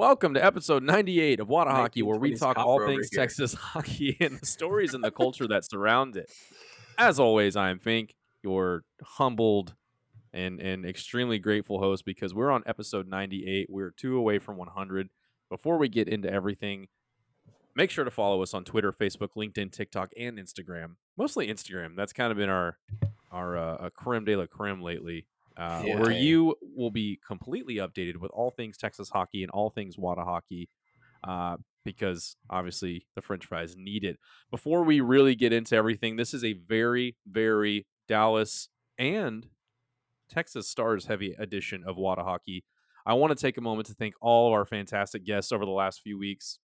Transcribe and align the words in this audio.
welcome 0.00 0.32
to 0.32 0.42
episode 0.42 0.82
98 0.82 1.40
of 1.40 1.48
Wada 1.50 1.72
Hockey, 1.72 2.00
where 2.00 2.18
we 2.18 2.34
talk 2.34 2.56
all 2.56 2.78
things 2.86 3.10
here. 3.12 3.20
Texas 3.20 3.52
hockey 3.60 4.16
and 4.18 4.40
the 4.40 4.46
stories 4.46 4.94
and 4.94 5.04
the 5.04 5.10
culture 5.10 5.46
that 5.46 5.62
surround 5.66 6.16
it. 6.16 6.32
As 6.96 7.20
always, 7.20 7.54
I 7.54 7.68
am 7.68 7.78
Fink, 7.78 8.14
your 8.42 8.84
humbled 9.02 9.74
and 10.32 10.58
and 10.58 10.86
extremely 10.86 11.38
grateful 11.38 11.80
host 11.80 12.06
because 12.06 12.32
we're 12.32 12.50
on 12.50 12.62
episode 12.64 13.08
98. 13.08 13.66
We're 13.68 13.90
two 13.90 14.16
away 14.16 14.38
from 14.38 14.56
100. 14.56 15.10
Before 15.50 15.76
we 15.76 15.90
get 15.90 16.08
into 16.08 16.32
everything, 16.32 16.88
make 17.76 17.90
sure 17.90 18.04
to 18.06 18.10
follow 18.10 18.42
us 18.42 18.54
on 18.54 18.64
Twitter, 18.64 18.92
Facebook, 18.92 19.34
LinkedIn, 19.36 19.70
TikTok, 19.70 20.12
and 20.18 20.38
Instagram. 20.38 20.94
Mostly 21.18 21.48
Instagram. 21.48 21.94
That's 21.94 22.14
kind 22.14 22.32
of 22.32 22.38
been 22.38 22.48
our 22.48 22.78
our 23.30 23.58
uh, 23.58 23.90
creme 23.90 24.24
de 24.24 24.34
la 24.34 24.46
creme 24.46 24.80
lately, 24.80 25.26
uh, 25.60 25.82
Yeah. 25.84 26.00
where 26.00 26.10
you 26.10 26.56
will 26.62 26.90
be 26.90 27.20
completely 27.26 27.76
updated 27.76 28.16
with 28.16 28.30
all 28.32 28.50
things 28.50 28.76
Texas 28.78 29.10
hockey 29.10 29.42
and 29.42 29.50
all 29.52 29.70
things 29.70 29.96
Wada 29.98 30.24
hockey. 30.24 30.68
Uh, 31.22 31.56
because 31.84 32.36
obviously 32.50 33.06
the 33.14 33.22
French 33.22 33.46
fries 33.46 33.74
need 33.76 34.04
it. 34.04 34.18
Before 34.50 34.82
we 34.84 35.00
really 35.00 35.34
get 35.34 35.52
into 35.52 35.74
everything, 35.76 36.16
this 36.16 36.34
is 36.34 36.44
a 36.44 36.52
very, 36.52 37.16
very 37.26 37.86
Dallas 38.06 38.68
and 38.98 39.46
Texas 40.28 40.68
Stars 40.68 41.06
heavy 41.06 41.34
edition 41.38 41.82
of 41.86 41.96
Wada 41.96 42.22
Hockey. 42.22 42.64
I 43.06 43.14
want 43.14 43.30
to 43.36 43.40
take 43.42 43.56
a 43.56 43.62
moment 43.62 43.86
to 43.88 43.94
thank 43.94 44.14
all 44.20 44.48
of 44.48 44.52
our 44.52 44.66
fantastic 44.66 45.24
guests 45.24 45.52
over 45.52 45.64
the 45.64 45.70
last 45.70 46.02
few 46.02 46.18
weeks. 46.18 46.58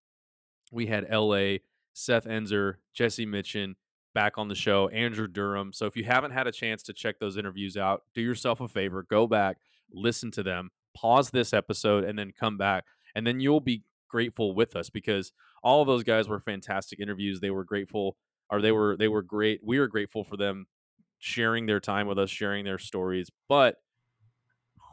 We 0.71 0.87
had 0.87 1.09
LA, 1.11 1.59
Seth 1.95 2.27
Enzer, 2.27 2.75
Jesse 2.95 3.27
Mitchin 3.27 3.77
back 4.17 4.39
on 4.39 4.48
the 4.48 4.55
show, 4.55 4.89
Andrew 4.89 5.28
Durham. 5.28 5.75
So 5.75 5.84
if 5.84 5.95
you 5.95 6.05
haven't 6.05 6.31
had 6.31 6.47
a 6.47 6.53
chance 6.53 6.83
to 6.84 6.95
check 6.95 7.19
those 7.19 7.36
interviews 7.36 7.77
out, 7.77 8.05
do 8.14 8.22
yourself 8.22 8.62
a 8.62 8.67
favor, 8.67 9.03
go 9.03 9.27
back, 9.27 9.59
listen 9.92 10.31
to 10.31 10.42
them, 10.42 10.70
pause 10.97 11.28
this 11.28 11.53
episode, 11.53 12.03
and 12.03 12.19
then 12.19 12.33
come 12.33 12.56
back. 12.56 12.87
And 13.14 13.27
then 13.27 13.41
you'll 13.41 13.61
be 13.61 13.83
grateful 14.09 14.55
with 14.55 14.75
us 14.75 14.89
because 14.89 15.33
all 15.62 15.83
of 15.83 15.87
those 15.87 16.03
guys 16.03 16.28
were 16.28 16.41
fantastic 16.41 16.98
interviews. 16.98 17.41
They 17.41 17.50
were 17.50 17.62
grateful 17.62 18.17
or 18.48 18.62
they 18.62 18.72
were 18.72 18.97
they 18.97 19.09
were 19.09 19.20
great. 19.20 19.61
We 19.62 19.78
were 19.78 19.87
grateful 19.87 20.25
for 20.25 20.39
them 20.39 20.67
sharing 21.19 21.67
their 21.67 21.81
time 21.81 22.06
with 22.06 22.19
us, 22.19 22.31
sharing 22.31 22.64
their 22.64 22.78
stories. 22.78 23.31
But 23.50 23.77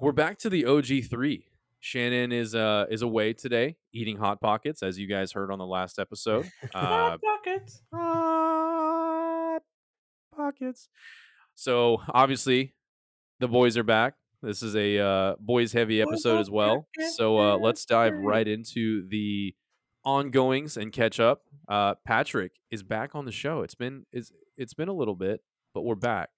we're 0.02 0.12
back 0.12 0.38
to 0.40 0.50
the 0.50 0.66
OG 0.66 1.06
three. 1.10 1.48
Shannon 1.84 2.32
is 2.32 2.56
uh 2.56 2.86
is 2.90 3.02
away 3.02 3.34
today 3.34 3.76
eating 3.92 4.16
hot 4.16 4.40
pockets, 4.40 4.82
as 4.82 4.98
you 4.98 5.06
guys 5.06 5.34
heard 5.34 5.52
on 5.52 5.60
the 5.60 5.66
last 5.66 6.00
episode. 6.00 6.50
Uh, 6.74 7.18
pockets. 7.18 7.82
hot 7.94 9.60
pockets. 10.34 10.88
So 11.56 12.02
obviously, 12.08 12.74
the 13.42 13.50
boys 13.50 13.76
are 13.78 13.84
back. 13.84 14.14
This 14.42 14.64
is 14.64 14.78
a 14.78 14.98
uh, 14.98 15.36
boys 15.42 15.74
heavy 15.74 16.02
episode 16.02 16.40
as 16.40 16.50
well. 16.50 16.88
So 17.16 17.38
uh, 17.38 17.58
let's 17.58 17.84
dive 17.84 18.14
right 18.16 18.48
into 18.48 19.06
the 19.10 19.54
ongoings 20.06 20.78
and 20.78 20.92
catch 20.94 21.20
up. 21.20 21.42
Uh, 21.68 21.96
Patrick 22.08 22.54
is 22.72 22.82
back 22.82 23.14
on 23.14 23.26
the 23.26 23.32
show. 23.34 23.62
It's 23.62 23.76
been 23.76 24.06
it's 24.14 24.32
it's 24.58 24.74
been 24.74 24.88
a 24.88 24.94
little 24.94 25.16
bit, 25.16 25.42
but 25.74 25.82
we're 25.82 25.96
back. 25.96 26.30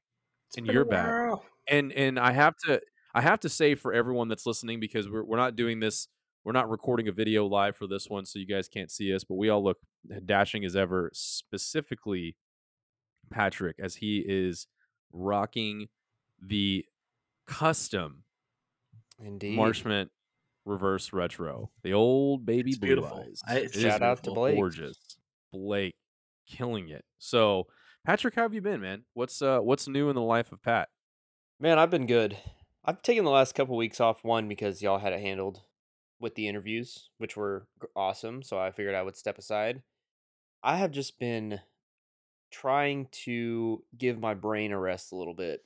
And 0.57 0.65
you're 0.65 0.85
back. 0.85 1.37
and 1.67 1.93
and 1.93 2.19
I 2.19 2.31
have 2.31 2.55
to 2.65 2.81
I 3.15 3.21
have 3.21 3.39
to 3.39 3.49
say 3.49 3.73
for 3.75 3.93
everyone 3.93 4.27
that's 4.27 4.45
listening 4.45 4.79
because 4.79 5.09
we're 5.09 5.23
we're 5.23 5.37
not 5.37 5.55
doing 5.55 5.79
this 5.79 6.07
we're 6.43 6.51
not 6.51 6.69
recording 6.69 7.07
a 7.07 7.11
video 7.11 7.47
live 7.47 7.75
for 7.75 7.87
this 7.87 8.07
one 8.09 8.25
so 8.25 8.37
you 8.37 8.45
guys 8.45 8.67
can't 8.67 8.91
see 8.91 9.13
us 9.15 9.23
but 9.23 9.35
we 9.35 9.49
all 9.49 9.63
look 9.63 9.77
dashing 10.25 10.63
as 10.65 10.75
ever 10.75 11.09
specifically 11.13 12.35
Patrick 13.31 13.77
as 13.79 13.95
he 13.95 14.23
is 14.27 14.67
rocking 15.11 15.87
the 16.41 16.85
custom 17.47 18.23
Indeed. 19.19 19.57
Marchment 19.57 20.09
reverse 20.65 21.13
retro 21.13 21.71
the 21.83 21.93
old 21.93 22.45
baby 22.45 22.71
It's 22.71 22.79
blue 22.79 22.87
beautiful. 22.95 23.25
eyes 23.27 23.41
I- 23.47 23.57
it's 23.59 23.75
It 23.75 23.85
is 23.85 23.91
Shout 23.93 24.01
out 24.01 24.23
to 24.23 24.31
Blake. 24.31 24.55
gorgeous 24.57 24.97
Blake 25.53 25.95
killing 26.47 26.89
it 26.89 27.05
so 27.17 27.67
Patrick 28.05 28.35
how 28.35 28.41
have 28.43 28.53
you 28.53 28.61
been 28.61 28.81
man 28.81 29.03
what's 29.13 29.41
uh 29.41 29.59
what's 29.59 29.87
new 29.87 30.09
in 30.09 30.15
the 30.15 30.21
life 30.21 30.51
of 30.51 30.61
Pat 30.61 30.89
Man, 31.57 31.79
I've 31.79 31.89
been 31.89 32.05
good. 32.05 32.37
I've 32.87 33.01
taken 33.01 33.23
the 33.23 33.31
last 33.31 33.55
couple 33.55 33.75
weeks 33.75 33.99
off. 33.99 34.23
One 34.23 34.47
because 34.47 34.81
y'all 34.81 34.99
had 34.99 35.13
it 35.13 35.21
handled 35.21 35.61
with 36.19 36.35
the 36.35 36.47
interviews, 36.47 37.09
which 37.17 37.35
were 37.35 37.67
awesome. 37.95 38.43
So 38.43 38.59
I 38.59 38.71
figured 38.71 38.95
I 38.95 39.01
would 39.01 39.17
step 39.17 39.37
aside. 39.37 39.81
I 40.63 40.77
have 40.77 40.91
just 40.91 41.19
been 41.19 41.59
trying 42.51 43.07
to 43.11 43.83
give 43.97 44.19
my 44.19 44.33
brain 44.33 44.71
a 44.71 44.79
rest 44.79 45.11
a 45.11 45.15
little 45.15 45.33
bit. 45.33 45.65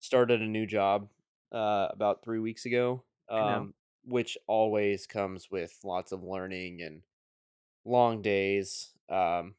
Started 0.00 0.40
a 0.40 0.46
new 0.46 0.66
job 0.66 1.08
uh, 1.52 1.88
about 1.90 2.22
three 2.24 2.40
weeks 2.40 2.66
ago, 2.66 3.04
um, 3.28 3.74
which 4.04 4.36
always 4.46 5.06
comes 5.06 5.50
with 5.50 5.78
lots 5.84 6.12
of 6.12 6.22
learning 6.22 6.82
and 6.82 7.02
long 7.84 8.22
days. 8.22 8.90
Um, 9.08 9.54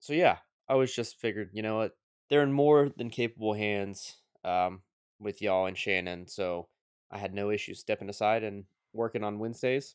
so 0.00 0.12
yeah, 0.12 0.38
I 0.68 0.74
was 0.74 0.94
just 0.94 1.18
figured, 1.18 1.50
you 1.52 1.62
know 1.62 1.76
what, 1.76 1.96
they're 2.28 2.42
in 2.42 2.52
more 2.52 2.90
than 2.96 3.10
capable 3.10 3.54
hands 3.54 4.16
um, 4.44 4.82
with 5.20 5.42
y'all 5.42 5.66
and 5.66 5.76
Shannon. 5.76 6.26
So 6.26 6.68
I 7.10 7.18
had 7.18 7.34
no 7.34 7.50
issue 7.50 7.74
stepping 7.74 8.08
aside 8.08 8.42
and 8.42 8.64
working 8.92 9.22
on 9.24 9.38
Wednesdays. 9.38 9.94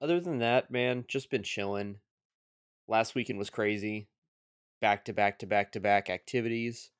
Other 0.00 0.20
than 0.20 0.38
that, 0.38 0.70
man, 0.70 1.04
just 1.08 1.30
been 1.30 1.42
chilling. 1.42 1.96
Last 2.88 3.14
weekend 3.14 3.38
was 3.38 3.50
crazy. 3.50 4.08
Back 4.80 5.04
to 5.06 5.12
back 5.12 5.38
to 5.40 5.46
back 5.46 5.72
to 5.72 5.80
back 5.80 6.10
activities. 6.10 6.90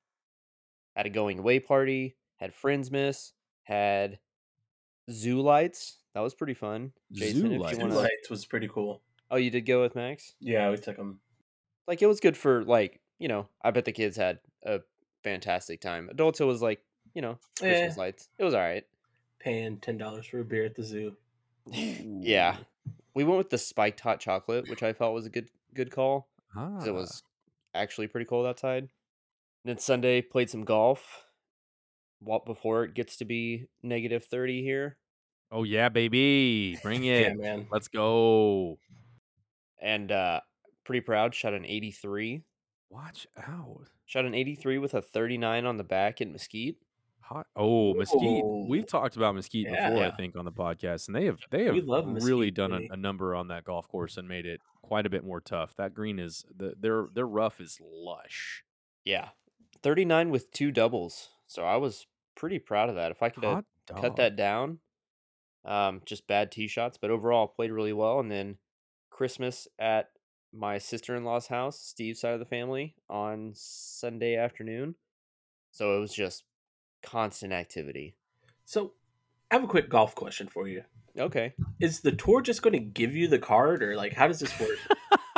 Had 0.96 1.06
a 1.06 1.10
going 1.10 1.38
away 1.40 1.60
party. 1.60 2.16
Had 2.36 2.54
friends 2.54 2.90
miss. 2.90 3.32
Had 3.64 4.18
zoo 5.10 5.40
lights. 5.40 5.98
That 6.14 6.20
was 6.20 6.34
pretty 6.34 6.54
fun. 6.54 6.92
Jason, 7.12 7.40
Zoo 7.42 7.58
lights. 7.58 7.78
Wanna- 7.78 7.94
lights 7.96 8.30
was 8.30 8.46
pretty 8.46 8.68
cool. 8.68 9.02
Oh, 9.30 9.36
you 9.36 9.50
did 9.50 9.62
go 9.66 9.82
with 9.82 9.94
Max? 9.96 10.34
Yeah, 10.40 10.70
we 10.70 10.76
took 10.76 10.96
him. 10.96 11.20
like 11.88 12.00
it 12.02 12.06
was 12.06 12.20
good 12.20 12.36
for 12.36 12.64
like 12.64 13.00
you 13.18 13.28
know 13.28 13.46
i 13.62 13.70
bet 13.70 13.84
the 13.84 13.92
kids 13.92 14.16
had 14.16 14.38
a 14.64 14.80
fantastic 15.24 15.80
time 15.80 16.08
adults 16.10 16.40
it 16.40 16.44
was 16.44 16.62
like 16.62 16.80
you 17.14 17.22
know 17.22 17.36
christmas 17.58 17.96
Eh. 17.96 18.00
lights 18.00 18.28
it 18.38 18.44
was 18.44 18.54
all 18.54 18.60
right 18.60 18.84
Paying 19.40 19.78
ten 19.78 19.98
dollars 19.98 20.26
for 20.26 20.38
a 20.40 20.44
beer 20.44 20.64
at 20.64 20.74
the 20.74 20.82
zoo. 20.84 21.16
yeah 21.72 22.56
we 23.14 23.24
went 23.24 23.38
with 23.38 23.50
the 23.50 23.58
spiked 23.58 24.00
hot 24.00 24.20
chocolate 24.20 24.68
which 24.68 24.82
i 24.82 24.92
felt 24.92 25.14
was 25.14 25.26
a 25.26 25.30
good 25.30 25.48
good 25.74 25.90
call 25.90 26.28
'cause 26.54 26.84
Ah. 26.84 26.88
it 26.88 26.94
was 26.94 27.22
actually 27.74 28.06
pretty 28.06 28.26
cold 28.26 28.46
outside 28.46 28.82
and 28.84 28.90
then 29.64 29.78
sunday 29.78 30.20
played 30.22 30.48
some 30.50 30.64
golf 30.64 31.24
what 32.20 32.44
before 32.46 32.84
it 32.84 32.94
gets 32.94 33.16
to 33.16 33.24
be 33.24 33.66
negative 33.82 34.24
30 34.26 34.62
here 34.62 34.98
Oh 35.50 35.62
yeah, 35.62 35.88
baby. 35.88 36.76
Bring 36.82 37.04
it. 37.04 37.28
Yeah, 37.28 37.34
man. 37.34 37.68
Let's 37.70 37.86
go. 37.86 38.78
and 39.80 40.10
uh 40.10 40.40
pretty 40.84 41.00
proud 41.02 41.32
shot 41.34 41.54
an 41.54 41.64
83 41.64 42.42
Watch 42.94 43.26
out. 43.36 43.88
shot 44.06 44.24
an 44.24 44.34
83 44.34 44.78
with 44.78 44.94
a 44.94 45.02
39 45.02 45.66
on 45.66 45.76
the 45.76 45.84
back 45.84 46.20
in 46.20 46.32
mesquite 46.32 46.76
Hot. 47.24 47.46
Oh, 47.56 47.94
Mesquite. 47.94 48.44
Ooh. 48.44 48.66
We've 48.68 48.86
talked 48.86 49.16
about 49.16 49.34
Mesquite 49.34 49.68
before, 49.68 50.04
I 50.04 50.10
think, 50.10 50.36
on 50.36 50.44
the 50.44 50.52
podcast, 50.52 51.06
and 51.06 51.16
they 51.16 51.24
have 51.24 51.38
they 51.50 51.64
have 51.64 51.74
love 51.86 52.04
really 52.06 52.50
Mesquite, 52.50 52.54
done 52.54 52.72
a, 52.72 52.92
a 52.92 52.96
number 52.98 53.34
on 53.34 53.48
that 53.48 53.64
golf 53.64 53.88
course 53.88 54.18
and 54.18 54.28
made 54.28 54.44
it 54.44 54.60
quite 54.82 55.06
a 55.06 55.10
bit 55.10 55.24
more 55.24 55.40
tough. 55.40 55.74
That 55.76 55.94
green 55.94 56.18
is 56.18 56.44
the 56.54 56.74
their 56.78 57.06
their 57.14 57.26
rough 57.26 57.62
is 57.62 57.80
lush. 57.82 58.62
Yeah. 59.06 59.30
39 59.82 60.30
with 60.30 60.50
two 60.50 60.70
doubles. 60.70 61.30
So 61.46 61.64
I 61.64 61.76
was 61.76 62.06
pretty 62.36 62.58
proud 62.58 62.90
of 62.90 62.96
that. 62.96 63.10
If 63.10 63.22
I 63.22 63.30
could 63.30 63.44
have 63.44 63.64
cut 63.96 64.16
that 64.16 64.36
down, 64.36 64.80
um, 65.64 66.02
just 66.04 66.26
bad 66.26 66.52
tee 66.52 66.68
shots, 66.68 66.98
but 67.00 67.10
overall 67.10 67.46
played 67.46 67.70
really 67.70 67.92
well. 67.94 68.20
And 68.20 68.30
then 68.30 68.58
Christmas 69.10 69.66
at 69.78 70.10
my 70.56 70.78
sister 70.78 71.16
in 71.16 71.24
law's 71.24 71.48
house, 71.48 71.80
Steve's 71.80 72.20
side 72.20 72.32
of 72.34 72.38
the 72.38 72.44
family, 72.46 72.94
on 73.10 73.52
Sunday 73.54 74.36
afternoon. 74.36 74.94
So 75.72 75.96
it 75.96 76.00
was 76.00 76.14
just 76.14 76.44
constant 77.02 77.52
activity. 77.52 78.14
So, 78.64 78.92
I 79.50 79.56
have 79.56 79.64
a 79.64 79.68
quick 79.68 79.88
golf 79.90 80.14
question 80.14 80.48
for 80.48 80.66
you. 80.68 80.82
Okay. 81.18 81.52
Is 81.80 82.00
the 82.00 82.12
tour 82.12 82.40
just 82.40 82.62
going 82.62 82.72
to 82.72 82.78
give 82.78 83.14
you 83.14 83.28
the 83.28 83.38
card, 83.38 83.82
or 83.82 83.96
like 83.96 84.12
how 84.14 84.26
does 84.28 84.40
this 84.40 84.58
work? 84.60 84.78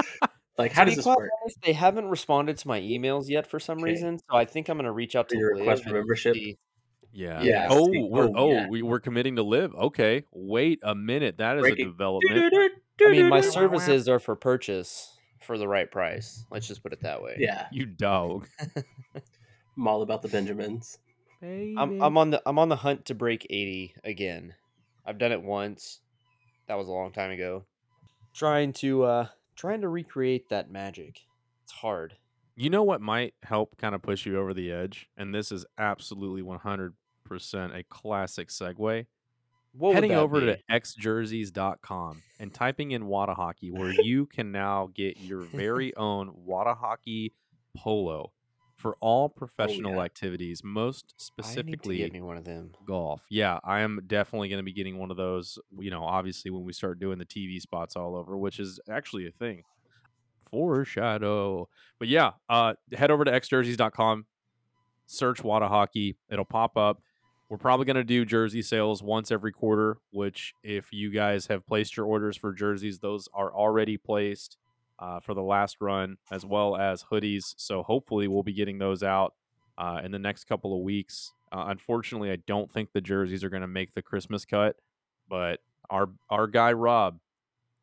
like 0.59 0.73
how 0.73 0.85
To 0.85 0.91
does 0.91 0.97
this 0.99 1.07
work? 1.07 1.29
honest, 1.43 1.59
they 1.63 1.73
haven't 1.73 2.07
responded 2.09 2.57
to 2.59 2.69
my 2.69 2.81
emails 2.81 3.29
yet 3.29 3.47
for 3.47 3.59
some 3.59 3.79
Okay. 3.79 3.91
reason. 3.91 4.19
So 4.31 4.37
I 4.37 4.45
think 4.45 4.69
I'm 4.69 4.77
going 4.77 4.85
to 4.85 4.93
reach 4.93 5.17
out 5.17 5.29
For 5.29 5.35
to 5.35 5.39
your 5.39 5.55
request 5.55 5.85
for 5.85 5.91
membership? 5.95 6.35
see- 6.35 6.57
Yeah. 7.13 7.43
Yeah, 7.43 7.67
Oh, 7.71 7.89
we're 7.91 8.25
oh, 8.29 8.33
oh, 8.37 8.53
yeah. 8.53 8.69
we, 8.69 8.83
we're 8.83 9.01
committing 9.01 9.37
to 9.37 9.43
live. 9.43 9.75
Okay. 9.75 10.25
Wait 10.33 10.79
a 10.83 10.95
minute. 10.95 11.39
That 11.39 11.57
is 11.57 11.63
Breaking- 11.63 11.87
a 11.87 11.91
development. 11.91 12.73
I 13.01 13.11
mean, 13.11 13.29
my 13.29 13.41
services 13.41 14.09
are 14.09 14.19
for 14.19 14.37
purchase 14.37 15.19
for 15.41 15.59
the 15.59 15.69
right 15.69 15.91
price. 15.91 16.45
Let's 16.51 16.67
just 16.67 16.83
put 16.83 16.93
it 16.93 17.01
that 17.03 17.23
way. 17.23 17.37
Yeah, 17.39 17.67
You 17.71 17.87
dog. 17.87 18.49
I'm 19.77 19.87
all 19.87 20.03
about 20.03 20.23
the 20.23 20.29
Benjamins. 20.29 20.99
I'm 21.43 22.03
I'm 22.03 22.17
on 22.17 22.31
the 22.31 22.43
I'm 22.47 22.59
on 22.59 22.69
the 22.69 22.77
hunt 22.77 23.05
to 23.07 23.15
break 23.15 23.47
80 23.51 23.95
again. 24.05 24.55
I've 25.05 25.19
done 25.19 25.33
it 25.33 25.43
once. 25.43 26.01
That 26.67 26.77
was 26.77 26.89
a 26.89 26.93
long 26.93 27.13
time 27.13 27.31
ago. 27.31 27.65
Trying 28.35 28.73
to 28.75 29.05
uh 29.05 29.27
trying 29.55 29.83
to 29.83 29.89
recreate 29.89 30.49
that 30.49 30.71
magic. 30.71 31.21
It's 31.65 31.73
hard. 31.73 32.17
You 32.57 32.71
know 32.71 32.83
what 32.83 33.03
might 33.03 33.35
help 33.43 33.77
kind 33.77 33.95
of 33.95 34.01
push 34.01 34.25
you 34.25 34.39
over 34.39 34.55
the 34.55 34.73
edge? 34.73 35.09
And 35.17 35.35
this 35.35 35.53
is 35.53 35.67
absolutely 35.77 36.43
100% 36.43 36.93
a 37.79 37.83
classic 37.85 38.49
segue. 38.49 39.07
What 39.77 39.95
heading 39.95 40.13
over 40.13 40.41
be? 40.41 40.47
to 40.47 40.59
xjerseys.com 40.71 42.23
and 42.39 42.53
typing 42.53 42.93
in 42.93 43.07
Wada 43.07 43.35
Hockey, 43.35 43.71
where 43.71 43.91
you 43.91 44.27
can 44.27 44.53
now 44.53 44.91
get 44.95 45.19
your 45.21 45.41
very 45.41 45.95
own 45.97 46.31
Wada 46.35 46.75
Hockey 46.75 47.35
polo 47.77 48.33
for 48.77 48.97
all 49.01 49.29
professional 49.29 49.97
yeah. 49.97 50.03
activities, 50.03 50.63
most 50.63 51.07
I 51.07 51.13
need 51.13 51.19
to 51.19 51.25
specifically 51.25 51.97
get 51.97 52.13
me 52.13 52.21
one 52.21 52.37
of 52.37 52.45
them. 52.45 52.73
golf. 52.87 53.23
Yeah, 53.31 53.59
I 53.65 53.81
am 53.81 54.01
definitely 54.07 54.49
going 54.49 54.59
to 54.59 54.65
be 54.65 54.73
getting 54.73 54.99
one 54.99 55.11
of 55.11 55.17
those. 55.17 55.59
You 55.79 55.91
know, 55.91 56.05
obviously 56.05 56.51
when 56.51 56.65
we 56.65 56.73
start 56.73 57.01
doing 57.01 57.19
the 57.19 57.25
TV 57.25 57.61
spots 57.61 57.97
all 57.97 58.15
over, 58.15 58.37
which 58.37 58.61
is 58.61 58.79
actually 58.89 59.27
a 59.27 59.33
thing. 59.33 59.63
Foreshadow. 60.51 61.69
But 61.99 62.09
yeah, 62.09 62.33
uh, 62.49 62.75
head 62.93 63.11
over 63.11 63.25
to 63.25 63.31
xjerseys.com, 63.31 64.27
search 65.07 65.43
Wada 65.43 65.69
Hockey. 65.69 66.17
It'll 66.31 66.45
pop 66.45 66.77
up. 66.77 67.01
We're 67.49 67.59
probably 67.59 67.87
going 67.87 67.97
to 67.97 68.05
do 68.05 68.25
jersey 68.25 68.61
sales 68.61 69.03
once 69.03 69.31
every 69.31 69.53
quarter, 69.53 69.99
which, 70.11 70.53
if 70.65 70.93
you 70.93 71.11
guys 71.11 71.47
have 71.47 71.67
placed 71.67 71.97
your 71.97 72.07
orders 72.07 72.37
for 72.37 72.53
jerseys, 72.53 72.99
those 72.99 73.29
are 73.33 73.55
already 73.55 73.97
placed 73.97 74.57
uh, 74.99 75.21
for 75.21 75.33
the 75.33 75.43
last 75.43 75.77
run, 75.81 76.17
as 76.31 76.45
well 76.45 76.77
as 76.77 77.05
hoodies. 77.05 77.55
So 77.57 77.85
hopefully, 77.85 78.27
we'll 78.27 78.43
be 78.43 78.53
getting 78.53 78.79
those 78.79 79.05
out 79.05 79.35
uh, 79.79 80.01
in 80.03 80.11
the 80.11 80.19
next 80.19 80.45
couple 80.45 80.77
of 80.77 80.83
weeks. 80.83 81.33
Uh, 81.53 81.67
unfortunately, 81.69 82.33
I 82.33 82.37
don't 82.47 82.71
think 82.71 82.93
the 82.93 83.01
jerseys 83.01 83.45
are 83.45 83.49
going 83.51 83.61
to 83.61 83.69
make 83.69 83.95
the 83.95 84.03
Christmas 84.03 84.45
cut, 84.45 84.77
but 85.29 85.61
our 85.89 86.09
our 86.29 86.49
guy 86.49 86.73
Rob, 86.73 87.21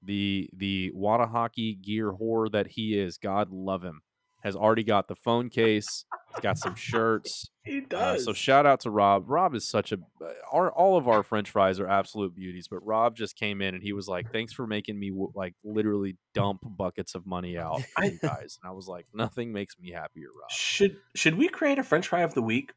the 0.02 0.50
the 0.54 0.92
Wada 0.94 1.28
hockey 1.28 1.74
gear 1.76 2.12
whore 2.12 2.52
that 2.52 2.68
he 2.68 3.00
is, 3.00 3.18
God 3.18 3.50
love 3.50 3.84
him, 3.84 4.02
has 4.44 4.56
already 4.56 4.84
got 4.84 5.08
the 5.08 5.16
phone 5.16 5.50
case. 5.50 6.06
He's 6.34 6.42
got 6.42 6.58
some 6.58 6.76
shirts. 6.76 7.50
He 7.66 7.78
Uh, 7.78 7.84
does. 7.88 8.26
so 8.26 8.34
shout 8.34 8.66
out 8.66 8.82
to 8.82 8.90
Rob. 8.90 9.30
Rob 9.30 9.56
is 9.56 9.66
such 9.66 9.94
a 9.94 9.96
uh, 10.22 10.26
our 10.52 10.70
all 10.70 10.98
of 10.98 11.08
our 11.08 11.24
French 11.24 11.50
fries 11.50 11.80
are 11.80 11.88
absolute 11.88 12.36
beauties, 12.36 12.68
but 12.68 12.86
Rob 12.86 13.16
just 13.16 13.38
came 13.38 13.62
in 13.62 13.74
and 13.74 13.82
he 13.82 13.94
was 13.94 14.06
like, 14.10 14.34
"Thanks 14.34 14.52
for 14.52 14.68
making 14.68 15.00
me 15.00 15.12
w- 15.12 15.32
like 15.34 15.54
literally 15.64 16.18
dump 16.34 16.60
buckets 16.66 17.16
of 17.16 17.26
money 17.26 17.58
out 17.58 17.82
for 17.96 18.04
you 18.04 18.20
guys." 18.22 18.60
And 18.62 18.70
I 18.70 18.74
was 18.74 18.90
like, 18.90 19.06
"Nothing 19.14 19.54
makes 19.54 19.80
me 19.80 19.92
happier, 19.92 20.28
Rob." 20.38 20.52
should 20.52 20.98
should 21.16 21.36
we 21.38 21.48
create 21.48 21.80
a 21.80 21.84
French 21.84 22.10
fry 22.10 22.20
of 22.20 22.34
the 22.34 22.42
week 22.42 22.74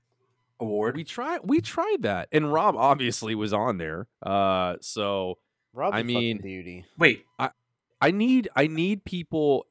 award? 0.61 0.95
We 0.95 1.03
tried 1.03 1.41
we 1.43 1.61
tried 1.61 2.03
that, 2.03 2.29
and 2.31 2.53
Rob 2.53 2.77
obviously 2.77 3.35
was 3.35 3.53
on 3.53 3.79
there. 3.79 4.07
Uh, 4.25 4.77
so 4.81 5.39
Rob, 5.73 5.95
I 5.95 6.05
mean- 6.05 6.39
beauty. 6.41 6.85
Wait, 6.97 7.25
I, 7.41 7.51
I 8.01 8.13
need 8.13 8.49
I 8.55 8.69
need 8.69 9.05
people. 9.05 9.67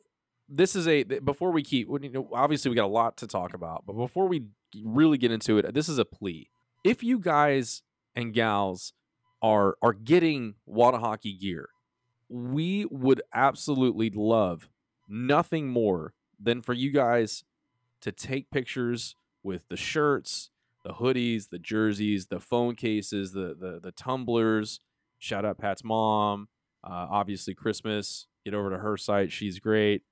This 0.47 0.75
is 0.75 0.87
a 0.87 1.03
before 1.03 1.51
we 1.51 1.63
keep. 1.63 1.89
Obviously, 2.33 2.69
we 2.69 2.75
got 2.75 2.85
a 2.85 2.87
lot 2.87 3.17
to 3.17 3.27
talk 3.27 3.53
about, 3.53 3.83
but 3.85 3.93
before 3.93 4.27
we 4.27 4.43
really 4.83 5.17
get 5.17 5.31
into 5.31 5.57
it, 5.57 5.73
this 5.73 5.89
is 5.89 5.97
a 5.97 6.05
plea. 6.05 6.49
If 6.83 7.03
you 7.03 7.19
guys 7.19 7.81
and 8.15 8.33
gals 8.33 8.93
are 9.41 9.75
are 9.81 9.93
getting 9.93 10.55
water 10.65 10.99
hockey 10.99 11.33
gear, 11.33 11.69
we 12.29 12.85
would 12.91 13.21
absolutely 13.33 14.09
love 14.09 14.69
nothing 15.07 15.67
more 15.67 16.13
than 16.39 16.61
for 16.61 16.73
you 16.73 16.91
guys 16.91 17.43
to 18.01 18.11
take 18.11 18.51
pictures 18.51 19.15
with 19.41 19.67
the 19.69 19.77
shirts, 19.77 20.51
the 20.83 20.93
hoodies, 20.93 21.49
the 21.49 21.59
jerseys, 21.59 22.27
the 22.27 22.39
phone 22.39 22.75
cases, 22.75 23.31
the 23.31 23.55
the 23.59 23.79
the 23.81 23.91
tumblers. 23.91 24.79
Shout 25.17 25.45
out 25.45 25.57
Pat's 25.57 25.83
mom. 25.83 26.49
Uh, 26.83 27.07
obviously, 27.09 27.55
Christmas. 27.55 28.27
Get 28.43 28.53
over 28.53 28.69
to 28.69 28.77
her 28.77 28.95
site. 28.95 29.31
She's 29.31 29.57
great. 29.59 30.03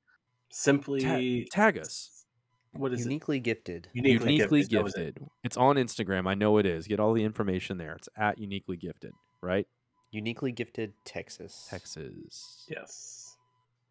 Simply 0.54 1.46
Ta- 1.46 1.56
tag 1.56 1.78
us. 1.80 2.26
what 2.74 2.94
is 2.94 3.02
Uniquely 3.04 3.40
gifted. 3.40 3.88
it? 3.94 3.96
Uniquely, 3.96 4.34
Uniquely 4.36 4.62
gifted. 4.62 4.72
that 4.72 4.86
it. 5.02 5.06
gifted. 5.16 5.28
It's 5.44 5.58
on 5.58 5.76
Instagram. 5.78 6.28
I 6.28 6.34
know 6.36 6.58
it 6.58 6.66
is. 6.66 6.88
Get 6.88 7.00
all 7.00 7.14
the 7.14 7.24
information 7.24 7.78
there. 7.78 7.94
It's 7.94 8.10
at 8.16 8.38
uniquely 8.38 8.78
gifted, 8.78 9.14
right? 9.42 9.68
Uniquely 10.12 10.52
gifted 10.52 10.94
Texas. 11.06 11.68
Texas. 11.70 12.66
Yes. 12.70 13.36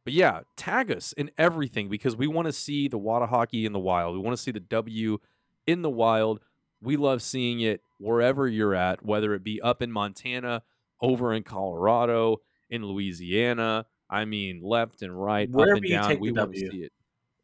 But 0.05 0.13
yeah, 0.15 0.41
tag 0.57 0.91
us 0.91 1.13
in 1.13 1.31
everything 1.39 1.89
because 1.89 2.17
we 2.17 2.27
want 2.27 2.47
to 2.47 2.53
see 2.53 2.89
the 2.89 2.99
water 2.99 3.27
hockey 3.27 3.67
in 3.67 3.73
the 3.73 3.79
wild. 3.79 4.15
We 4.15 4.21
want 4.21 4.37
to 4.37 4.43
see 4.43 4.51
the 4.51 4.61
W 4.61 5.19
in 5.67 5.83
the 5.83 5.91
wild. 5.91 6.41
We 6.81 6.97
love 6.97 7.23
seeing 7.23 7.61
it 7.61 7.83
wherever 7.99 8.49
you're 8.49 8.75
at, 8.75 9.05
whether 9.05 9.33
it 9.35 9.45
be 9.45 9.61
up 9.61 9.81
in 9.83 9.93
Montana, 9.93 10.63
over 11.01 11.33
in 11.33 11.45
Colorado, 11.45 12.39
in 12.69 12.85
Louisiana. 12.85 13.87
I 14.13 14.25
mean, 14.27 14.61
left 14.63 15.03
and 15.03 15.21
right, 15.21 15.49
Wherever 15.51 15.77
up 15.77 15.83
and 15.83 15.89
down. 15.91 16.21
we 16.21 16.31
want 16.33 16.53
to 16.53 16.59
see 16.59 16.83
it. 16.85 16.93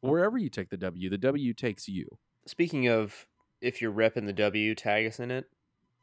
Wherever 0.01 0.37
you 0.39 0.49
take 0.51 0.69
the 0.69 0.77
W, 0.77 1.09
the 1.11 1.19
W 1.19 1.55
takes 1.55 1.89
you. 1.89 2.19
Speaking 2.47 2.87
of, 2.89 3.27
if 3.61 3.81
you're 3.83 3.93
repping 3.93 4.27
the 4.27 4.33
W, 4.33 4.75
tag 4.75 5.07
us 5.07 5.19
in 5.19 5.31
it. 5.31 5.47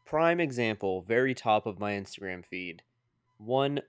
Prime 0.05 0.39
example, 0.39 1.01
very 1.07 1.33
top 1.33 1.65
of 1.65 1.79
my 1.79 1.93
Instagram 1.93 2.43
feed. 2.45 2.81
One 3.37 3.79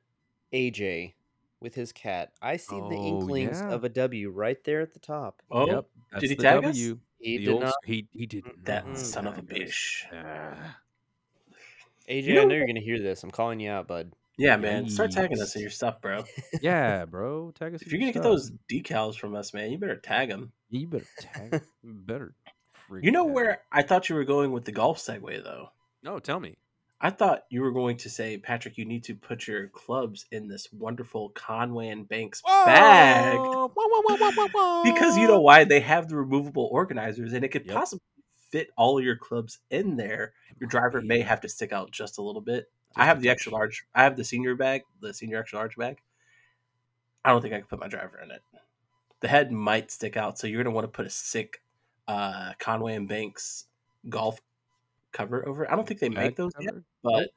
AJ 0.53 1.15
with 1.61 1.75
his 1.75 1.93
cat. 1.93 2.33
I 2.41 2.57
see 2.57 2.77
the 2.77 2.83
Oh, 2.97 3.05
inklings 3.21 3.61
yeah. 3.61 3.71
of 3.73 3.83
a 3.85 3.89
W 3.89 4.31
right 4.31 4.63
there 4.65 4.81
at 4.81 4.93
the 4.93 4.99
top. 5.01 5.43
Oh, 5.51 5.67
Yep, 5.67 5.87
did 6.21 6.31
he 6.31 6.37
the 6.37 6.43
tag 6.43 6.65
us? 6.65 6.77
He 6.77 7.39
The 7.39 7.45
did 7.47 7.49
old- 7.53 7.63
not. 7.63 7.75
He 7.85 8.07
he 8.13 8.27
did 8.27 8.45
that 8.65 8.87
not 8.87 8.99
son 8.99 9.27
of 9.27 9.39
a 9.39 9.43
bitch. 9.43 10.05
Ah. 10.13 10.79
AJ, 12.09 12.23
You 12.25 12.35
know 12.35 12.43
I 12.43 12.45
know 12.45 12.55
you're 12.55 12.67
gonna 12.67 12.81
hear 12.81 13.01
this. 13.01 13.23
I'm 13.25 13.31
calling 13.31 13.59
you 13.61 13.71
out, 13.71 13.89
bud. 13.89 14.13
Yeah, 14.39 14.57
man. 14.57 14.89
Start 14.89 15.13
tagging 15.13 15.41
us 15.41 15.53
Yikes. 15.53 15.57
in 15.57 15.63
your 15.63 15.71
stuff, 15.71 16.01
bro. 16.03 16.25
yeah, 16.61 17.05
bro. 17.07 17.53
Tag 17.53 17.75
us. 17.75 17.83
If 17.83 17.91
you're 17.93 18.01
your 18.01 18.13
gonna 18.13 18.13
get 18.13 18.23
stuff. 18.23 18.33
those 18.33 18.53
decals 18.71 19.17
from 19.19 19.35
us, 19.35 19.55
man, 19.55 19.71
you 19.71 19.79
better 19.79 19.97
tag 19.97 20.29
them. 20.29 20.53
you 20.71 20.87
better 20.87 21.07
tag. 21.21 21.63
you 21.83 21.93
better. 21.95 22.35
You 23.01 23.11
know 23.11 23.25
tag. 23.27 23.35
where 23.35 23.63
I 23.73 23.83
thought 23.83 24.09
you 24.09 24.15
were 24.15 24.25
going 24.25 24.53
with 24.53 24.65
the 24.65 24.73
golf 24.73 24.99
segue, 24.99 25.43
though. 25.43 25.69
No, 26.03 26.19
tell 26.19 26.39
me. 26.39 26.57
I 27.01 27.11
thought 27.11 27.45
you 27.51 27.61
were 27.61 27.73
going 27.73 27.99
to 27.99 28.09
say, 28.11 28.39
Patrick, 28.39 28.79
you 28.79 28.87
need 28.87 29.05
to 29.05 29.15
put 29.15 29.47
your 29.47 29.69
clubs 29.69 30.25
in 30.33 30.49
this 30.49 30.69
wonderful 30.73 31.29
Conway 31.31 31.89
and 31.89 32.09
Banks 32.09 32.41
bag 32.65 33.37
Whoa, 33.39 33.69
whoa, 33.75 34.03
whoa, 34.03 34.17
whoa, 34.17 34.31
whoa, 34.33 34.49
whoa, 34.53 34.83
because 34.83 35.19
you 35.19 35.27
know 35.29 35.41
why 35.43 35.65
they 35.65 35.81
have 35.81 36.09
the 36.09 36.17
removable 36.17 36.69
organizers, 36.73 37.35
and 37.35 37.45
it 37.45 37.49
could 37.49 37.67
Yep. 37.67 37.75
possibly 37.75 38.03
fit 38.51 38.71
all 38.79 38.99
of 38.99 39.05
your 39.05 39.17
clubs 39.17 39.59
in 39.71 39.97
there. 39.97 40.33
Your 40.59 40.69
driver 40.69 41.03
may 41.03 41.21
have 41.21 41.43
to 41.43 41.49
stick 41.51 41.71
out 41.73 41.91
just 41.91 42.17
a 42.17 42.23
little 42.23 42.41
bit. 42.41 42.71
I 42.97 43.05
have 43.05 43.21
the 43.21 43.29
extra 43.29 43.53
large. 43.53 43.85
I 43.95 44.03
have 44.05 44.17
the 44.17 44.25
senior 44.25 44.55
bag, 44.55 44.83
the 45.01 45.13
senior 45.13 45.39
extra 45.39 45.59
large 45.59 45.77
bag. 45.77 45.99
I 47.25 47.31
don't 47.31 47.43
think 47.43 47.55
I 47.55 47.59
can 47.59 47.67
put 47.67 47.81
my 47.81 47.89
driver 47.89 48.21
in 48.23 48.31
it. 48.31 48.41
The 49.21 49.29
head 49.29 49.51
might 49.53 49.91
stick 49.91 50.17
out, 50.17 50.39
so 50.39 50.47
you're 50.47 50.63
gonna 50.63 50.75
want 50.75 50.85
to 50.85 50.89
put 50.89 51.07
a 51.07 51.11
sick 51.11 51.63
uh, 52.09 52.53
Conway 52.59 52.95
and 52.95 53.09
Banks 53.09 53.67
golf 54.09 54.41
cover 55.13 55.47
over. 55.49 55.71
I 55.71 55.75
don't 55.77 55.87
think 55.89 56.01
they 56.01 56.09
make 56.09 56.17
Bag 56.19 56.37
those 56.37 56.53
yet, 56.61 56.75
but 57.03 57.31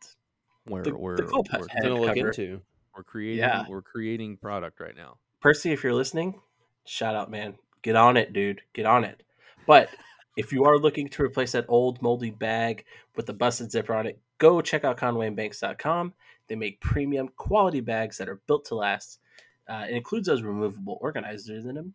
We're 0.67 0.83
the- 0.83 0.95
we're 0.95 1.17
the 1.17 1.23
club 1.23 1.47
we're, 1.51 1.59
head 1.59 1.67
Something 1.83 1.89
to 1.89 1.95
look 1.95 2.15
cover. 2.15 2.27
into. 2.27 2.61
we're 2.95 3.03
creating 3.03 3.39
Yeah. 3.39 3.65
we're 3.67 3.81
creating 3.81 4.37
product 4.37 4.79
right 4.79 4.95
now. 4.95 5.17
Percy, 5.39 5.71
if 5.71 5.83
you're 5.83 5.93
listening, 5.93 6.39
shout 6.85 7.15
out, 7.15 7.31
man. 7.31 7.57
Get 7.81 7.95
on 7.95 8.17
it, 8.17 8.33
dude. 8.33 8.61
Get 8.73 8.85
on 8.85 9.03
it. 9.05 9.23
But 9.65 9.89
if 10.35 10.51
you 10.51 10.65
are 10.65 10.77
looking 10.77 11.07
to 11.09 11.23
replace 11.23 11.53
that 11.53 11.65
old 11.69 12.01
moldy 12.01 12.29
bag 12.31 12.83
with 13.15 13.25
the 13.25 13.33
busted 13.33 13.71
zipper 13.71 13.93
on 13.95 14.05
it, 14.05 14.19
go 14.39 14.61
check 14.61 14.83
out 14.83 14.97
ConwayandBanks.com. 14.97 16.13
They 16.47 16.55
make 16.55 16.81
premium 16.81 17.29
quality 17.37 17.79
bags 17.81 18.17
that 18.17 18.27
are 18.29 18.41
built 18.47 18.65
to 18.65 18.75
last. 18.75 19.19
Uh, 19.67 19.85
it 19.87 19.95
includes 19.95 20.27
those 20.27 20.41
removable 20.41 20.97
organizers 21.01 21.65
in 21.65 21.75
them 21.75 21.93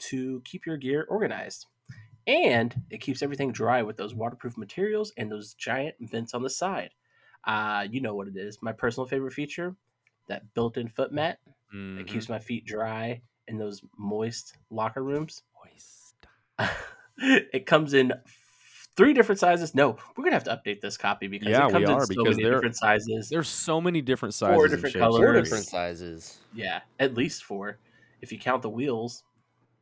to 0.00 0.42
keep 0.44 0.66
your 0.66 0.76
gear 0.76 1.06
organized. 1.08 1.66
And 2.26 2.74
it 2.90 3.00
keeps 3.00 3.22
everything 3.22 3.52
dry 3.52 3.82
with 3.82 3.96
those 3.96 4.14
waterproof 4.14 4.56
materials 4.58 5.12
and 5.16 5.30
those 5.30 5.54
giant 5.54 5.94
vents 6.00 6.34
on 6.34 6.42
the 6.42 6.50
side. 6.50 6.90
Uh, 7.44 7.86
you 7.90 8.00
know 8.00 8.14
what 8.14 8.28
it 8.28 8.36
is. 8.36 8.58
My 8.62 8.72
personal 8.72 9.06
favorite 9.06 9.32
feature 9.32 9.76
that 10.28 10.52
built 10.54 10.76
in 10.76 10.88
foot 10.88 11.12
mat 11.12 11.38
it 11.70 11.76
Mhm. 11.76 12.06
keeps 12.06 12.28
my 12.28 12.38
feet 12.38 12.64
dry 12.64 13.20
in 13.48 13.58
those 13.58 13.82
moist 13.98 14.56
locker 14.70 15.02
rooms. 15.02 15.42
Moist. 15.64 16.26
it 17.18 17.66
comes 17.66 17.94
in 17.94 18.12
three 18.96 19.12
different 19.12 19.38
sizes. 19.40 19.74
No, 19.74 19.96
we're 20.16 20.24
gonna 20.24 20.36
have 20.36 20.44
to 20.44 20.50
update 20.64 20.80
this 20.80 20.96
copy 20.96 21.26
because 21.26 21.48
Yeah, 21.48 21.64
it 21.64 21.66
we 21.66 21.72
comes 21.72 21.88
are, 21.88 21.92
in 21.94 22.00
so 22.00 22.06
because 22.08 22.36
many 22.36 22.42
there- 22.44 22.54
different 22.54 22.76
sizes. 22.76 23.28
There's 23.28 23.48
so 23.48 23.80
many 23.80 24.00
different 24.00 24.34
sizes, 24.34 24.56
Four 24.56 24.68
different 24.68 24.94
colors. 24.96 25.16
Four 25.20 25.32
different 25.32 25.64
sizes. 25.66 26.38
Yeah, 26.54 26.80
at 27.00 27.14
least 27.14 27.44
four, 27.44 27.78
if 28.22 28.30
you 28.32 28.38
count 28.38 28.62
the 28.62 28.70
wheels. 28.70 29.24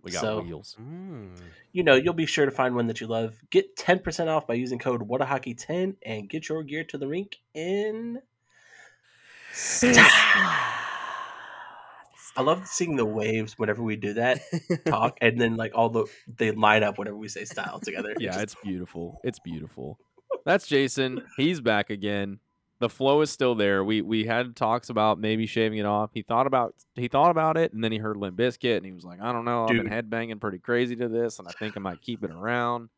We 0.02 0.10
got 0.10 0.20
So- 0.22 0.40
wheels. 0.42 0.76
Mm. 0.82 1.36
You 1.70 1.84
know, 1.84 1.94
you'll 1.94 2.12
be 2.12 2.26
sure 2.26 2.44
to 2.44 2.50
find 2.50 2.74
one 2.74 2.88
that 2.88 3.00
you 3.00 3.06
love. 3.06 3.40
Get 3.50 3.76
ten 3.76 4.00
percent 4.00 4.28
off 4.28 4.46
by 4.48 4.54
using 4.54 4.78
code 4.80 5.08
WhataHockey10 5.08 5.94
and 6.04 6.28
get 6.28 6.48
your 6.48 6.62
gear 6.64 6.82
to 6.84 6.98
the 6.98 7.06
rink 7.06 7.36
in. 7.54 8.20
I 12.36 12.42
love 12.42 12.66
seeing 12.66 12.96
the 12.96 13.04
waves 13.04 13.58
whenever 13.58 13.82
we 13.82 13.96
do 13.96 14.14
that 14.14 14.40
talk, 14.86 15.18
and 15.20 15.40
then 15.40 15.56
like 15.56 15.72
all 15.74 15.88
the 15.90 16.06
they 16.26 16.50
line 16.52 16.82
up 16.82 16.98
whenever 16.98 17.16
we 17.16 17.28
say 17.28 17.44
style 17.44 17.80
together. 17.80 18.14
Yeah, 18.18 18.32
just- 18.32 18.42
it's 18.42 18.54
beautiful. 18.62 19.20
It's 19.24 19.38
beautiful. 19.38 19.98
That's 20.44 20.66
Jason. 20.66 21.22
He's 21.36 21.60
back 21.60 21.90
again. 21.90 22.40
The 22.80 22.88
flow 22.88 23.20
is 23.20 23.30
still 23.30 23.54
there. 23.54 23.84
We 23.84 24.02
we 24.02 24.24
had 24.24 24.56
talks 24.56 24.88
about 24.88 25.18
maybe 25.18 25.46
shaving 25.46 25.78
it 25.78 25.86
off. 25.86 26.10
He 26.14 26.22
thought 26.22 26.46
about 26.46 26.74
he 26.96 27.06
thought 27.06 27.30
about 27.30 27.56
it, 27.56 27.72
and 27.72 27.84
then 27.84 27.92
he 27.92 27.98
heard 27.98 28.16
Limp 28.16 28.36
Bizkit, 28.36 28.78
and 28.78 28.86
he 28.86 28.92
was 28.92 29.04
like, 29.04 29.20
I 29.20 29.32
don't 29.32 29.44
know. 29.44 29.64
I've 29.64 29.68
been 29.68 29.88
headbanging 29.88 30.40
pretty 30.40 30.58
crazy 30.58 30.96
to 30.96 31.08
this, 31.08 31.38
and 31.38 31.46
I 31.46 31.52
think 31.52 31.76
I 31.76 31.80
might 31.80 32.00
keep 32.00 32.24
it 32.24 32.30
around. 32.30 32.88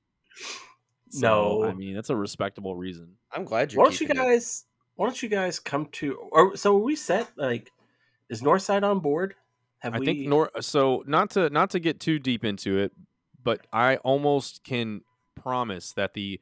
So, 1.10 1.20
No. 1.20 1.64
I 1.64 1.74
mean 1.74 1.94
that's 1.94 2.10
a 2.10 2.16
respectable 2.16 2.74
reason. 2.76 3.16
I'm 3.30 3.44
glad 3.44 3.72
you're. 3.72 3.80
Why 3.80 3.84
don't 3.86 4.00
you 4.00 4.06
keeping 4.06 4.22
it. 4.22 4.26
guys 4.26 4.64
why 4.96 5.06
don't 5.06 5.22
you 5.22 5.28
guys 5.28 5.58
come 5.58 5.86
to? 5.92 6.14
Or 6.30 6.56
so 6.56 6.76
are 6.76 6.82
we 6.82 6.96
set? 6.96 7.28
Like, 7.36 7.70
is 8.34 8.42
Northside 8.42 8.82
on 8.82 8.98
board? 8.98 9.34
Have 9.78 9.94
I 9.94 9.98
we? 10.00 10.06
think 10.06 10.28
nor 10.28 10.50
so 10.60 11.04
not 11.06 11.30
to 11.30 11.48
not 11.50 11.70
to 11.70 11.78
get 11.78 12.00
too 12.00 12.18
deep 12.18 12.44
into 12.44 12.78
it, 12.78 12.92
but 13.42 13.66
I 13.72 13.96
almost 13.96 14.64
can 14.64 15.02
promise 15.36 15.92
that 15.92 16.14
the 16.14 16.40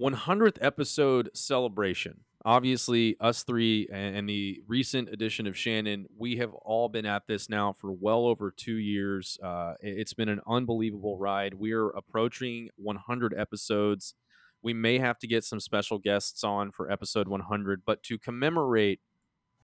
100th 0.00 0.56
episode 0.62 1.28
celebration, 1.34 2.20
obviously 2.44 3.16
us 3.20 3.42
three 3.42 3.86
and, 3.92 4.26
the 4.28 4.62
recent 4.66 5.10
addition 5.10 5.46
of 5.46 5.56
Shannon, 5.56 6.06
we 6.16 6.36
have 6.36 6.54
all 6.54 6.88
been 6.88 7.04
at 7.04 7.26
this 7.26 7.50
now 7.50 7.72
for 7.74 7.92
well 7.92 8.24
over 8.26 8.50
two 8.50 8.76
years. 8.76 9.38
Uh, 9.42 9.74
it's 9.80 10.14
been 10.14 10.30
an 10.30 10.40
unbelievable 10.48 11.18
ride. 11.18 11.54
We're 11.54 11.90
approaching 11.90 12.70
100 12.76 13.34
episodes. 13.36 14.14
We 14.62 14.72
may 14.72 14.98
have 14.98 15.18
to 15.18 15.26
get 15.26 15.44
some 15.44 15.60
special 15.60 15.98
guests 15.98 16.42
on 16.42 16.70
for 16.70 16.90
episode 16.90 17.28
100, 17.28 17.82
but 17.84 18.02
to 18.04 18.18
commemorate 18.18 19.00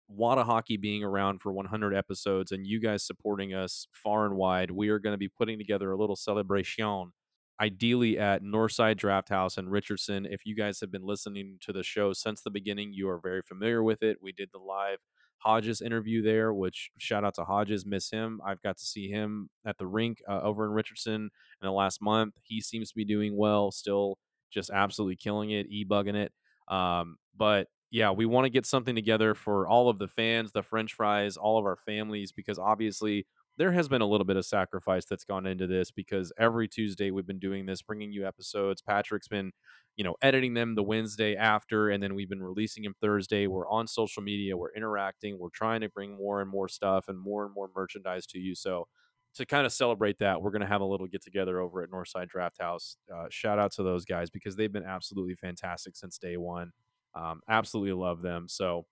Wada 0.10 0.44
Hockey 0.44 0.78
being 0.78 1.04
around 1.04 1.40
for 1.40 1.52
100 1.54 1.94
episodes 1.96 2.52
and 2.52 2.66
you 2.66 2.80
guys 2.80 3.06
supporting 3.06 3.54
us 3.54 3.88
far 3.92 4.26
and 4.26 4.36
wide, 4.36 4.72
we 4.72 4.90
are 4.90 5.00
going 5.00 5.14
to 5.14 5.18
be 5.18 5.30
putting 5.30 5.58
together 5.60 5.92
a 5.92 5.98
little 5.98 6.16
celebration, 6.16 7.14
ideally 7.62 8.18
at 8.18 8.44
Northside 8.44 8.98
Draft 8.98 9.30
House 9.30 9.58
in 9.58 9.70
Richardson. 9.70 10.26
If 10.26 10.46
you 10.46 10.56
guys 10.56 10.80
have 10.82 10.92
been 10.92 11.06
listening 11.06 11.58
to 11.62 11.72
the 11.72 11.84
show 11.84 12.14
since 12.14 12.42
the 12.42 12.50
beginning, 12.50 12.92
you 12.94 13.08
are 13.10 13.20
very 13.20 13.42
familiar 13.42 13.84
with 13.84 14.02
it. 14.02 14.18
We 14.22 14.32
did 14.32 14.50
the 14.52 14.60
live 14.60 14.98
Hodges 15.40 15.80
interview 15.82 16.22
there, 16.22 16.54
which 16.54 16.92
shout 16.98 17.24
out 17.24 17.36
to 17.36 17.46
Hodges, 17.46 17.86
miss 17.86 18.10
him. 18.10 18.42
I've 18.46 18.62
got 18.62 18.78
to 18.78 18.86
see 18.86 19.10
him 19.10 19.50
at 19.66 19.78
the 19.78 19.88
rink 19.88 20.22
uh, 20.28 20.42
over 20.42 20.66
in 20.66 20.72
Richardson 20.72 21.14
in 21.62 21.66
the 21.66 21.72
last 21.72 22.02
month. 22.02 22.34
He 22.44 22.60
seems 22.62 22.90
to 22.90 22.96
be 22.96 23.06
doing 23.06 23.38
well, 23.38 23.72
still 23.72 24.18
just 24.52 24.70
absolutely 24.70 25.16
killing 25.16 25.52
it, 25.52 25.68
e 25.70 25.86
bugging 25.86 26.16
it. 26.16 26.34
Um, 26.74 27.18
but 27.38 27.68
yeah, 27.92 28.12
we 28.12 28.26
want 28.26 28.46
to 28.46 28.50
get 28.50 28.66
something 28.66 28.96
together 28.96 29.34
for 29.34 29.68
all 29.68 29.90
of 29.90 29.98
the 29.98 30.08
fans, 30.08 30.52
the 30.52 30.64
French 30.64 30.94
fries, 30.94 31.38
all 31.38 31.58
of 31.58 31.66
our 31.66 31.76
families, 31.76 32.32
because 32.32 32.60
obviously 32.60 33.26
there 33.58 33.72
has 33.72 33.90
been 33.90 34.02
a 34.02 34.06
little 34.06 34.26
bit 34.26 34.38
of 34.38 34.46
sacrifice 34.46 35.06
that's 35.06 35.26
gone 35.26 35.46
into 35.46 35.68
this 35.68 35.92
because 35.92 36.32
every 36.38 36.68
Tuesday 36.68 37.12
we've 37.12 37.26
been 37.28 37.40
doing 37.40 37.66
this, 37.66 37.82
bringing 37.82 38.12
you 38.12 38.26
episodes. 38.26 38.82
Patrick's 38.82 39.28
been, 39.28 39.52
you 39.98 40.04
know, 40.04 40.16
editing 40.22 40.54
them 40.54 40.76
the 40.76 40.84
Wednesday 40.84 41.36
after, 41.36 41.90
and 41.90 42.02
then 42.02 42.16
we've 42.16 42.30
been 42.30 42.44
releasing 42.44 42.84
them 42.84 42.94
Thursday. 43.02 43.48
We're 43.48 43.68
on 43.68 43.88
social 43.88 44.22
media, 44.24 44.56
we're 44.56 44.72
interacting, 44.74 45.38
we're 45.40 45.50
trying 45.50 45.82
to 45.82 45.90
bring 45.90 46.16
more 46.16 46.42
and 46.42 46.50
more 46.50 46.70
stuff 46.70 47.10
and 47.10 47.20
more 47.20 47.44
and 47.46 47.54
more 47.54 47.70
merchandise 47.76 48.26
to 48.28 48.40
you. 48.40 48.56
So, 48.56 48.88
to 49.36 49.46
kind 49.46 49.66
of 49.66 49.72
celebrate 49.72 50.18
that, 50.20 50.42
we're 50.42 50.52
going 50.52 50.62
to 50.62 50.68
have 50.68 50.82
a 50.82 50.86
little 50.86 51.06
get 51.08 51.24
together 51.24 51.60
over 51.60 51.82
at 51.84 51.90
Northside 51.92 52.30
Draft 52.30 52.60
House. 52.60 52.98
Uh, 53.14 53.26
shout 53.30 53.60
out 53.60 53.72
to 53.74 53.84
those 53.84 54.04
guys 54.06 54.30
because 54.30 54.56
they've 54.56 54.72
been 54.72 54.86
absolutely 54.86 55.36
fantastic 55.36 55.96
since 55.96 56.18
day 56.18 56.36
one. 56.38 56.72
Um, 57.16 57.42
absolutely 57.50 57.94
love 57.94 58.22
them. 58.22 58.48
So 58.48 58.86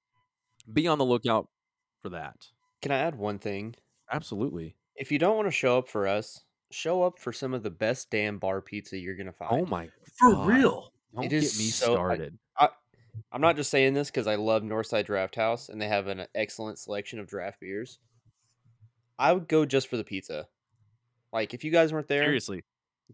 be 0.71 0.88
on 0.88 0.97
the 0.97 1.05
lookout 1.05 1.47
for 2.01 2.09
that. 2.09 2.47
Can 2.81 2.91
I 2.91 2.97
add 3.00 3.15
one 3.15 3.39
thing? 3.39 3.75
Absolutely. 4.12 4.75
If 4.95 5.12
you 5.12 5.19
don't 5.19 5.36
want 5.36 5.47
to 5.47 5.51
show 5.51 5.77
up 5.77 5.88
for 5.89 6.07
us, 6.07 6.43
show 6.71 7.03
up 7.03 7.19
for 7.19 7.31
some 7.31 7.53
of 7.53 7.63
the 7.63 7.69
best 7.69 8.09
damn 8.09 8.39
bar 8.39 8.62
pizza 8.62 8.97
you're 8.97 9.15
gonna 9.15 9.31
find. 9.33 9.51
Oh 9.62 9.65
my 9.65 9.89
For 10.19 10.31
God. 10.33 10.47
real. 10.47 10.91
Don't 11.15 11.25
It 11.25 11.29
get 11.29 11.43
is 11.43 11.57
me 11.57 11.65
so- 11.65 11.91
I- 11.93 11.95
started. 11.95 12.38
I'm 13.31 13.41
not 13.41 13.55
just 13.55 13.71
saying 13.71 13.95
this 13.95 14.12
because 14.12 14.27
I 14.27 14.36
love 14.36 14.62
Northside 14.62 15.05
Draft 15.07 15.33
House 15.36 15.69
and 15.69 15.81
they 15.81 15.88
have 15.88 16.05
an 16.07 16.27
excellent 16.36 16.77
selection 16.77 17.17
of 17.19 17.25
draft 17.27 17.59
beers. 17.59 17.97
I 19.17 19.33
would 19.33 19.47
go 19.47 19.65
just 19.65 19.88
for 19.88 19.97
the 19.97 20.03
pizza. 20.03 20.47
Like 21.33 21.53
if 21.55 21.63
you 21.63 21.71
guys 21.71 21.91
weren't 21.91 22.07
there, 22.07 22.24
Seriously, 22.25 22.63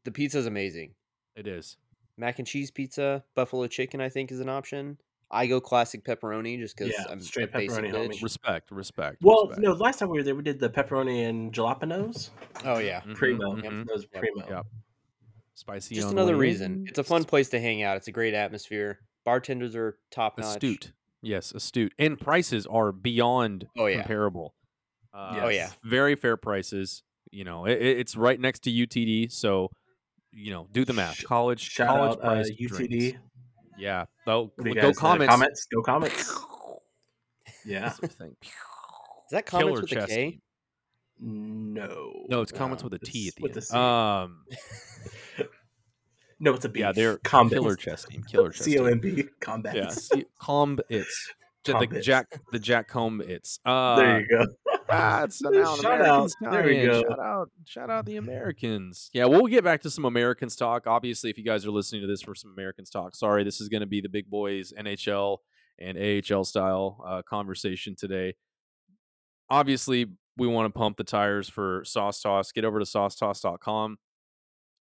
the 0.03 0.11
pizza 0.11 0.39
is 0.39 0.45
amazing. 0.45 0.93
it 1.37 1.47
is. 1.47 1.77
Mac 2.17 2.39
and 2.39 2.47
cheese 2.47 2.71
pizza, 2.71 3.23
buffalo 3.35 3.67
chicken, 3.67 4.01
I 4.01 4.09
think 4.09 4.31
is 4.31 4.39
an 4.39 4.49
option. 4.49 4.97
I 5.31 5.47
go 5.47 5.59
classic 5.59 6.05
pepperoni 6.05 6.59
just 6.59 6.77
because 6.77 6.93
Yeah, 6.95 7.05
I'm 7.09 7.19
straight 7.19 7.49
a 7.49 7.57
basic 7.57 7.83
pepperoni, 7.85 7.91
homie. 7.91 8.09
bitch. 8.11 8.21
Respect, 8.23 8.69
respect. 8.71 9.17
Well, 9.21 9.47
respect. 9.47 9.61
no, 9.61 9.71
last 9.73 9.97
time 9.99 10.09
we 10.09 10.17
were 10.19 10.23
there, 10.23 10.35
we 10.35 10.43
did 10.43 10.59
the 10.59 10.69
pepperoni 10.69 11.27
and 11.27 11.51
jalapenos. 11.51 12.29
Oh 12.65 12.77
yeah, 12.77 13.01
Mhm, 13.01 13.15
Primo. 13.15 13.55
mhm. 13.55 13.85
That 13.85 13.93
was 13.93 14.05
Yep, 14.13 14.21
primo. 14.21 14.47
yep. 14.49 14.65
Spicy. 15.55 15.95
just 15.95 16.07
on 16.07 16.13
another 16.13 16.35
reason. 16.35 16.85
It's 16.87 16.99
a 16.99 17.03
fun 17.03 17.23
place 17.25 17.49
to 17.49 17.59
hang 17.59 17.81
out. 17.83 17.97
It's 17.97 18.07
a 18.07 18.11
great 18.11 18.33
atmosphere. 18.33 18.99
Bartenders 19.23 19.75
are 19.75 19.97
top 20.11 20.37
notch. 20.37 20.55
Astute. 20.63 20.91
Yes, 21.21 21.51
astute. 21.51 21.93
And 21.97 22.19
prices 22.19 22.65
are 22.67 22.91
beyond 22.91 23.67
Oh, 23.77 23.85
yeah. 23.85 23.97
comparable. 23.97 24.55
Uh, 25.13 25.41
Oh, 25.43 25.47
yeah. 25.49 25.69
Very 25.83 26.15
fair 26.15 26.37
prices. 26.37 27.03
You 27.31 27.43
know, 27.43 27.65
it, 27.65 27.81
it- 27.81 27.97
it's 27.99 28.15
right 28.15 28.39
next 28.39 28.59
to 28.63 28.71
UTD, 28.71 29.31
so 29.31 29.69
you 30.33 30.51
know, 30.51 30.67
do 30.71 30.83
the 30.85 30.93
math. 30.93 31.23
College, 31.23 31.61
Shout 31.61 31.87
college 31.87 32.19
out 32.19 32.23
uh, 32.23 32.43
UTD. 32.43 32.67
drinks. 32.67 33.17
Yeah. 33.77 34.05
Though, 34.25 34.51
What 34.55 34.63
do 34.63 34.69
you 34.69 34.75
go 34.75 34.81
guys, 34.81 34.97
uh, 34.97 35.01
comments. 35.01 35.31
comments. 35.31 35.65
Go 35.73 35.81
comments. 35.81 36.33
Yeah. 37.65 37.79
That's 37.81 37.99
the 37.99 38.07
thing. 38.09 38.35
Is 38.43 38.49
that 39.31 39.45
comments 39.45 39.79
with 39.81 39.91
a 39.93 39.95
chess 39.95 40.09
No. 41.17 42.25
No, 42.27 42.41
it's 42.41 42.51
comments 42.51 42.83
No, 42.83 42.89
with 42.89 43.01
a 43.01 43.05
T 43.05 43.29
at 43.29 43.35
the 43.37 43.41
with 43.43 43.55
end. 43.55 43.63
C. 43.63 43.73
Um, 43.77 44.43
No, 46.39 46.53
it's 46.55 46.65
a 46.65 46.69
B. 46.69 46.81
yeah, 46.81 46.91
they're 46.91 47.19
Combats. 47.19 47.61
killer 47.61 47.75
chess 47.77 48.03
team. 48.03 48.21
Killer 48.29 48.49
chess 48.51 48.65
C 48.65 48.77
O 48.79 48.83
team. 48.83 48.91
M 48.93 48.99
B. 48.99 49.23
Combats. 49.39 49.77
Yeah, 49.77 49.87
see, 49.89 50.25
comb 50.41 50.77
it's 50.89 51.31
the 51.65 52.01
Jack 52.01 52.39
the 52.51 52.59
Jack 52.59 52.87
comb 52.87 53.21
it's. 53.21 53.59
Uh, 53.65 53.95
there 53.95 54.19
you 54.21 54.27
go. 54.27 54.45
Ah, 54.89 55.23
it's 55.23 55.41
an 55.45 55.55
out 55.55 55.79
Shout 55.79 56.01
out. 56.01 56.31
There 56.41 56.63
we 56.63 56.81
go. 56.83 57.01
Shout 57.01 57.19
out, 57.19 57.49
shout 57.65 57.89
out 57.89 58.05
the 58.05 58.17
Americans. 58.17 59.09
Yeah, 59.13 59.25
we'll 59.25 59.47
get 59.47 59.63
back 59.63 59.81
to 59.81 59.89
some 59.89 60.05
Americans 60.05 60.55
talk. 60.55 60.87
Obviously, 60.87 61.29
if 61.29 61.37
you 61.37 61.43
guys 61.43 61.65
are 61.65 61.71
listening 61.71 62.01
to 62.01 62.07
this 62.07 62.21
for 62.21 62.35
some 62.35 62.51
Americans 62.51 62.89
talk, 62.89 63.15
sorry, 63.15 63.43
this 63.43 63.61
is 63.61 63.69
going 63.69 63.81
to 63.81 63.87
be 63.87 64.01
the 64.01 64.09
big 64.09 64.29
boys 64.29 64.73
NHL 64.77 65.37
and 65.79 65.97
AHL 65.97 66.43
style 66.43 67.03
uh, 67.05 67.21
conversation 67.21 67.95
today. 67.95 68.35
Obviously, 69.49 70.07
we 70.37 70.47
want 70.47 70.73
to 70.73 70.77
pump 70.77 70.97
the 70.97 71.03
tires 71.03 71.49
for 71.49 71.83
Sauce 71.85 72.21
Toss. 72.21 72.51
Get 72.51 72.65
over 72.65 72.79
to 72.79 72.85
saucetoss.com. 72.85 73.97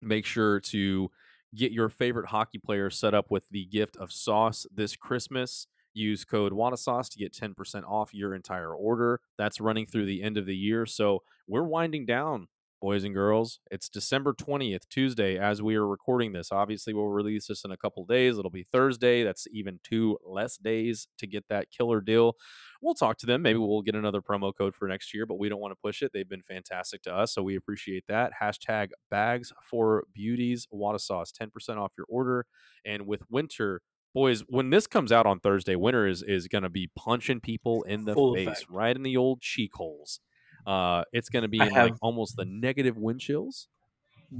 Make 0.00 0.26
sure 0.26 0.60
to 0.60 1.10
get 1.54 1.72
your 1.72 1.88
favorite 1.88 2.26
hockey 2.26 2.58
player 2.58 2.90
set 2.90 3.14
up 3.14 3.30
with 3.30 3.48
the 3.50 3.66
gift 3.66 3.96
of 3.96 4.10
sauce 4.10 4.66
this 4.74 4.96
Christmas. 4.96 5.66
Use 5.94 6.24
code 6.24 6.52
WANASauce 6.52 7.08
to 7.10 7.18
get 7.18 7.32
10% 7.32 7.84
off 7.84 8.14
your 8.14 8.34
entire 8.34 8.74
order. 8.74 9.20
That's 9.38 9.60
running 9.60 9.86
through 9.86 10.06
the 10.06 10.22
end 10.22 10.38
of 10.38 10.46
the 10.46 10.56
year. 10.56 10.86
So 10.86 11.22
we're 11.46 11.64
winding 11.64 12.06
down, 12.06 12.48
boys 12.82 13.04
and 13.04 13.14
girls. 13.14 13.60
It's 13.70 13.88
December 13.88 14.34
20th, 14.34 14.88
Tuesday, 14.90 15.38
as 15.38 15.62
we 15.62 15.76
are 15.76 15.86
recording 15.86 16.32
this. 16.32 16.50
Obviously, 16.50 16.92
we'll 16.92 17.06
release 17.06 17.46
this 17.46 17.64
in 17.64 17.70
a 17.70 17.76
couple 17.76 18.04
days. 18.04 18.36
It'll 18.36 18.50
be 18.50 18.66
Thursday. 18.72 19.22
That's 19.22 19.46
even 19.52 19.78
two 19.84 20.18
less 20.26 20.56
days 20.56 21.06
to 21.18 21.28
get 21.28 21.44
that 21.48 21.70
killer 21.70 22.00
deal. 22.00 22.34
We'll 22.82 22.94
talk 22.94 23.18
to 23.18 23.26
them. 23.26 23.40
Maybe 23.42 23.60
we'll 23.60 23.82
get 23.82 23.94
another 23.94 24.20
promo 24.20 24.52
code 24.52 24.74
for 24.74 24.88
next 24.88 25.14
year, 25.14 25.26
but 25.26 25.38
we 25.38 25.48
don't 25.48 25.60
want 25.60 25.70
to 25.70 25.80
push 25.80 26.02
it. 26.02 26.10
They've 26.12 26.28
been 26.28 26.42
fantastic 26.42 27.02
to 27.02 27.14
us, 27.14 27.32
so 27.32 27.42
we 27.44 27.54
appreciate 27.54 28.04
that. 28.08 28.32
Hashtag 28.42 28.88
bags 29.08 29.52
for 29.62 30.02
beauties, 30.12 30.66
Wada 30.72 30.98
sauce, 30.98 31.32
10% 31.32 31.76
off 31.76 31.92
your 31.96 32.06
order. 32.08 32.46
And 32.84 33.06
with 33.06 33.22
winter, 33.30 33.80
boys, 34.14 34.40
when 34.48 34.70
this 34.70 34.86
comes 34.86 35.10
out 35.12 35.26
on 35.26 35.40
Thursday, 35.40 35.76
winter 35.76 36.06
is 36.06 36.22
is 36.22 36.48
going 36.48 36.62
to 36.62 36.68
be 36.70 36.90
punching 36.96 37.40
people 37.40 37.82
in 37.84 38.04
the 38.04 38.14
Full 38.14 38.34
face, 38.34 38.46
effect. 38.48 38.66
right 38.70 38.94
in 38.96 39.02
the 39.02 39.16
old 39.16 39.40
cheek 39.40 39.72
holes. 39.74 40.20
Uh, 40.66 41.02
it's 41.12 41.28
going 41.28 41.42
to 41.42 41.48
be 41.48 41.58
in 41.58 41.70
like 41.72 41.94
almost 42.00 42.36
the 42.36 42.44
negative 42.44 42.96
wind 42.96 43.20
chills. 43.20 43.68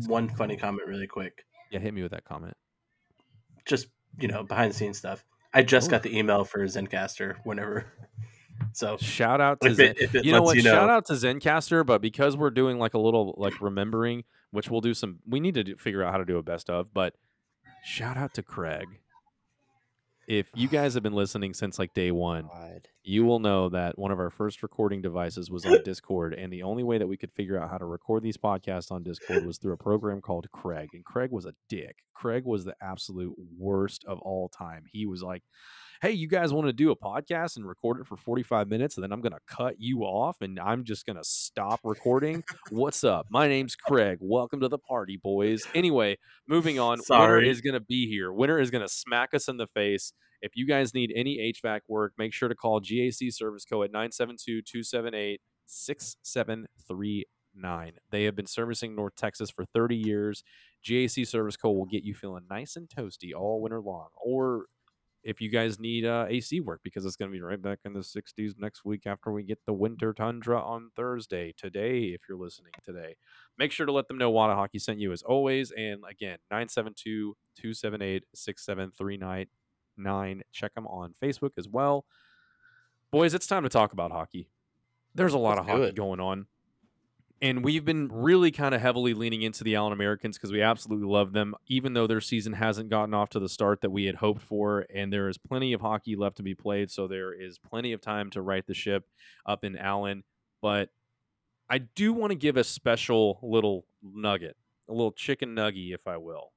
One 0.07 0.29
funny 0.29 0.57
comment, 0.57 0.87
really 0.89 1.07
quick. 1.07 1.45
Yeah, 1.71 1.81
hit 1.81 1.93
me 1.95 2.03
with 2.03 2.13
that 2.13 2.25
comment. 2.25 2.57
Just 3.67 3.89
you 4.21 4.29
know, 4.29 4.43
behind 4.43 4.73
the 4.73 4.77
scenes 4.77 4.99
stuff. 4.99 5.25
I 5.55 5.63
just 5.63 5.89
Oh. 5.89 5.91
got 5.91 6.03
the 6.03 6.17
email 6.17 6.45
for 6.45 6.61
Zencastr. 6.67 7.37
Whenever. 7.45 7.87
So 8.75 8.97
Shout 8.97 9.41
out 9.41 9.61
to 9.63 9.75
Zen. 9.75 9.87
it, 9.89 10.01
if 10.01 10.15
it 10.15 10.25
you 10.25 10.31
know 10.31 10.43
what? 10.43 10.57
you 10.57 10.63
know, 10.63 10.71
Shout 10.71 10.89
out 10.89 11.07
to 11.07 11.15
Zencastr, 11.15 11.85
but 11.85 12.01
because 12.01 12.37
we're 12.37 12.51
doing 12.51 12.79
like 12.79 12.95
a 12.95 12.99
little 12.99 13.35
like 13.37 13.61
remembering, 13.61 14.23
which 14.53 14.71
we'll 14.71 14.81
do 14.81 14.95
some. 14.95 15.19
We 15.27 15.41
need 15.41 15.55
to 15.55 15.65
do, 15.65 15.77
figure 15.77 16.03
out 16.05 16.13
how 16.13 16.19
to 16.19 16.25
do 16.25 16.37
a 16.39 16.43
best 16.45 16.71
of, 16.71 16.95
but 16.95 17.15
shout 17.85 18.17
out 18.17 18.35
to 18.35 18.43
Craig. 18.43 18.87
If 20.27 20.49
you 20.55 20.69
guys 20.69 20.95
have 20.95 21.03
been 21.03 21.13
listening 21.13 21.55
since 21.55 21.79
like 21.79 21.95
day 21.95 22.11
one, 22.11 22.49
God. 22.53 22.89
you 23.03 23.25
will 23.25 23.39
know 23.39 23.69
that 23.71 23.99
one 23.99 24.11
of 24.11 24.19
our 24.19 24.31
first 24.31 24.63
recording 24.63 25.03
devices 25.03 25.51
was 25.51 25.65
on 25.65 25.83
Discord, 25.85 26.35
and 26.35 26.53
the 26.53 26.63
only 26.63 26.83
way 26.83 26.99
that 26.99 27.07
we 27.07 27.17
could 27.17 27.33
figure 27.33 27.61
out 27.61 27.71
how 27.71 27.79
to 27.79 27.85
record 27.85 28.23
these 28.23 28.37
podcasts 28.37 28.91
on 28.91 29.03
Discord 29.03 29.47
was 29.47 29.59
through 29.59 29.73
a 29.73 29.79
program 29.79 30.21
called 30.21 30.51
Craig. 30.53 30.89
And 30.93 31.05
Craig 31.05 31.31
was 31.31 31.47
a 31.47 31.55
dick. 31.69 31.99
Craig 32.15 32.45
was 32.45 32.65
the 32.65 32.77
absolute 32.81 33.35
worst 33.59 34.05
of 34.05 34.19
all 34.21 34.49
time. 34.49 34.85
He 34.93 35.07
was 35.07 35.23
like, 35.23 35.43
Hey, 36.03 36.11
you 36.11 36.27
guys 36.27 36.53
want 36.53 36.67
to 36.67 36.73
do 36.73 36.91
a 36.91 36.97
podcast 36.97 37.57
and 37.57 37.65
record 37.65 38.01
it 38.01 38.09
for 38.09 38.17
45 38.17 38.69
minutes, 38.69 38.97
and 38.97 39.05
then 39.05 39.13
I'm 39.13 39.21
going 39.21 39.35
to 39.35 39.39
cut 39.47 39.77
you 39.79 40.01
off 40.01 40.41
and 40.41 40.59
I'm 40.59 40.83
just 40.83 41.07
going 41.07 41.17
to 41.17 41.23
stop 41.23 41.79
recording? 41.85 42.43
What's 42.71 43.05
up? 43.05 43.29
My 43.31 43.47
name's 43.47 43.77
Craig. 43.77 44.19
Welcome 44.21 44.59
to 44.63 44.69
the 44.69 44.79
party, 44.79 45.17
boys. 45.17 45.65
Anyway, 45.77 46.19
moving 46.49 46.81
on. 46.81 46.99
Winter 47.09 47.41
is 47.41 47.61
going 47.61 47.75
to 47.75 47.81
be 47.81 48.09
here. 48.09 48.33
Winter 48.33 48.59
is 48.59 48.69
going 48.69 48.83
to 48.83 48.89
smack 48.89 49.33
us 49.33 49.47
in 49.47 49.59
the 49.59 49.69
face. 49.69 50.13
If 50.41 50.57
you 50.57 50.67
guys 50.67 50.93
need 50.93 51.13
any 51.15 51.55
HVAC 51.65 51.83
work, 51.87 52.15
make 52.19 52.33
sure 52.33 52.49
to 52.49 52.57
call 52.57 52.81
GAC 52.81 53.33
Service 53.33 53.65
Co. 53.65 53.85
at 53.85 53.93
972 53.93 54.63
278 54.63 55.41
6739. 55.67 57.93
They 58.11 58.25
have 58.25 58.35
been 58.35 58.47
servicing 58.47 58.97
North 58.97 59.15
Texas 59.15 59.51
for 59.51 59.65
30 59.67 59.95
years. 59.95 60.43
GAC 60.85 61.29
Service 61.29 61.57
Co. 61.57 61.71
will 61.71 61.87
get 61.87 62.03
you 62.03 62.13
feeling 62.13 62.47
nice 62.51 62.75
and 62.75 62.89
toasty 62.89 63.33
all 63.33 63.63
winter 63.63 63.81
long. 63.81 64.09
Or 64.21 64.67
if 65.23 65.41
you 65.41 65.49
guys 65.49 65.79
need 65.79 66.05
uh, 66.05 66.27
AC 66.29 66.61
work 66.61 66.81
because 66.83 67.05
it's 67.07 67.17
going 67.17 67.31
to 67.31 67.37
be 67.37 67.41
right 67.41 67.61
back 67.61 67.81
in 67.85 67.93
the 67.93 68.01
60s 68.01 68.55
next 68.59 68.85
week 68.85 69.07
after 69.07 69.31
we 69.31 69.43
get 69.45 69.59
the 69.67 69.73
winter 69.73 70.13
tundra 70.13 70.61
on 70.61 70.91
Thursday. 70.97 71.55
Today, 71.57 72.07
if 72.07 72.23
you're 72.29 72.39
listening 72.39 72.73
today, 72.85 73.17
make 73.59 73.73
sure 73.73 73.87
to 73.87 73.93
let 73.93 74.09
them 74.09 74.19
know 74.19 74.31
Wada 74.31 74.55
Hockey 74.55 74.79
sent 74.79 74.99
you 74.99 75.13
as 75.13 75.23
always. 75.23 75.71
And 75.71 76.03
again, 76.09 76.39
972 76.51 77.37
278 77.57 78.25
6739. 78.35 80.43
Check 80.53 80.75
them 80.75 80.87
on 80.87 81.15
Facebook 81.23 81.53
as 81.57 81.69
well. 81.69 82.05
Boys, 83.11 83.35
it's 83.35 83.47
time 83.47 83.63
to 83.63 83.69
talk 83.69 83.93
about 83.93 84.11
hockey. 84.11 84.49
There's 85.15 85.35
a 85.35 85.39
lot 85.39 85.59
Let's 85.59 85.61
of 85.61 85.67
hockey 85.67 85.89
it. 85.91 85.95
going 85.95 86.21
on. 86.21 86.47
And 87.43 87.65
we've 87.65 87.85
been 87.85 88.07
really 88.07 88.53
kind 88.53 88.73
of 88.73 88.81
heavily 88.81 89.15
leaning 89.15 89.43
into 89.43 89.65
the 89.65 89.75
Allen 89.75 89.93
Americans 89.93 90.39
because 90.39 90.53
we 90.53 90.63
absolutely 90.63 91.09
love 91.09 91.33
them, 91.33 91.57
even 91.67 91.93
though 91.93 92.07
their 92.07 92.21
season 92.21 92.53
hasn't 92.53 92.89
gotten 92.89 93.15
off 93.15 93.31
to 93.31 93.41
the 93.41 93.49
start 93.49 93.81
that 93.81 93.91
we 93.91 94.05
had 94.05 94.15
hoped 94.15 94.43
for. 94.43 94.87
And 94.95 95.13
there 95.13 95.29
is 95.29 95.39
plenty 95.39 95.73
of 95.73 95.81
hockey 95.81 96.15
left 96.15 96.37
to 96.37 96.45
be 96.45 96.55
played. 96.55 96.89
So 96.93 97.09
there 97.09 97.33
is 97.35 97.59
plenty 97.59 97.93
of 97.93 98.01
time 98.01 98.31
to 98.31 98.43
right 98.43 98.65
the 98.65 98.75
ship 98.75 99.09
up 99.45 99.65
in 99.65 99.77
Allen. 99.77 100.23
But 100.61 100.91
I 101.69 101.79
do 101.79 102.13
want 102.13 102.31
to 102.31 102.37
give 102.37 102.57
a 102.57 102.63
special 102.63 103.41
little 103.43 103.87
nugget, 104.01 104.57
a 104.89 104.93
little 104.93 105.11
chicken 105.11 105.53
nugget, 105.53 105.93
if 105.93 106.07
I 106.07 106.19
will. 106.19 106.53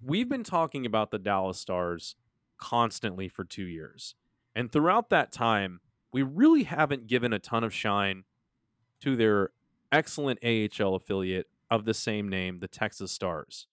We've 0.00 0.28
been 0.28 0.44
talking 0.44 0.86
about 0.86 1.10
the 1.10 1.18
Dallas 1.18 1.58
Stars 1.58 2.14
constantly 2.58 3.26
for 3.26 3.42
two 3.42 3.66
years. 3.66 4.14
And 4.54 4.70
throughout 4.70 5.10
that 5.10 5.32
time, 5.32 5.80
we 6.12 6.22
really 6.22 6.62
haven't 6.62 7.08
given 7.08 7.32
a 7.32 7.40
ton 7.40 7.64
of 7.64 7.74
shine 7.74 8.22
to 9.00 9.16
their 9.16 9.50
excellent 9.92 10.38
AHL 10.44 10.94
affiliate 10.94 11.46
of 11.70 11.84
the 11.84 11.94
same 11.94 12.28
name, 12.28 12.58
the 12.58 12.68
Texas 12.68 13.12
Stars. 13.12 13.66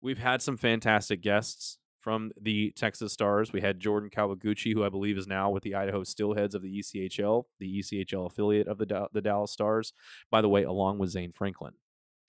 We've 0.00 0.18
had 0.18 0.42
some 0.42 0.56
fantastic 0.56 1.20
guests 1.22 1.78
from 1.98 2.30
the 2.40 2.70
Texas 2.76 3.12
Stars. 3.12 3.52
We 3.52 3.60
had 3.62 3.80
Jordan 3.80 4.10
Kawaguchi, 4.10 4.72
who 4.72 4.84
I 4.84 4.88
believe 4.88 5.18
is 5.18 5.26
now 5.26 5.50
with 5.50 5.64
the 5.64 5.74
Idaho 5.74 6.02
Steelheads 6.04 6.54
of 6.54 6.62
the 6.62 6.78
ECHL, 6.78 7.44
the 7.58 7.78
ECHL 7.80 8.26
affiliate 8.26 8.68
of 8.68 8.78
the 8.78 8.86
Da- 8.86 9.08
the 9.12 9.22
Dallas 9.22 9.50
Stars. 9.50 9.92
By 10.30 10.40
the 10.40 10.48
way, 10.48 10.62
along 10.62 10.98
with 10.98 11.10
Zane 11.10 11.32
Franklin, 11.32 11.72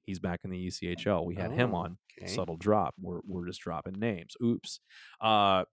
he's 0.03 0.19
back 0.19 0.39
in 0.43 0.49
the 0.49 0.65
ECHL. 0.67 1.25
We 1.25 1.35
had 1.35 1.51
him 1.51 1.75
Oh, 1.75 1.77
on 1.77 1.97
okay. 2.17 2.25
subtle 2.31 2.57
drop. 2.57 2.95
We're 2.99 3.19
we're 3.27 3.45
just 3.45 3.61
dropping 3.61 3.99
names. 3.99 4.35
Oops. 4.43 4.79
Uh, 5.21 5.65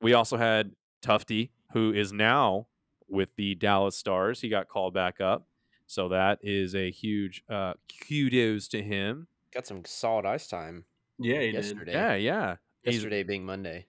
we 0.00 0.12
also 0.14 0.36
had 0.36 0.72
Tufte, 1.04 1.50
who 1.72 1.92
is 1.92 2.12
now 2.12 2.66
with 3.08 3.28
the 3.36 3.54
Dallas 3.54 3.96
Stars. 3.96 4.40
He 4.40 4.48
got 4.48 4.66
called 4.66 4.94
back 4.94 5.20
up, 5.20 5.46
so 5.92 6.08
that 6.08 6.38
is 6.42 6.74
a 6.74 6.90
huge 6.90 7.44
uh, 7.50 7.74
kudos 8.08 8.66
to 8.68 8.82
him. 8.82 9.26
Got 9.52 9.66
some 9.66 9.84
solid 9.84 10.24
ice 10.24 10.46
time 10.46 10.86
Yeah, 11.18 11.40
he 11.40 11.52
did. 11.52 11.54
yesterday. 11.56 11.92
Yeah, 11.92 12.14
yeah. 12.14 12.56
He's- 12.82 12.94
Yesterday 12.94 13.22
being 13.24 13.44
Monday. 13.44 13.86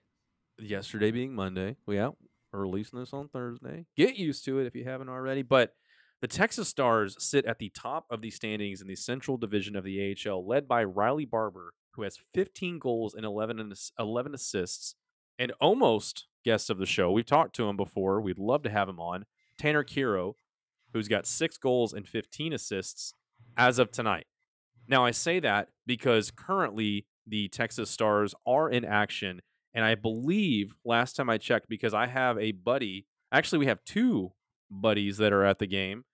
yesterday 0.58 1.10
being 1.10 1.34
Monday. 1.34 1.76
Yeah, 1.88 2.10
we're 2.52 2.60
releasing 2.60 2.98
this 2.98 3.12
on 3.14 3.28
Thursday. 3.28 3.86
Get 3.96 4.16
used 4.16 4.44
to 4.44 4.58
it 4.58 4.66
if 4.66 4.74
you 4.74 4.84
haven't 4.84 5.08
already. 5.08 5.40
But 5.42 5.74
the 6.20 6.28
Texas 6.28 6.68
Stars 6.68 7.16
sit 7.18 7.44
at 7.46 7.58
the 7.58 7.70
top 7.70 8.06
of 8.10 8.20
the 8.20 8.30
standings 8.30 8.80
in 8.82 8.86
the 8.86 8.96
Central 8.96 9.36
Division 9.36 9.74
of 9.74 9.84
the 9.84 10.14
AHL, 10.26 10.46
led 10.46 10.68
by 10.68 10.84
Riley 10.84 11.24
Barber, 11.24 11.72
who 11.92 12.02
has 12.02 12.18
15 12.34 12.78
goals 12.78 13.14
and 13.14 13.24
11, 13.24 13.58
and 13.58 13.72
11 13.98 14.34
assists, 14.34 14.94
and 15.38 15.52
almost 15.60 16.26
guest 16.44 16.68
of 16.70 16.76
the 16.78 16.86
show. 16.86 17.10
We've 17.10 17.24
talked 17.26 17.56
to 17.56 17.68
him 17.68 17.76
before. 17.76 18.20
We'd 18.20 18.38
love 18.38 18.62
to 18.64 18.70
have 18.70 18.88
him 18.90 19.00
on. 19.00 19.24
Tanner 19.58 19.82
Kero, 19.84 20.34
who's 20.94 21.08
got 21.08 21.26
six 21.26 21.58
goals 21.58 21.92
and 21.92 22.08
15 22.08 22.54
assists 22.54 23.12
as 23.58 23.78
of 23.78 23.90
tonight. 23.90 24.26
Now, 24.88 25.04
I 25.04 25.10
say 25.10 25.40
that 25.40 25.68
because 25.86 26.30
currently 26.30 27.06
the 27.26 27.48
Texas 27.48 27.90
Stars 27.90 28.34
are 28.46 28.70
in 28.70 28.84
action 28.84 29.42
and 29.74 29.84
I 29.84 29.96
believe 29.96 30.76
last 30.84 31.16
time 31.16 31.28
I 31.28 31.36
checked, 31.36 31.68
because 31.68 31.92
I 31.92 32.06
have 32.06 32.38
a 32.38 32.52
buddy, 32.52 33.06
actually, 33.32 33.58
we 33.58 33.66
have 33.66 33.84
two 33.84 34.32
buddies 34.70 35.18
that 35.18 35.32
are 35.32 35.44
at 35.44 35.58
the 35.58 35.66
game, 35.66 36.04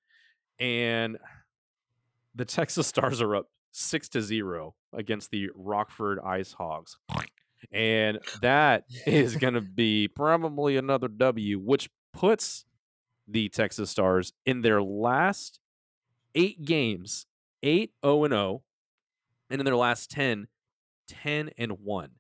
and 0.59 1.19
the 2.35 2.47
Texas 2.47 2.87
Stars 2.88 3.21
are 3.21 3.37
up 3.37 3.51
six 3.71 4.09
to 4.11 4.23
zero 4.23 4.75
against 4.95 5.31
the 5.31 5.51
Rockford 5.55 6.19
Ice 6.25 6.55
Hogs. 6.55 6.97
And 7.71 8.19
that 8.40 8.85
is 9.07 9.37
going 9.37 9.53
to 9.53 9.61
be 9.61 10.09
probably 10.09 10.79
another 10.79 11.09
W, 11.09 11.59
which 11.59 11.90
puts 12.14 12.64
the 13.31 13.49
Texas 13.49 13.90
Stars 13.90 14.33
in 14.45 14.62
their 14.62 14.83
last 14.83 15.61
eight 16.35 16.64
games, 16.64 17.27
8 17.62 17.93
0 18.05 18.25
and 18.25 18.33
0, 18.33 18.62
and 19.49 19.61
in 19.61 19.64
their 19.64 19.77
last 19.77 20.11
10, 20.11 20.49
10 21.09 21.51
and 21.59 21.73
1 21.81 22.11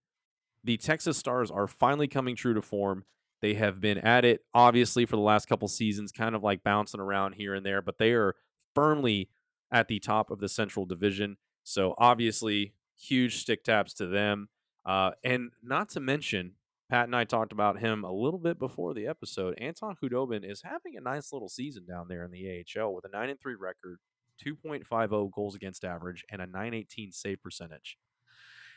the 0.62 0.76
Texas 0.76 1.16
Stars 1.16 1.50
are 1.50 1.66
finally 1.66 2.08
coming 2.08 2.36
true 2.36 2.54
to 2.54 2.62
form. 2.62 3.04
They 3.40 3.54
have 3.54 3.80
been 3.80 3.98
at 3.98 4.24
it, 4.24 4.44
obviously, 4.52 5.06
for 5.06 5.16
the 5.16 5.22
last 5.22 5.48
couple 5.48 5.68
seasons, 5.68 6.12
kind 6.12 6.34
of 6.34 6.42
like 6.42 6.62
bouncing 6.62 7.00
around 7.00 7.34
here 7.34 7.54
and 7.54 7.64
there, 7.64 7.80
but 7.80 7.98
they 7.98 8.12
are 8.12 8.34
firmly 8.74 9.30
at 9.72 9.88
the 9.88 9.98
top 9.98 10.30
of 10.30 10.40
the 10.40 10.48
Central 10.48 10.84
Division. 10.84 11.38
So, 11.62 11.94
obviously, 11.96 12.74
huge 12.98 13.38
stick 13.38 13.64
taps 13.64 13.94
to 13.94 14.06
them. 14.06 14.48
Uh, 14.84 15.12
and 15.24 15.52
not 15.62 15.88
to 15.90 16.00
mention, 16.00 16.52
Pat 16.90 17.04
and 17.04 17.14
I 17.14 17.22
talked 17.22 17.52
about 17.52 17.78
him 17.78 18.02
a 18.02 18.12
little 18.12 18.40
bit 18.40 18.58
before 18.58 18.94
the 18.94 19.06
episode. 19.06 19.54
Anton 19.58 19.94
Khudobin 20.02 20.44
is 20.44 20.62
having 20.62 20.96
a 20.96 21.00
nice 21.00 21.32
little 21.32 21.48
season 21.48 21.86
down 21.86 22.08
there 22.08 22.24
in 22.24 22.32
the 22.32 22.64
AHL 22.76 22.92
with 22.92 23.04
a 23.04 23.08
9 23.08 23.36
3 23.40 23.54
record, 23.54 23.98
2.50 24.44 25.30
goals 25.32 25.54
against 25.54 25.84
average, 25.84 26.24
and 26.28 26.42
a 26.42 26.46
918 26.46 27.12
save 27.12 27.40
percentage. 27.40 27.96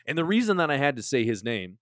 And 0.06 0.16
the 0.16 0.24
reason 0.24 0.58
that 0.58 0.70
I 0.70 0.76
had 0.76 0.94
to 0.94 1.02
say 1.02 1.24
his 1.24 1.42
name 1.42 1.78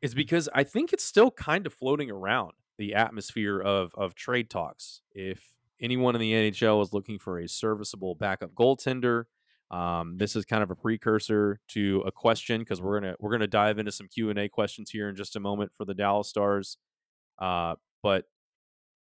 is 0.00 0.14
because 0.14 0.48
I 0.54 0.64
think 0.64 0.94
it's 0.94 1.04
still 1.04 1.30
kind 1.30 1.66
of 1.66 1.74
floating 1.74 2.10
around 2.10 2.52
the 2.78 2.94
atmosphere 2.94 3.60
of 3.60 3.92
of 3.94 4.14
trade 4.14 4.48
talks. 4.48 5.02
If 5.12 5.50
anyone 5.80 6.14
in 6.14 6.20
the 6.20 6.32
NHL 6.32 6.82
is 6.82 6.94
looking 6.94 7.18
for 7.18 7.38
a 7.38 7.48
serviceable 7.48 8.14
backup 8.14 8.54
goaltender, 8.54 9.24
um, 9.70 10.16
this 10.18 10.36
is 10.36 10.44
kind 10.44 10.62
of 10.62 10.70
a 10.70 10.76
precursor 10.76 11.58
to 11.68 12.02
a 12.06 12.12
question 12.12 12.60
because 12.60 12.80
we're 12.80 13.00
gonna 13.00 13.16
we're 13.18 13.32
gonna 13.32 13.46
dive 13.46 13.78
into 13.78 13.92
some 13.92 14.08
Q 14.08 14.30
and 14.30 14.38
A 14.38 14.48
questions 14.48 14.90
here 14.90 15.08
in 15.08 15.16
just 15.16 15.36
a 15.36 15.40
moment 15.40 15.72
for 15.76 15.84
the 15.84 15.94
Dallas 15.94 16.28
Stars. 16.28 16.78
Uh, 17.38 17.74
but 18.02 18.24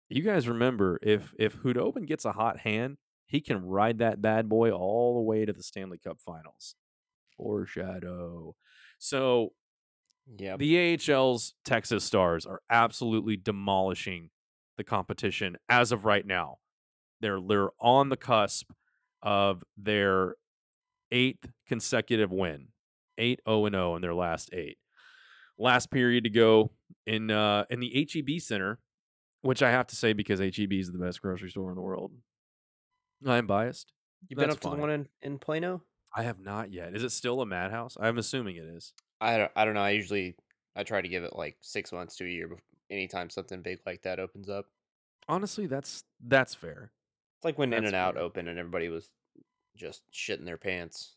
you 0.10 0.23
guys 0.23 0.47
remember 0.47 0.99
if 1.03 1.33
if 1.38 1.57
Khudobin 1.57 2.07
gets 2.07 2.23
a 2.25 2.31
hot 2.31 2.60
hand, 2.60 2.97
he 3.25 3.41
can 3.41 3.65
ride 3.65 3.97
that 3.99 4.21
bad 4.21 4.47
boy 4.47 4.71
all 4.71 5.15
the 5.15 5.21
way 5.21 5.43
to 5.45 5.51
the 5.51 5.63
Stanley 5.63 5.97
Cup 5.97 6.19
Finals. 6.21 6.75
Foreshadow. 7.36 8.55
So 8.99 9.53
Yeah. 10.38 10.57
the 10.57 10.77
AHL's 10.77 11.53
Texas 11.63 12.03
Stars 12.03 12.45
are 12.45 12.62
absolutely 12.69 13.38
demolishing 13.38 14.29
the 14.77 14.83
competition 14.83 15.57
as 15.69 15.91
of 15.91 16.05
right 16.05 16.25
now. 16.25 16.57
They're 17.19 17.39
they're 17.41 17.69
on 17.79 18.10
the 18.10 18.17
cusp 18.17 18.71
of 19.21 19.63
their 19.77 20.36
eighth 21.12 21.49
consecutive 21.67 22.32
win. 22.32 22.69
8 23.17 23.41
0 23.47 23.65
and 23.65 23.73
0 23.73 23.95
in 23.95 24.01
their 24.01 24.13
last 24.13 24.49
8. 24.53 24.77
Last 25.58 25.89
period 25.89 26.23
to 26.25 26.30
go 26.30 26.71
in 27.06 27.32
uh 27.32 27.65
in 27.69 27.80
the 27.80 28.08
HEB 28.13 28.39
Center, 28.39 28.80
which 29.41 29.63
I 29.63 29.71
have 29.71 29.88
to 29.88 29.95
say 29.95 30.13
because 30.13 30.39
HEB 30.39 30.73
is 30.73 30.91
the 30.91 30.99
best 30.99 31.21
grocery 31.21 31.49
store 31.49 31.69
in 31.69 31.75
the 31.75 31.82
world. 31.82 32.12
I'm 33.25 33.47
biased. 33.47 33.91
You've 34.27 34.39
been 34.39 34.51
up 34.51 34.60
to 34.60 34.69
the 34.69 34.75
one 34.75 34.89
in, 34.89 35.08
in 35.21 35.39
Plano? 35.39 35.82
I 36.15 36.23
have 36.23 36.39
not 36.39 36.71
yet. 36.71 36.95
Is 36.95 37.03
it 37.03 37.12
still 37.12 37.41
a 37.41 37.45
madhouse? 37.45 37.97
I'm 37.99 38.17
assuming 38.17 38.56
it 38.56 38.65
is. 38.65 38.93
I 39.19 39.38
don't, 39.38 39.51
I 39.56 39.65
don't 39.65 39.73
know. 39.73 39.82
I 39.82 39.91
usually 39.91 40.36
I 40.75 40.84
try 40.84 41.01
to 41.01 41.08
give 41.08 41.23
it 41.23 41.36
like 41.36 41.58
six 41.62 41.91
months 41.91 42.15
to 42.17 42.25
a 42.25 42.27
year 42.27 42.49
anytime 42.89 43.30
something 43.30 43.62
big 43.62 43.80
like 43.86 44.03
that 44.03 44.19
opens 44.19 44.49
up. 44.49 44.65
Honestly, 45.27 45.65
that's 45.67 46.03
that's 46.25 46.53
fair. 46.53 46.91
It's 47.38 47.45
like 47.45 47.58
when 47.58 47.73
In 47.73 47.86
and 47.86 47.95
Out 47.95 48.17
opened 48.17 48.47
and 48.47 48.58
everybody 48.58 48.89
was 48.89 49.10
just 49.76 50.02
shitting 50.12 50.45
their 50.45 50.58
pants, 50.58 51.15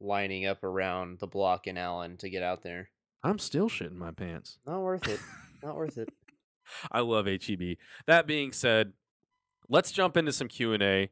lining 0.00 0.46
up 0.46 0.64
around 0.64 1.20
the 1.20 1.26
block 1.28 1.66
in 1.66 1.78
Allen 1.78 2.16
to 2.18 2.28
get 2.30 2.42
out 2.42 2.62
there. 2.62 2.90
I'm 3.22 3.38
still 3.38 3.68
shitting 3.68 3.94
my 3.96 4.10
pants. 4.10 4.58
Not 4.66 4.80
worth 4.80 5.06
it. 5.08 5.20
Not 5.62 5.76
worth 5.76 5.96
it. 5.98 6.08
I 6.90 7.00
love 7.00 7.26
HEB. 7.26 7.76
That 8.06 8.26
being 8.26 8.50
said, 8.52 8.92
let's 9.68 9.92
jump 9.92 10.16
into 10.16 10.32
some 10.32 10.48
Q 10.48 10.72
and 10.72 10.82
A. 10.82 11.10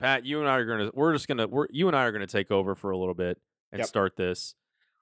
Pat, 0.00 0.24
you 0.24 0.40
and 0.40 0.48
I 0.48 0.56
are 0.56 0.64
gonna 0.66 0.90
we're 0.94 1.12
just 1.14 1.26
gonna 1.28 1.46
we're 1.48 1.66
you 1.70 1.86
and 1.88 1.96
I 1.96 2.04
are 2.04 2.12
gonna 2.12 2.26
take 2.26 2.50
over 2.50 2.74
for 2.74 2.90
a 2.90 2.98
little 2.98 3.14
bit 3.14 3.38
and 3.72 3.80
Yep. 3.80 3.88
start 3.88 4.16
this. 4.16 4.54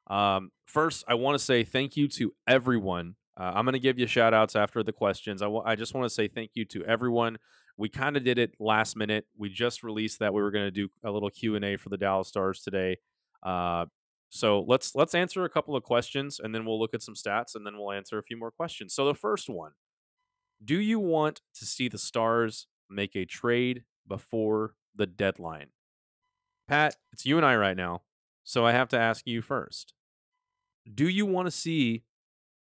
Um, 0.09 0.51
first, 0.67 1.05
I 1.09 1.15
want 1.15 1.37
to 1.39 1.45
say 1.45 1.65
thank 1.65 1.97
you 1.97 2.07
to 2.09 2.33
everyone. 2.47 3.17
Uh, 3.37 3.53
I'm 3.55 3.65
gonna 3.65 3.79
give 3.81 3.99
you 3.99 4.07
shout 4.07 4.33
outs 4.35 4.55
after 4.57 4.83
the 4.85 4.93
questions. 4.93 5.43
I 5.43 5.49
I 5.49 5.75
just 5.75 5.95
want 5.95 6.07
to 6.09 6.15
say 6.15 6.29
thank 6.29 6.53
you 6.55 6.65
to 6.67 6.85
everyone. 6.85 7.39
We 7.77 7.89
kind 7.89 8.17
of 8.17 8.25
did 8.25 8.39
it 8.39 8.55
last 8.61 8.97
minute. 8.97 9.27
We 9.37 9.49
just 9.51 9.83
released 9.83 10.21
that 10.21 10.33
we 10.33 10.43
were 10.43 10.51
gonna 10.51 10.71
do 10.71 10.89
a 11.05 11.11
little 11.11 11.31
Q 11.31 11.57
and 11.57 11.65
A 11.65 11.77
for 11.77 11.89
the 11.89 11.97
Dallas 11.99 12.29
Stars 12.29 12.61
today. 12.61 12.99
Uh, 13.43 13.87
so 14.31 14.65
let's 14.67 14.95
let's 14.95 15.15
answer 15.15 15.45
a 15.45 15.49
couple 15.49 15.77
of 15.77 15.83
questions 15.85 16.41
and 16.41 16.55
then 16.55 16.65
we'll 16.65 16.79
look 16.79 16.95
at 16.95 17.03
some 17.03 17.15
stats 17.15 17.55
and 17.55 17.67
then 17.67 17.77
we'll 17.79 17.93
answer 17.93 18.19
a 18.19 18.23
few 18.23 18.37
more 18.37 18.51
questions. 18.51 18.95
So 18.95 19.07
the 19.07 19.15
first 19.15 19.49
one, 19.49 19.73
do 20.65 20.79
you 20.81 20.99
want 20.99 21.41
to 21.55 21.65
see 21.67 21.89
the 21.89 21.99
Stars 21.99 22.67
make 22.91 23.15
a 23.17 23.25
trade 23.25 23.85
before 24.07 24.75
the 24.95 25.07
deadline? 25.07 25.69
Pat, 26.69 26.97
it's 27.13 27.27
you 27.27 27.37
and 27.37 27.47
I 27.47 27.57
right 27.57 27.77
now. 27.77 28.03
So 28.45 28.67
I 28.67 28.73
have 28.73 28.89
to 28.91 28.99
ask 28.99 29.27
you 29.27 29.43
first. 29.43 29.95
Do 30.93 31.09
you 31.09 31.27
want 31.27 31.47
to 31.47 31.51
see 31.51 32.05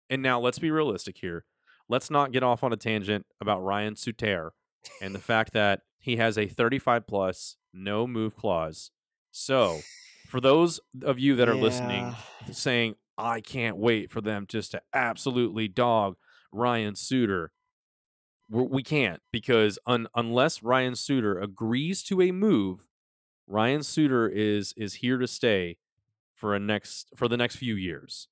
And 0.10 0.22
now 0.22 0.40
let's 0.40 0.60
be 0.60 0.72
realistic 0.72 1.18
here. 1.18 1.46
Let's 1.90 2.10
not 2.10 2.32
get 2.32 2.44
off 2.44 2.64
on 2.64 2.74
a 2.74 2.78
tangent 2.78 3.26
about 3.42 3.64
Ryan 3.64 3.96
Suter 3.96 4.54
and 5.02 5.14
the 5.14 5.20
fact 5.20 5.54
that 5.54 5.82
he 6.00 6.18
has 6.18 6.38
a 6.38 6.48
35 6.48 7.08
plus 7.08 7.58
no 7.74 8.06
move 8.06 8.36
clause. 8.36 8.92
So, 9.32 9.80
for 10.28 10.42
those 10.42 10.80
of 11.02 11.20
you 11.20 11.36
that 11.36 11.50
are 11.50 11.56
listening 11.56 12.16
saying, 12.52 12.96
I 13.18 13.42
can't 13.42 13.78
wait 13.78 14.12
for 14.12 14.22
them 14.22 14.46
just 14.48 14.72
to 14.72 14.82
absolutely 14.94 15.68
dog 15.68 16.16
Ryan 16.52 16.96
Suter, 16.96 17.52
we 18.50 18.84
can't 18.84 19.22
because 19.32 19.80
un, 19.86 20.08
unless 20.16 20.62
Ryan 20.62 20.96
Suter 20.96 21.40
agrees 21.40 22.04
to 22.04 22.22
a 22.22 22.32
move, 22.32 22.88
Ryan 23.48 23.84
Suter 23.84 24.28
is 24.28 24.74
is 24.78 24.96
here 24.96 25.18
to 25.18 25.28
stay 25.28 25.78
for 26.36 26.54
a 26.54 26.60
next 26.60 27.10
for 27.16 27.28
the 27.28 27.38
next 27.38 27.56
few 27.56 27.76
years. 27.76 28.28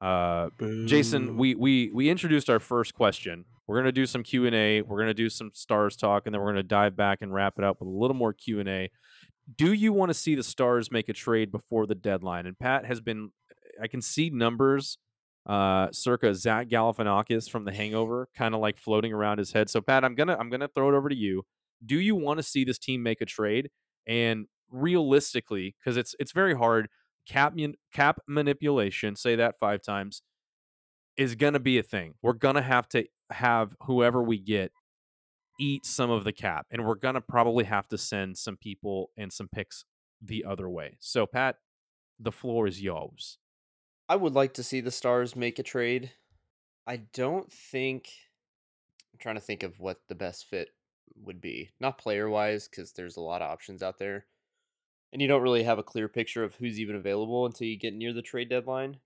Uh, 0.00 0.48
Jason, 0.86 1.36
we 1.36 1.54
we 1.54 1.90
we 1.92 2.08
introduced 2.08 2.48
our 2.48 2.60
first 2.60 2.94
question. 2.94 3.44
We're 3.66 3.76
gonna 3.76 3.92
do 3.92 4.06
some 4.06 4.22
Q 4.22 4.46
and 4.46 4.54
A. 4.54 4.82
We're 4.82 4.98
gonna 4.98 5.14
do 5.14 5.28
some 5.28 5.50
stars 5.52 5.96
talk, 5.96 6.22
and 6.26 6.34
then 6.34 6.40
we're 6.40 6.48
gonna 6.48 6.62
dive 6.62 6.96
back 6.96 7.18
and 7.20 7.32
wrap 7.32 7.54
it 7.58 7.64
up 7.64 7.80
with 7.80 7.88
a 7.88 7.92
little 7.92 8.16
more 8.16 8.32
Q 8.32 8.60
and 8.60 8.68
A. 8.68 8.90
Do 9.56 9.72
you 9.72 9.92
want 9.92 10.10
to 10.10 10.14
see 10.14 10.34
the 10.34 10.42
stars 10.42 10.90
make 10.90 11.08
a 11.08 11.12
trade 11.12 11.50
before 11.52 11.86
the 11.86 11.94
deadline? 11.94 12.46
And 12.46 12.58
Pat 12.58 12.86
has 12.86 13.00
been, 13.00 13.30
I 13.82 13.88
can 13.88 14.00
see 14.00 14.30
numbers, 14.30 14.96
uh, 15.46 15.88
circa 15.92 16.34
Zach 16.34 16.68
Galifianakis 16.68 17.50
from 17.50 17.64
The 17.64 17.72
Hangover, 17.72 18.28
kind 18.34 18.54
of 18.54 18.60
like 18.60 18.76
floating 18.78 19.12
around 19.12 19.38
his 19.38 19.52
head. 19.52 19.68
So 19.68 19.80
Pat, 19.80 20.04
I'm 20.04 20.14
gonna 20.14 20.36
I'm 20.38 20.50
gonna 20.50 20.68
throw 20.68 20.88
it 20.88 20.94
over 20.94 21.08
to 21.08 21.16
you. 21.16 21.44
Do 21.84 21.98
you 21.98 22.14
want 22.14 22.38
to 22.38 22.42
see 22.42 22.64
this 22.64 22.78
team 22.78 23.02
make 23.02 23.20
a 23.20 23.26
trade? 23.26 23.70
And 24.06 24.46
realistically, 24.70 25.74
because 25.78 25.96
it's 25.96 26.14
it's 26.18 26.32
very 26.32 26.54
hard, 26.54 26.88
cap 27.30 27.54
cap 27.92 28.20
manipulation. 28.26 29.14
Say 29.14 29.36
that 29.36 29.58
five 29.58 29.82
times 29.82 30.22
is 31.16 31.34
going 31.34 31.52
to 31.52 31.60
be 31.60 31.78
a 31.78 31.82
thing. 31.82 32.14
We're 32.22 32.32
going 32.32 32.56
to 32.56 32.62
have 32.62 32.88
to 32.90 33.04
have 33.30 33.76
whoever 33.82 34.22
we 34.22 34.38
get 34.38 34.72
eat 35.60 35.84
some 35.84 36.10
of 36.10 36.24
the 36.24 36.32
cap, 36.32 36.66
and 36.70 36.84
we're 36.84 36.94
going 36.94 37.14
to 37.14 37.20
probably 37.20 37.64
have 37.64 37.86
to 37.88 37.98
send 37.98 38.38
some 38.38 38.56
people 38.56 39.10
and 39.16 39.32
some 39.32 39.48
picks 39.48 39.84
the 40.20 40.44
other 40.44 40.68
way. 40.68 40.96
So, 41.00 41.26
Pat, 41.26 41.56
the 42.18 42.32
floor 42.32 42.66
is 42.66 42.82
yours. 42.82 43.38
I 44.08 44.16
would 44.16 44.34
like 44.34 44.54
to 44.54 44.62
see 44.62 44.80
the 44.80 44.90
Stars 44.90 45.36
make 45.36 45.58
a 45.58 45.62
trade. 45.62 46.12
I 46.86 46.96
don't 47.12 47.52
think. 47.52 48.08
I'm 49.12 49.18
trying 49.18 49.36
to 49.36 49.40
think 49.40 49.62
of 49.62 49.78
what 49.78 50.00
the 50.08 50.14
best 50.14 50.46
fit 50.46 50.70
would 51.14 51.40
be. 51.40 51.70
Not 51.78 51.98
player 51.98 52.28
wise, 52.28 52.66
because 52.66 52.92
there's 52.92 53.16
a 53.16 53.22
lot 53.22 53.42
of 53.42 53.50
options 53.50 53.82
out 53.82 53.98
there. 53.98 54.26
And 55.12 55.20
you 55.20 55.28
don't 55.28 55.42
really 55.42 55.64
have 55.64 55.78
a 55.78 55.82
clear 55.82 56.08
picture 56.08 56.44
of 56.44 56.56
who's 56.56 56.78
even 56.80 56.96
available 56.96 57.46
until 57.46 57.66
you 57.66 57.76
get 57.76 57.94
near 57.94 58.12
the 58.12 58.22
trade 58.22 58.48
deadline. 58.48 59.00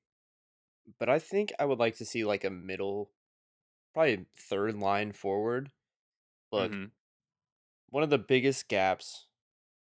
But 0.98 1.08
I 1.08 1.18
think 1.18 1.52
I 1.58 1.64
would 1.64 1.78
like 1.78 1.96
to 1.96 2.04
see 2.04 2.24
like 2.24 2.44
a 2.44 2.50
middle, 2.50 3.10
probably 3.94 4.26
third 4.36 4.76
line 4.76 5.12
forward. 5.12 5.72
Look, 6.52 6.72
Mhm. 6.72 6.92
one 7.90 8.02
of 8.02 8.10
the 8.10 8.18
biggest 8.18 8.68
gaps 8.68 9.26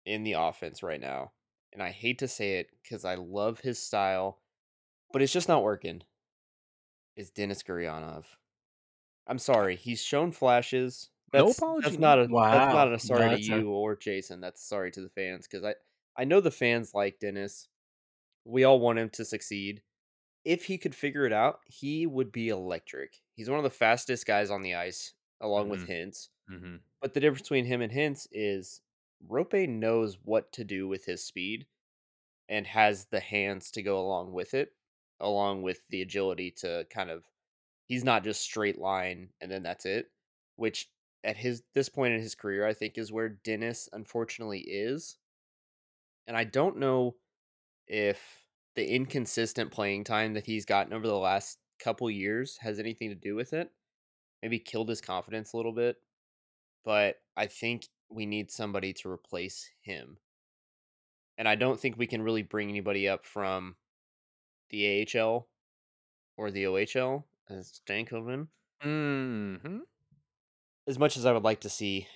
in 0.05 0.23
the 0.23 0.33
offense 0.33 0.83
right 0.83 1.01
now, 1.01 1.33
and 1.73 1.81
I 1.83 1.91
hate 1.91 2.19
to 2.19 2.27
say 2.27 2.59
it 2.59 2.71
because 2.83 3.05
I 3.05 3.15
love 3.15 3.61
his 3.61 3.79
style, 3.79 4.41
but 5.13 5.21
it's 5.21 5.33
just 5.33 5.47
not 5.49 5.63
working, 5.63 6.03
is 7.15 7.31
Dennis 7.31 7.63
Gurianov. 7.63 8.25
I'm 9.27 9.39
sorry, 9.39 9.75
he's 9.75 10.01
shown 10.03 10.31
flashes. 10.31 11.09
No 11.33 11.45
That's, 11.45 11.57
apology 11.57 11.87
That's 11.87 11.99
not 11.99 12.19
a 12.19 12.27
that's 12.27 12.73
not 12.73 12.93
a 12.93 12.99
sorry 12.99 13.29
to 13.29 13.53
a- 13.53 13.59
you 13.59 13.69
or 13.69 13.95
Jason. 13.95 14.41
That's 14.41 14.61
sorry 14.63 14.91
to 14.91 15.01
the 15.01 15.09
fans 15.09 15.47
because 15.47 15.63
I 15.63 15.75
I 16.21 16.23
know 16.23 16.39
the 16.39 16.51
fans 16.51 16.93
like 16.93 17.19
Dennis. 17.19 17.67
We 18.45 18.63
all 18.63 18.79
want 18.79 18.99
him 18.99 19.09
to 19.09 19.25
succeed. 19.25 19.81
If 20.45 20.65
he 20.65 20.77
could 20.77 20.93
figure 20.93 21.25
it 21.25 21.33
out, 21.33 21.61
he 21.65 22.05
would 22.05 22.31
be 22.31 22.49
electric. 22.49 23.15
He's 23.33 23.49
one 23.49 23.57
of 23.57 23.63
the 23.63 23.71
fastest 23.71 24.27
guys 24.27 24.51
on 24.51 24.61
the 24.61 24.75
ice, 24.75 25.15
along 25.39 25.69
with 25.69 25.87
Mhm. 25.87 25.89
Hintz. 25.89 26.29
Mm-hmm. 26.47 26.75
But 27.01 27.15
the 27.15 27.19
difference 27.21 27.41
between 27.41 27.65
him 27.65 27.81
and 27.81 27.91
Hintz 27.91 28.27
is 28.31 28.81
Rope 29.27 29.53
knows 29.67 30.19
what 30.23 30.51
to 30.53 30.63
do 30.63 30.87
with 30.87 31.05
his 31.05 31.23
speed 31.23 31.65
and 32.47 32.67
has 32.67 33.05
the 33.05 33.19
hands 33.19 33.71
to 33.71 33.81
go 33.81 33.99
along 33.99 34.31
with 34.31 34.53
it, 34.53 34.75
along 35.19 35.63
with 35.63 35.87
the 35.87 36.03
agility 36.03 36.51
to 36.51 36.85
kind 36.91 37.09
of 37.09 37.25
he's 37.87 38.03
not 38.03 38.23
just 38.23 38.41
straight 38.41 38.77
line 38.77 39.33
and 39.41 39.51
then 39.51 39.63
that's 39.63 39.87
it, 39.87 40.11
which 40.55 40.91
at 41.23 41.37
his 41.37 41.63
this 41.73 41.89
point 41.89 42.13
in 42.13 42.21
his 42.21 42.35
career 42.35 42.63
I 42.67 42.75
think 42.75 42.99
is 42.99 43.11
where 43.11 43.29
Dennis 43.29 43.89
unfortunately 43.91 44.59
is. 44.61 45.17
And 46.27 46.37
I 46.37 46.43
don't 46.43 46.77
know 46.77 47.15
if 47.87 48.19
the 48.75 48.89
inconsistent 48.89 49.71
playing 49.71 50.03
time 50.03 50.33
that 50.35 50.45
he's 50.45 50.65
gotten 50.65 50.93
over 50.93 51.07
the 51.07 51.13
last 51.15 51.57
couple 51.79 52.09
years 52.09 52.57
has 52.61 52.79
anything 52.79 53.09
to 53.09 53.15
do 53.15 53.35
with 53.35 53.53
it. 53.53 53.69
Maybe 54.41 54.59
killed 54.59 54.89
his 54.89 55.01
confidence 55.01 55.53
a 55.53 55.57
little 55.57 55.73
bit 55.73 55.97
but 56.83 57.17
I 57.37 57.47
think 57.47 57.87
we 58.09 58.25
need 58.25 58.51
somebody 58.51 58.93
to 58.93 59.09
replace 59.09 59.69
him. 59.81 60.17
And 61.37 61.47
I 61.47 61.55
don't 61.55 61.79
think 61.79 61.97
we 61.97 62.07
can 62.07 62.21
really 62.21 62.43
bring 62.43 62.69
anybody 62.69 63.07
up 63.07 63.25
from 63.25 63.75
the 64.69 65.07
AHL 65.15 65.47
or 66.37 66.51
the 66.51 66.65
OHL 66.65 67.23
as 67.49 67.81
Stankoven. 67.87 68.47
Mm-hmm. 68.83 69.79
As 70.87 70.99
much 70.99 71.17
as 71.17 71.25
I 71.25 71.31
would 71.31 71.43
like 71.43 71.61
to 71.61 71.69
see 71.69 72.07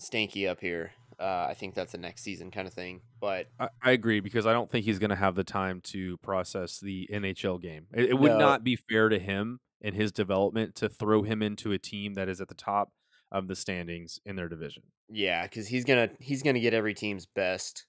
Stanky 0.00 0.48
up 0.48 0.60
here, 0.60 0.92
uh, 1.22 1.46
I 1.48 1.54
think 1.54 1.74
that's 1.74 1.94
a 1.94 1.98
next 1.98 2.22
season 2.22 2.50
kind 2.50 2.66
of 2.66 2.74
thing. 2.74 3.00
But 3.20 3.46
I, 3.60 3.68
I 3.82 3.90
agree 3.92 4.20
because 4.20 4.46
I 4.46 4.52
don't 4.52 4.68
think 4.70 4.84
he's 4.84 4.98
going 4.98 5.10
to 5.10 5.16
have 5.16 5.34
the 5.36 5.44
time 5.44 5.80
to 5.84 6.16
process 6.18 6.80
the 6.80 7.08
NHL 7.12 7.60
game. 7.62 7.86
It, 7.94 8.10
it 8.10 8.18
would 8.18 8.32
No. 8.32 8.38
not 8.38 8.64
be 8.64 8.76
fair 8.76 9.08
to 9.08 9.18
him 9.18 9.60
and 9.80 9.94
his 9.94 10.10
development 10.12 10.74
to 10.76 10.88
throw 10.88 11.22
him 11.22 11.42
into 11.42 11.72
a 11.72 11.78
team 11.78 12.14
that 12.14 12.28
is 12.28 12.40
at 12.40 12.48
the 12.48 12.54
top 12.54 12.90
of 13.30 13.48
the 13.48 13.56
standings 13.56 14.20
in 14.26 14.36
their 14.36 14.48
division. 14.48 14.82
yeah, 15.08 15.44
because 15.44 15.66
he's 15.68 15.84
gonna 15.84 16.10
he's 16.20 16.42
gonna 16.42 16.60
get 16.60 16.74
every 16.74 16.92
team's 16.94 17.24
best, 17.26 17.86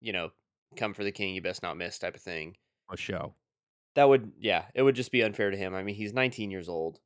you 0.00 0.12
know, 0.12 0.30
come 0.76 0.94
for 0.94 1.04
the 1.04 1.12
king, 1.12 1.34
you 1.34 1.42
best 1.42 1.62
not 1.62 1.76
miss 1.76 1.98
type 1.98 2.14
of 2.16 2.22
thing. 2.22 2.56
A 2.92 2.96
show. 2.96 3.34
That 3.96 4.08
would 4.08 4.32
yeah, 4.38 4.64
it 4.74 4.82
would 4.82 4.94
just 4.94 5.12
be 5.12 5.22
unfair 5.22 5.50
to 5.50 5.56
him. 5.56 5.74
I 5.74 5.82
mean, 5.82 5.94
he's 5.94 6.12
19 6.14 6.50
years 6.50 6.68
old. 6.68 7.00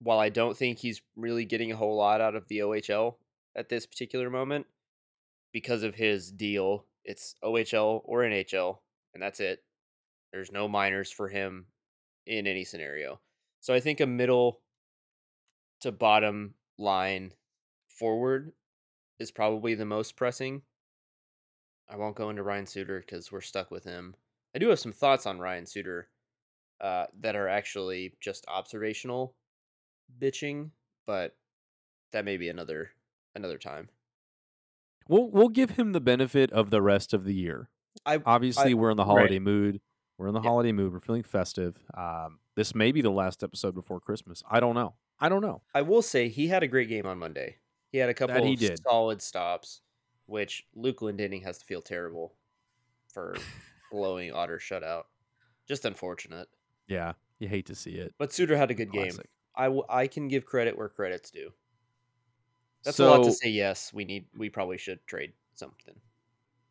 While 0.00 0.18
I 0.18 0.28
don't 0.28 0.56
think 0.56 0.78
he's 0.78 1.00
really 1.14 1.44
getting 1.44 1.72
a 1.72 1.76
whole 1.76 1.96
lot 1.96 2.20
out 2.20 2.34
of 2.34 2.48
the 2.48 2.58
OHL 2.58 3.14
at 3.56 3.68
this 3.68 3.86
particular 3.86 4.30
moment 4.30 4.66
because 5.52 5.82
of 5.82 5.94
his 5.94 6.30
deal, 6.30 6.84
it's 7.04 7.34
OHL 7.42 8.02
or 8.04 8.20
NHL 8.20 8.78
and 9.14 9.22
that's 9.22 9.40
it. 9.40 9.64
There's 10.32 10.52
no 10.52 10.68
minors 10.68 11.10
for 11.10 11.28
him 11.28 11.66
in 12.26 12.46
any 12.46 12.64
scenario. 12.64 13.20
So 13.60 13.72
I 13.72 13.80
think 13.80 14.00
a 14.00 14.06
middle 14.06 14.60
to 15.80 15.90
bottom 15.90 16.54
line 16.78 17.32
forward 17.88 18.52
is 19.18 19.30
probably 19.30 19.74
the 19.74 19.86
most 19.86 20.16
pressing. 20.16 20.62
I 21.88 21.96
won't 21.96 22.16
go 22.16 22.30
into 22.30 22.42
Ryan 22.42 22.66
Suter 22.66 23.00
because 23.00 23.32
we're 23.32 23.40
stuck 23.40 23.70
with 23.70 23.84
him. 23.84 24.14
I 24.54 24.58
do 24.58 24.68
have 24.68 24.78
some 24.78 24.92
thoughts 24.92 25.26
on 25.26 25.38
Ryan 25.38 25.66
Suter 25.66 26.08
uh, 26.80 27.06
that 27.20 27.36
are 27.36 27.48
actually 27.48 28.14
just 28.20 28.44
observational 28.48 29.34
bitching, 30.20 30.70
but 31.06 31.36
that 32.12 32.24
may 32.24 32.36
be 32.36 32.48
another 32.48 32.90
another 33.36 33.58
time. 33.58 33.88
We'll 35.08 35.30
we'll 35.30 35.48
give 35.48 35.70
him 35.70 35.92
the 35.92 36.00
benefit 36.00 36.50
of 36.52 36.70
the 36.70 36.82
rest 36.82 37.12
of 37.14 37.24
the 37.24 37.34
year. 37.34 37.68
I 38.04 38.20
Obviously, 38.24 38.74
we're 38.74 38.90
in 38.90 38.96
the 38.96 39.04
right. 39.04 39.18
holiday 39.18 39.38
mood. 39.38 39.80
We're 40.18 40.28
in 40.28 40.34
the 40.34 40.40
Yeah. 40.40 40.48
holiday 40.48 40.72
mood. 40.72 40.92
We're 40.92 41.00
feeling 41.00 41.22
festive. 41.22 41.82
Um, 41.96 42.40
this 42.56 42.74
may 42.74 42.90
be 42.90 43.02
the 43.02 43.10
last 43.10 43.42
episode 43.42 43.74
before 43.74 44.00
Christmas. 44.00 44.42
I 44.50 44.60
don't 44.60 44.74
know. 44.74 44.94
I 45.20 45.28
don't 45.28 45.42
know. 45.42 45.62
I 45.74 45.82
will 45.82 46.02
say 46.02 46.28
he 46.28 46.48
had 46.48 46.62
a 46.62 46.66
great 46.68 46.88
game 46.88 47.06
on 47.06 47.18
Monday. 47.18 47.56
He 47.92 47.98
had 47.98 48.08
a 48.08 48.14
couple 48.14 48.42
he 48.44 48.54
of 48.54 48.58
did. 48.58 48.80
solid 48.82 49.22
stops, 49.22 49.80
which 50.26 50.66
Luke 50.74 51.00
Glendening 51.00 51.42
has 51.44 51.58
to 51.58 51.64
feel 51.64 51.80
terrible 51.82 52.34
for 53.12 53.36
blowing 53.92 54.32
Otter 54.32 54.58
shutout. 54.58 55.04
Just 55.68 55.84
unfortunate. 55.84 56.48
Yeah, 56.88 57.12
you 57.38 57.48
hate 57.48 57.66
to 57.66 57.74
see 57.74 57.92
it. 57.92 58.14
But 58.18 58.32
Suter 58.32 58.56
had 58.56 58.70
a 58.70 58.74
good 58.74 58.92
game. 58.92 59.04
Classic. 59.10 59.30
I, 59.54 59.64
w- 59.64 59.84
I 59.88 60.06
can 60.06 60.28
give 60.28 60.44
credit 60.44 60.76
where 60.76 60.88
credit's 60.88 61.30
due. 61.30 61.52
That's 62.86 62.98
a 63.00 63.06
lot 63.06 63.24
to 63.24 63.32
say. 63.32 63.50
Yes, 63.50 63.92
we 63.92 64.04
need. 64.04 64.26
We 64.36 64.48
probably 64.48 64.78
should 64.78 65.06
trade 65.06 65.32
something 65.54 65.94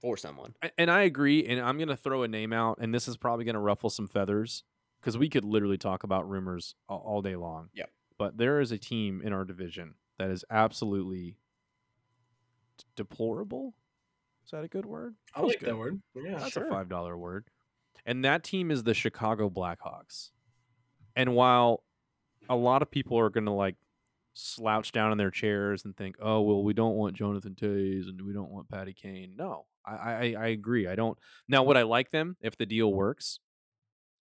for 0.01 0.17
someone. 0.17 0.55
And 0.77 0.89
I 0.89 1.01
agree. 1.01 1.45
And 1.45 1.59
I'm 1.59 1.77
going 1.77 1.89
to 1.89 1.95
throw 1.95 2.23
a 2.23 2.27
name 2.27 2.53
out, 2.53 2.79
and 2.81 2.93
this 2.93 3.07
is 3.07 3.17
probably 3.17 3.45
going 3.45 3.55
to 3.55 3.59
ruffle 3.59 3.89
some 3.89 4.07
feathers 4.07 4.63
because 4.99 5.17
we 5.17 5.29
could 5.29 5.45
literally 5.45 5.77
talk 5.77 6.03
about 6.03 6.27
rumors 6.27 6.75
all, 6.89 7.03
all 7.05 7.21
day 7.21 7.35
long. 7.35 7.69
Yep. 7.73 7.89
But 8.17 8.37
there 8.37 8.59
is 8.59 8.71
a 8.71 8.77
team 8.77 9.21
in 9.23 9.33
our 9.33 9.43
division 9.45 9.95
that 10.17 10.29
is 10.29 10.45
absolutely 10.49 11.37
d- 12.77 12.85
deplorable. 12.95 13.75
Is 14.45 14.51
that 14.51 14.63
a 14.63 14.67
good 14.67 14.85
word? 14.85 15.15
I 15.35 15.41
like 15.41 15.59
good. 15.59 15.69
that 15.69 15.77
word. 15.77 16.01
Yeah, 16.15 16.39
That's 16.39 16.53
sure. 16.53 16.67
a 16.67 16.69
five 16.71 16.87
dollar 16.87 17.17
word. 17.17 17.45
And 18.05 18.23
that 18.23 18.43
team 18.43 18.71
is 18.71 18.83
the 18.83 18.93
Chicago 18.93 19.49
Blackhawks. 19.49 20.31
And 21.15 21.33
while 21.33 21.83
a 22.47 22.55
lot 22.55 22.81
of 22.81 22.91
people 22.91 23.17
are 23.17 23.29
going 23.29 23.45
to 23.45 23.51
like 23.51 23.75
slouch 24.35 24.91
down 24.91 25.11
in 25.11 25.17
their 25.17 25.31
chairs 25.31 25.85
and 25.85 25.95
think, 25.97 26.17
"Oh, 26.21 26.41
well, 26.41 26.63
we 26.63 26.73
don't 26.73 26.95
want 26.95 27.15
Jonathan 27.15 27.55
Toews 27.55 28.07
and 28.09 28.21
we 28.21 28.33
don't 28.33 28.51
want 28.51 28.69
Patty 28.69 28.93
Kane." 28.93 29.35
No, 29.37 29.65
I, 29.85 29.93
I 29.95 30.35
I 30.39 30.47
agree. 30.47 30.87
I 30.87 30.95
don't. 30.95 31.17
Now, 31.47 31.63
would 31.63 31.77
I 31.77 31.83
like 31.83 32.11
them 32.11 32.37
if 32.41 32.57
the 32.57 32.65
deal 32.65 32.93
works? 32.93 33.39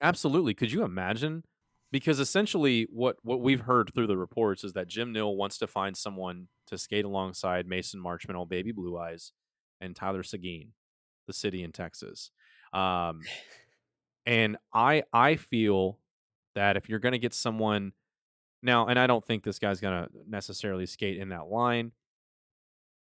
Absolutely. 0.00 0.54
Could 0.54 0.72
you 0.72 0.82
imagine? 0.82 1.44
Because 1.92 2.20
essentially, 2.20 2.86
what 2.90 3.16
what 3.22 3.40
we've 3.40 3.62
heard 3.62 3.92
through 3.94 4.06
the 4.06 4.16
reports 4.16 4.64
is 4.64 4.72
that 4.74 4.88
Jim 4.88 5.12
Nill 5.12 5.36
wants 5.36 5.58
to 5.58 5.66
find 5.66 5.96
someone 5.96 6.48
to 6.68 6.78
skate 6.78 7.04
alongside 7.04 7.66
Mason 7.66 8.00
Marchment, 8.02 8.36
old 8.36 8.48
baby 8.48 8.72
blue 8.72 8.98
eyes, 8.98 9.32
and 9.80 9.96
Tyler 9.96 10.22
Seguin, 10.22 10.72
the 11.26 11.32
city 11.32 11.62
in 11.62 11.72
Texas. 11.72 12.30
Um, 12.72 13.22
and 14.26 14.56
I 14.72 15.02
I 15.12 15.36
feel 15.36 15.98
that 16.54 16.76
if 16.76 16.88
you're 16.88 16.98
going 16.98 17.12
to 17.12 17.18
get 17.18 17.34
someone 17.34 17.92
now, 18.62 18.86
and 18.86 18.98
I 18.98 19.06
don't 19.06 19.24
think 19.24 19.42
this 19.44 19.58
guy's 19.58 19.80
going 19.80 20.04
to 20.04 20.10
necessarily 20.28 20.86
skate 20.86 21.18
in 21.18 21.30
that 21.30 21.46
line, 21.48 21.92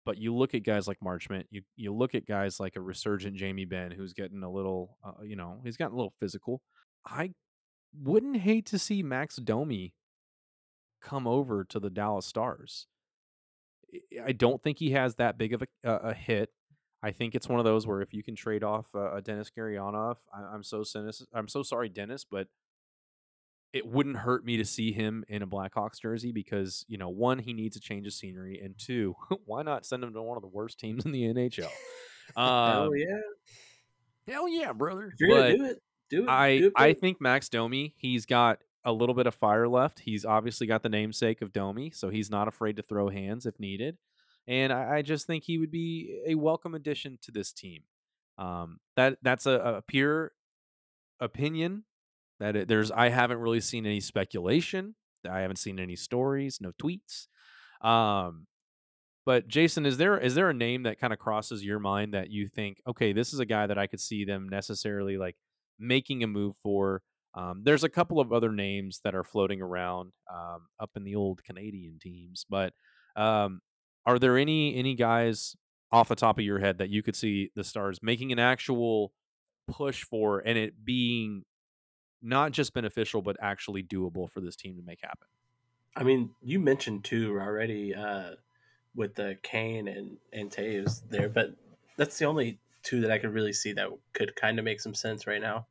but 0.05 0.19
you 0.19 0.35
look 0.35 0.55
at 0.55 0.63
guys 0.65 0.87
like 0.87 0.99
Marchment, 1.01 1.45
you 1.51 1.63
you 1.77 1.93
look 1.95 2.15
at 2.15 2.27
guys 2.27 2.61
like 2.61 2.77
a 2.77 2.81
resurgent 2.81 3.37
Jamie 3.37 3.65
Benn, 3.65 3.91
who's 3.91 4.13
getting 4.13 4.43
a 4.43 4.51
little, 4.51 4.99
uh, 5.05 5.23
you 5.23 5.37
know, 5.37 5.61
he's 5.65 5.77
gotten 5.77 5.95
a 5.95 5.97
little 5.97 6.15
physical. 6.19 6.61
I 7.07 7.33
wouldn't 7.99 8.39
hate 8.39 8.67
to 8.67 8.79
see 8.79 9.03
Max 9.03 9.37
Domi 9.37 9.95
come 11.01 11.27
over 11.27 11.65
to 11.65 11.79
the 11.81 11.91
Dallas 11.91 12.27
Stars. 12.27 12.87
I- 14.25 14.33
don't 14.33 14.63
think 14.63 14.79
he 14.79 14.91
has 14.93 15.17
that 15.17 15.39
big 15.39 15.53
of 15.53 15.63
a, 15.63 15.67
a 15.85 15.95
a 16.11 16.15
hit. 16.15 16.51
I 17.03 17.13
think 17.13 17.35
it's 17.35 17.49
one 17.49 17.59
of 17.59 17.65
those 17.67 17.87
where 17.87 18.01
if 18.01 18.15
you 18.15 18.23
can 18.23 18.35
trade 18.35 18.65
off 18.65 18.87
uh, 18.95 19.13
a 19.15 19.21
Dennis 19.23 19.51
Gurianov, 19.57 20.17
I, 20.35 20.43
I'm 20.55 20.63
so 20.65 20.85
I'm 21.35 21.49
so 21.49 21.63
sorry, 21.63 21.89
Dennis, 21.89 22.25
but 22.25 22.49
it 23.75 23.85
wouldn't 23.85 24.17
hurt 24.17 24.45
me 24.47 24.57
to 24.57 24.65
see 24.65 24.93
him 24.93 25.25
in 25.29 25.43
a 25.43 25.47
Blackhawks 25.47 26.01
jersey 26.01 26.31
because 26.33 26.87
you 26.89 26.97
know 26.97 27.09
one 27.09 27.41
he 27.41 27.53
needs 27.53 27.77
a 27.77 27.81
change 27.81 28.07
of 28.07 28.13
scenery 28.15 28.61
and 28.63 28.79
two 28.79 29.15
why 29.45 29.63
not 29.63 29.85
send 29.85 30.03
him 30.03 30.15
to 30.15 30.23
one 30.23 30.39
of 30.39 30.43
the 30.43 30.49
worst 30.49 30.79
teams 30.79 31.05
in 31.05 31.13
the 31.13 31.25
NHL? 31.25 31.69
Hell 32.37 32.85
Um, 32.87 32.91
yeah! 32.97 33.19
hell 34.27 34.49
yeah, 34.49 34.73
brother! 34.73 35.11
If 35.13 35.21
you're 35.21 35.29
gonna 35.29 35.57
do 35.57 35.65
it, 35.67 35.83
do 36.09 36.23
it. 36.23 36.29
I 36.29 36.59
do 36.59 36.67
it 36.69 36.73
I 36.77 36.93
think 36.95 37.21
Max 37.21 37.51
Domi 37.51 37.95
he's 37.99 38.25
got 38.25 38.61
a 38.85 38.93
little 38.93 39.15
bit 39.15 39.27
of 39.27 39.35
fire 39.35 39.69
left. 39.69 40.01
He's 40.01 40.25
obviously 40.25 40.67
got 40.67 40.83
the 40.83 40.89
namesake 40.89 41.43
of 41.43 41.53
Domi, 41.53 41.91
so 41.91 42.09
he's 42.11 42.31
not 42.31 42.49
afraid 42.49 42.77
to 42.77 42.83
throw 42.83 43.09
hands 43.09 43.45
if 43.45 43.59
needed. 43.59 43.99
And 44.47 44.73
I, 44.73 44.97
I 44.97 45.03
just 45.03 45.27
think 45.27 45.45
he 45.45 45.59
would 45.59 45.71
be 45.71 46.23
a 46.27 46.35
welcome 46.35 46.75
addition 46.75 47.19
to 47.23 47.31
this 47.33 47.53
team. 47.53 47.83
Um, 48.39 48.79
that 48.97 49.19
that's 49.23 49.47
a, 49.47 49.53
a 49.79 49.83
pure 49.83 50.33
opinion 51.21 51.85
that 52.41 52.57
it, 52.57 52.69
there's 52.69 52.91
I 52.91 53.09
haven't 53.09 53.39
really 53.39 53.61
seen 53.61 53.87
any 53.87 54.01
speculation. 54.01 54.95
I 55.29 55.41
haven't 55.41 55.57
seen 55.57 55.79
any 55.79 55.97
stories, 55.97 56.59
no 56.61 56.73
tweets. 56.83 57.27
Um, 57.87 58.47
but 59.27 59.49
Jason, 59.49 59.87
is 59.87 59.97
there 59.97 60.19
is 60.19 60.35
there 60.35 60.51
a 60.51 60.55
name 60.55 60.83
that 60.83 60.99
kind 60.99 61.13
of 61.13 61.19
crosses 61.19 61.65
your 61.65 61.79
mind 61.79 62.13
that 62.15 62.31
you 62.31 62.47
think, 62.47 62.79
okay, 62.87 63.13
this 63.13 63.33
is 63.33 63.41
a 63.41 63.47
guy 63.47 63.67
that 63.67 63.79
I 63.79 63.87
could 63.87 64.01
see 64.01 64.25
them 64.25 64.49
necessarily 64.49 65.17
like 65.17 65.37
making 65.79 66.23
a 66.23 66.27
move 66.27 66.57
for? 66.63 67.03
Um, 67.35 67.63
there's 67.65 67.85
a 67.85 67.89
couple 67.89 68.21
of 68.21 68.33
other 68.33 68.53
names 68.53 69.01
that 69.03 69.15
are 69.15 69.25
floating 69.25 69.61
around 69.61 70.13
um, 70.33 70.67
up 70.79 70.91
in 70.95 71.05
the 71.05 71.17
old 71.17 71.43
Canadian 71.43 71.99
teams, 72.01 72.45
but 72.49 72.75
um, 73.17 73.61
are 74.07 74.19
there 74.19 74.37
any 74.37 74.77
any 74.77 74.95
guys 74.95 75.57
off 75.91 76.09
the 76.09 76.15
top 76.15 76.39
of 76.39 76.45
your 76.45 76.59
head 76.59 76.79
that 76.79 76.91
you 76.91 77.03
could 77.03 77.17
see 77.17 77.51
the 77.57 77.65
Stars 77.65 78.01
making 78.03 78.31
an 78.31 78.39
actual 78.39 79.13
push 79.69 80.03
for, 80.03 80.41
and 80.41 80.59
it 80.59 80.85
being 80.85 81.45
not 82.25 82.53
just 82.53 82.75
beneficial 82.75 83.23
but 83.23 83.37
actually 83.41 83.83
doable 83.83 84.29
for 84.29 84.41
this 84.41 84.57
team 84.57 84.77
to 84.77 84.83
make 84.83 85.01
happen? 85.03 85.29
I 85.95 86.03
mean, 86.03 86.31
you 86.43 86.59
mentioned 86.59 87.05
two 87.05 87.39
already 87.39 87.95
uh, 87.95 88.33
with 88.97 89.15
the 89.15 89.37
Kane 89.43 89.87
and 89.87 90.17
and 90.33 90.51
Toews 90.51 91.03
there, 91.09 91.29
but 91.29 91.55
that's 91.97 92.19
the 92.19 92.25
only 92.25 92.59
two 92.83 93.01
that 93.03 93.11
I 93.11 93.19
could 93.19 93.33
really 93.33 93.53
see 93.53 93.73
that 93.75 93.89
could 94.13 94.35
kind 94.37 94.59
of 94.59 94.65
make 94.65 94.81
some 94.81 94.95
sense 94.95 95.27
right 95.27 95.41
now. 95.41 95.67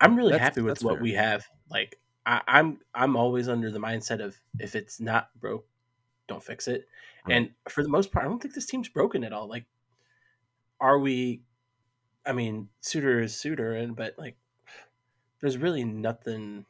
I'm 0.00 0.16
really 0.16 0.32
That's- 0.32 0.48
happy 0.48 0.62
with 0.62 0.82
what 0.82 0.94
fair. 0.94 1.02
we 1.02 1.12
have. 1.12 1.46
Like 1.70 1.98
I, 2.26 2.40
I'm 2.46 2.78
I'm 2.94 3.16
always 3.16 3.48
under 3.48 3.70
the 3.70 3.78
mindset 3.80 4.22
of 4.22 4.40
if 4.58 4.74
it's 4.74 5.00
not 5.00 5.28
broke, 5.40 5.66
don't 6.28 6.42
fix 6.42 6.68
it. 6.68 6.86
Right. 7.26 7.36
And 7.36 7.50
for 7.68 7.82
the 7.82 7.88
most 7.88 8.12
part, 8.12 8.24
I 8.24 8.28
don't 8.28 8.40
think 8.40 8.54
this 8.54 8.66
team's 8.66 8.88
broken 8.88 9.24
at 9.24 9.32
all. 9.32 9.48
Like, 9.48 9.66
are 10.80 10.98
we? 10.98 11.42
I 12.26 12.32
mean, 12.32 12.68
Suter 12.80 13.20
is 13.20 13.34
Suter, 13.34 13.74
and 13.74 13.96
but 13.96 14.14
like, 14.18 14.36
there's 15.40 15.58
really 15.58 15.84
nothing 15.84 16.64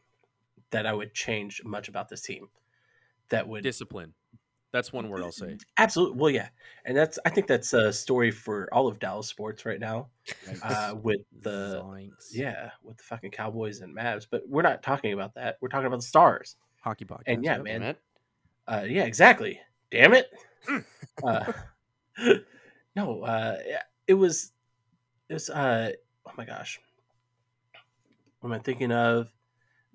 that 0.71 0.87
I 0.87 0.93
would 0.93 1.15
change 1.15 1.63
much 1.65 1.89
about 1.89 2.09
this 2.09 2.21
team 2.21 2.49
that 3.31 3.47
would 3.49 3.63
Discipline. 3.63 4.15
That's 4.71 4.93
one 4.93 5.09
word 5.09 5.23
I'll 5.23 5.33
say. 5.33 5.57
Absolutely. 5.79 6.19
Well, 6.19 6.31
yeah, 6.31 6.49
and 6.85 6.95
that's 6.97 7.19
I 7.25 7.31
think 7.31 7.47
that's 7.47 7.73
a 7.73 7.91
story 7.93 8.31
for 8.31 8.69
all 8.73 8.87
of 8.87 8.99
Dallas 8.99 9.27
sports 9.27 9.65
right 9.65 9.81
now. 9.81 10.09
Uh, 10.63 10.95
with 11.03 11.21
the 11.41 11.83
Zoinks. 11.83 12.29
yeah, 12.33 12.71
with 12.83 12.99
the 12.99 13.03
fucking 13.03 13.31
Cowboys 13.31 13.81
and 13.81 13.97
Mavs, 13.97 14.27
but 14.31 14.43
we're 14.47 14.63
not 14.63 14.83
talking 14.83 15.15
about 15.15 15.35
that. 15.37 15.57
We're 15.63 15.69
talking 15.69 15.87
about 15.87 16.01
the 16.01 16.07
Stars. 16.07 16.57
hockey 16.81 17.07
podcast. 17.07 17.23
And 17.29 17.45
yeah, 17.45 17.59
man. 17.59 17.83
It. 17.83 18.01
Uh, 18.67 18.85
yeah, 18.87 19.05
exactly. 19.05 19.59
Damn 19.91 20.13
it. 20.13 20.31
Mm. 20.69 20.85
uh, 21.25 22.35
no, 22.95 23.23
uh, 23.23 23.57
it 24.07 24.15
was. 24.15 24.53
It 25.31 25.35
was. 25.35 25.49
Uh, 25.49 25.93
oh 26.27 26.33
my 26.37 26.45
gosh. 26.45 26.79
What 28.41 28.51
am 28.51 28.55
I 28.55 28.59
thinking 28.59 28.93
of? 28.93 29.33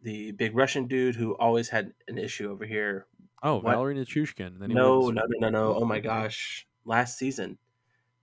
The 0.01 0.31
big 0.31 0.55
Russian 0.55 0.87
dude 0.87 1.15
who 1.15 1.33
always 1.35 1.69
had 1.69 1.93
an 2.07 2.17
issue 2.17 2.51
over 2.51 2.65
here 2.65 3.07
Oh, 3.41 3.55
What? 3.55 3.73
Valeri 3.73 3.95
Nichushkin. 3.95 4.59
Then 4.59 4.69
he 4.69 4.75
No, 4.75 5.09
no, 5.09 5.21
no, 5.27 5.37
no, 5.39 5.49
no. 5.49 5.75
Oh 5.75 5.85
my 5.85 5.99
gosh. 5.99 6.65
Last 6.85 7.17
season. 7.17 7.57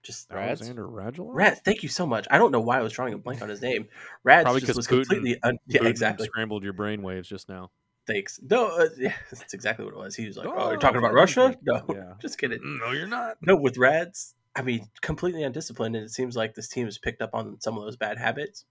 Just 0.02 0.30
Rads? 0.30 0.62
Alexander 0.62 0.88
Radulov. 0.88 1.34
Rats, 1.34 1.60
thank 1.62 1.82
you 1.82 1.90
so 1.90 2.06
much. 2.06 2.26
I 2.30 2.38
don't 2.38 2.52
know 2.52 2.60
why 2.60 2.78
I 2.78 2.82
was 2.82 2.92
drawing 2.94 3.12
a 3.12 3.18
blank 3.18 3.42
on 3.42 3.50
his 3.50 3.60
name. 3.60 3.86
Probably 4.24 4.60
just 4.62 4.76
was 4.76 4.86
Putin- 4.86 5.04
completely 5.08 5.38
un- 5.42 5.58
yeah, 5.66 5.80
Putin 5.82 5.86
exactly. 5.86 6.26
Scrambled 6.26 6.64
your 6.64 6.72
brain 6.72 7.02
waves 7.02 7.28
just 7.28 7.50
now. 7.50 7.70
Thanks. 8.06 8.40
No, 8.42 8.68
uh, 8.78 8.88
yeah, 8.98 9.12
that's 9.30 9.52
exactly 9.52 9.84
what 9.84 9.92
it 9.92 9.98
was. 9.98 10.16
He 10.16 10.26
was 10.26 10.38
like, 10.38 10.46
"Oh, 10.46 10.54
Oh, 10.56 10.70
you're 10.70 10.78
talking 10.78 10.96
about. 10.98 11.12
Russia?" 11.12 11.54
No, 11.62 11.84
Yeah. 11.92 12.14
just 12.20 12.38
kidding. 12.38 12.80
No, 12.82 12.92
you're 12.92 13.06
not. 13.06 13.36
No, 13.42 13.56
with 13.56 13.76
Rads, 13.76 14.34
I 14.56 14.62
mean, 14.62 14.88
completely 15.02 15.42
undisciplined, 15.42 15.94
and 15.94 16.06
it 16.06 16.10
seems 16.10 16.34
like 16.34 16.54
this 16.54 16.68
team 16.68 16.86
has 16.86 16.96
picked 16.96 17.20
up 17.20 17.34
on 17.34 17.60
some 17.60 17.76
of 17.76 17.84
those 17.84 17.96
bad 17.96 18.16
habits. 18.16 18.64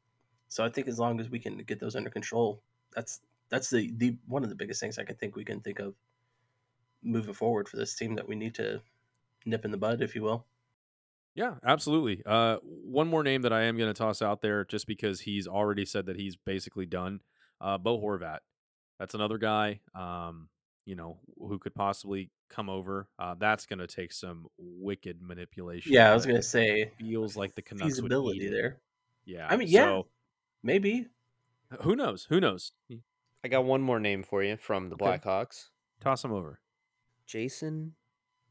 So 0.49 0.63
I 0.63 0.69
think 0.69 0.87
as 0.87 0.99
long 0.99 1.19
as 1.19 1.29
we 1.29 1.39
can 1.39 1.57
get 1.59 1.79
those 1.79 1.95
under 1.95 2.09
control, 2.09 2.61
that's 2.93 3.21
that's 3.49 3.69
the 3.69 3.91
the 3.97 4.17
one 4.27 4.43
of 4.43 4.49
the 4.49 4.55
biggest 4.55 4.79
things 4.79 4.97
I 4.97 5.03
can 5.03 5.15
think 5.15 5.35
we 5.35 5.45
can 5.45 5.61
think 5.61 5.79
of 5.79 5.95
moving 7.03 7.33
forward 7.33 7.69
for 7.69 7.77
this 7.77 7.95
team 7.95 8.15
that 8.15 8.27
we 8.27 8.35
need 8.35 8.55
to 8.55 8.81
nip 9.45 9.65
in 9.65 9.71
the 9.71 9.77
bud, 9.77 10.01
if 10.01 10.15
you 10.15 10.23
will. 10.23 10.45
Yeah, 11.35 11.55
absolutely. 11.63 12.21
Uh, 12.25 12.57
one 12.63 13.07
more 13.07 13.23
name 13.23 13.43
that 13.43 13.53
I 13.53 13.63
am 13.63 13.77
going 13.77 13.93
to 13.93 13.97
toss 13.97 14.21
out 14.21 14.41
there, 14.41 14.65
just 14.65 14.87
because 14.87 15.21
he's 15.21 15.47
already 15.47 15.85
said 15.85 16.07
that 16.07 16.17
he's 16.17 16.35
basically 16.35 16.85
done. 16.85 17.21
Uh, 17.61 17.77
Bo 17.77 17.99
Horvat. 17.99 18.39
That's 18.99 19.13
another 19.13 19.37
guy. 19.37 19.79
Um, 19.95 20.49
you 20.85 20.95
know, 20.95 21.19
who 21.37 21.59
could 21.59 21.75
possibly 21.75 22.31
come 22.49 22.67
over. 22.69 23.07
Uh, 23.17 23.35
that's 23.37 23.65
going 23.65 23.79
to 23.79 23.87
take 23.87 24.11
some 24.11 24.47
wicked 24.57 25.21
manipulation. 25.21 25.93
Yeah, 25.93 26.11
I 26.11 26.13
was 26.13 26.25
gonna 26.25 26.41
say 26.41 26.91
feels 26.99 27.37
like 27.37 27.55
the 27.55 27.61
Canucks 27.61 28.01
would 28.01 28.11
feasibility 28.11 28.49
there. 28.49 28.79
Yeah, 29.23 29.47
I 29.47 29.55
mean, 29.55 29.67
yeah. 29.67 29.85
So, 29.85 30.07
Maybe 30.63 31.07
who 31.81 31.95
knows? 31.95 32.25
Who 32.29 32.39
knows? 32.39 32.71
I 33.43 33.47
got 33.47 33.63
one 33.65 33.81
more 33.81 33.99
name 33.99 34.23
for 34.23 34.43
you 34.43 34.57
from 34.57 34.89
the 34.89 34.95
Okay. 34.95 35.05
Blackhawks. 35.05 35.69
Toss 36.01 36.23
him 36.23 36.31
over. 36.33 36.59
Jason 37.25 37.93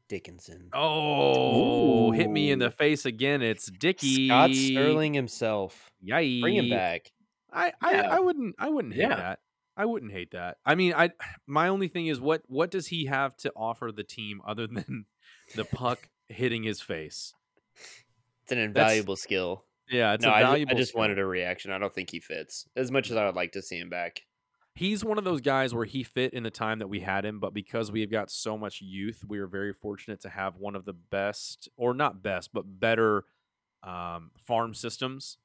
Dickinson. 0.07 0.69
Oh, 0.73 2.11
hit 2.11 2.29
me 2.29 2.49
in 2.51 2.59
the 2.59 2.71
face 2.71 3.05
again. 3.05 3.41
It's 3.41 3.69
Dicky 3.69 4.27
Scott 4.27 4.51
Sterling 4.55 5.13
himself. 5.13 5.91
Yay! 6.01 6.41
Bring 6.41 6.55
him 6.55 6.69
back. 6.69 7.11
I, 7.51 7.73
I, 7.81 7.91
Yeah. 7.93 8.09
I 8.15 8.19
wouldn't 8.19 8.55
I 8.57 8.69
wouldn't 8.69 8.93
hate 8.95 9.01
Yeah. 9.01 9.15
that. 9.15 9.39
I 9.77 9.85
wouldn't 9.85 10.11
hate 10.11 10.31
that. 10.31 10.57
I 10.65 10.75
mean, 10.75 10.93
I 10.93 11.11
my 11.45 11.67
only 11.67 11.87
thing 11.87 12.07
is 12.07 12.19
what 12.19 12.41
what 12.47 12.71
does 12.71 12.87
he 12.87 13.05
have 13.05 13.35
to 13.37 13.51
offer 13.55 13.91
the 13.95 14.03
team 14.03 14.41
other 14.45 14.65
than 14.67 15.05
the 15.55 15.65
puck 15.65 16.09
hitting 16.27 16.63
his 16.63 16.81
face? 16.81 17.33
It's 18.43 18.51
an 18.51 18.57
invaluable 18.57 19.15
skill. 19.15 19.65
Yeah, 19.89 20.13
it's 20.13 20.23
no, 20.23 20.31
a 20.31 20.33
I, 20.35 20.41
valuable. 20.43 20.73
I 20.73 20.77
just 20.77 20.91
skill. 20.91 21.01
wanted 21.01 21.19
a 21.19 21.25
reaction. 21.25 21.71
I 21.71 21.77
don't 21.79 21.93
think 21.93 22.11
he 22.11 22.19
fits 22.19 22.67
as 22.75 22.91
much 22.91 23.09
as 23.11 23.17
I 23.17 23.25
would 23.25 23.35
like 23.35 23.53
to 23.53 23.61
see 23.61 23.77
him 23.79 23.89
back. 23.89 24.21
He's 24.75 25.03
one 25.03 25.17
of 25.17 25.23
those 25.25 25.41
guys 25.41 25.73
where 25.73 25.85
he 25.85 26.03
fit 26.03 26.33
in 26.33 26.43
the 26.43 26.51
time 26.51 26.79
that 26.79 26.87
we 26.87 27.01
had 27.01 27.25
him, 27.25 27.39
but 27.39 27.53
because 27.53 27.91
we've 27.91 28.09
got 28.11 28.31
so 28.31 28.57
much 28.57 28.79
youth, 28.81 29.25
we 29.27 29.39
are 29.39 29.47
very 29.47 29.73
fortunate 29.73 30.21
to 30.21 30.29
have 30.29 30.55
one 30.55 30.75
of 30.75 30.85
the 30.85 30.93
best, 30.93 31.67
or 31.75 31.93
not 31.93 32.21
best, 32.23 32.51
but 32.53 32.63
better 32.79 33.25
um, 33.83 34.31
farm 34.37 34.73
systems. 34.73 35.37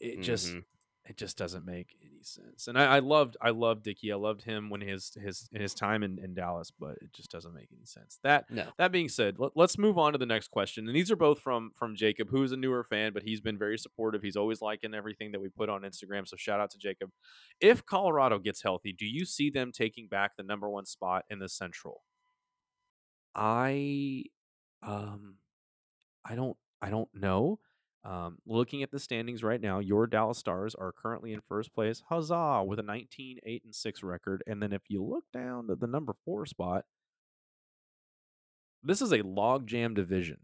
It 0.00 0.20
just 0.22 0.48
Mhm. 0.54 0.64
It 1.12 1.18
just 1.18 1.36
doesn't 1.36 1.66
make 1.66 1.94
any 2.00 2.22
sense. 2.22 2.68
And 2.68 2.78
I, 2.78 2.96
I 2.96 2.98
loved 3.00 3.36
I 3.42 3.50
loved 3.50 3.82
Dickey. 3.82 4.10
I 4.10 4.16
loved 4.16 4.40
him 4.40 4.70
when 4.70 4.80
his 4.80 5.12
his 5.22 5.46
in 5.52 5.60
his 5.60 5.74
time 5.74 6.02
in, 6.02 6.18
in 6.18 6.32
Dallas, 6.32 6.70
but 6.70 6.92
it 7.02 7.12
just 7.12 7.30
doesn't 7.30 7.52
make 7.52 7.68
any 7.70 7.84
sense. 7.84 8.18
That 8.22 8.50
No. 8.50 8.64
that 8.78 8.92
being 8.92 9.10
said, 9.10 9.36
let, 9.38 9.54
us 9.58 9.76
move 9.76 9.98
on 9.98 10.12
to 10.12 10.18
the 10.18 10.24
next 10.24 10.48
question. 10.48 10.86
And 10.86 10.96
these 10.96 11.10
are 11.10 11.16
both 11.16 11.40
from 11.40 11.70
from 11.74 11.96
Jacob, 11.96 12.30
who's 12.30 12.50
a 12.50 12.56
newer 12.56 12.82
fan, 12.82 13.12
but 13.12 13.24
he's 13.24 13.42
been 13.42 13.58
very 13.58 13.76
supportive. 13.76 14.22
He's 14.22 14.36
always 14.36 14.62
liking 14.62 14.94
everything 14.94 15.32
that 15.32 15.40
we 15.40 15.50
put 15.50 15.68
on 15.68 15.82
Instagram. 15.82 16.26
So 16.26 16.36
shout 16.38 16.60
out 16.60 16.70
to 16.70 16.78
Jacob. 16.78 17.10
If 17.60 17.84
Colorado 17.84 18.38
gets 18.38 18.62
healthy, 18.62 18.94
do 18.94 19.04
you 19.04 19.26
see 19.26 19.50
them 19.50 19.70
taking 19.70 20.08
back 20.08 20.38
the 20.38 20.42
number 20.42 20.70
one 20.70 20.86
spot 20.86 21.26
in 21.28 21.40
the 21.40 21.48
Central? 21.50 22.04
I 23.34 24.24
um 24.82 25.34
I 26.24 26.36
don't 26.36 26.56
I 26.80 26.88
don't 26.88 27.10
know. 27.12 27.58
Um, 28.04 28.38
looking 28.46 28.82
at 28.82 28.90
the 28.90 28.98
standings 28.98 29.44
right 29.44 29.60
now, 29.60 29.78
your 29.78 30.06
Dallas 30.06 30.38
Stars 30.38 30.74
are 30.74 30.92
currently 30.92 31.32
in 31.32 31.40
first 31.40 31.72
place. 31.72 32.02
Huzzah! 32.08 32.64
With 32.66 32.78
a 32.78 32.82
19 32.82 33.38
8 33.44 33.64
and 33.64 33.74
6 33.74 34.02
record. 34.02 34.42
And 34.46 34.62
then 34.62 34.72
if 34.72 34.82
you 34.88 35.04
look 35.04 35.24
down 35.32 35.68
to 35.68 35.76
the 35.76 35.86
number 35.86 36.14
four 36.24 36.44
spot, 36.46 36.84
this 38.82 39.00
is 39.00 39.12
a 39.12 39.22
logjam 39.22 39.94
division. 39.94 40.38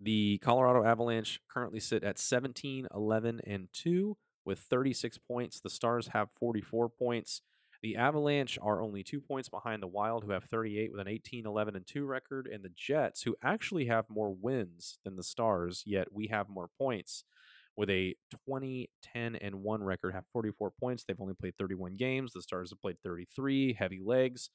The 0.00 0.38
Colorado 0.38 0.84
Avalanche 0.84 1.40
currently 1.48 1.80
sit 1.80 2.02
at 2.02 2.18
17, 2.18 2.88
11, 2.94 3.40
and 3.46 3.68
2 3.72 4.16
with 4.44 4.60
36 4.60 5.18
points. 5.18 5.60
The 5.60 5.70
Stars 5.70 6.08
have 6.08 6.30
44 6.38 6.88
points. 6.88 7.42
The 7.82 7.96
Avalanche 7.96 8.58
are 8.62 8.80
only 8.80 9.02
two 9.02 9.20
points 9.20 9.48
behind 9.48 9.82
the 9.82 9.88
Wild, 9.88 10.22
who 10.24 10.30
have 10.30 10.44
38 10.44 10.92
with 10.92 11.00
an 11.00 11.08
18, 11.08 11.46
11, 11.46 11.74
and 11.74 11.86
2 11.86 12.04
record, 12.04 12.46
and 12.46 12.62
the 12.62 12.70
Jets, 12.76 13.22
who 13.22 13.34
actually 13.42 13.86
have 13.86 14.04
more 14.08 14.32
wins 14.32 14.98
than 15.04 15.16
the 15.16 15.24
Stars, 15.24 15.82
yet 15.84 16.12
we 16.12 16.28
have 16.28 16.48
more 16.48 16.68
points 16.78 17.24
with 17.76 17.90
a 17.90 18.14
20, 18.46 18.88
10, 19.02 19.34
and 19.36 19.62
1 19.62 19.82
record, 19.82 20.14
have 20.14 20.24
44 20.32 20.70
points. 20.70 21.04
They've 21.04 21.20
only 21.20 21.34
played 21.34 21.56
31 21.58 21.96
games. 21.96 22.32
The 22.32 22.42
Stars 22.42 22.70
have 22.70 22.80
played 22.80 22.98
33, 23.02 23.74
heavy 23.74 24.00
legs. 24.04 24.50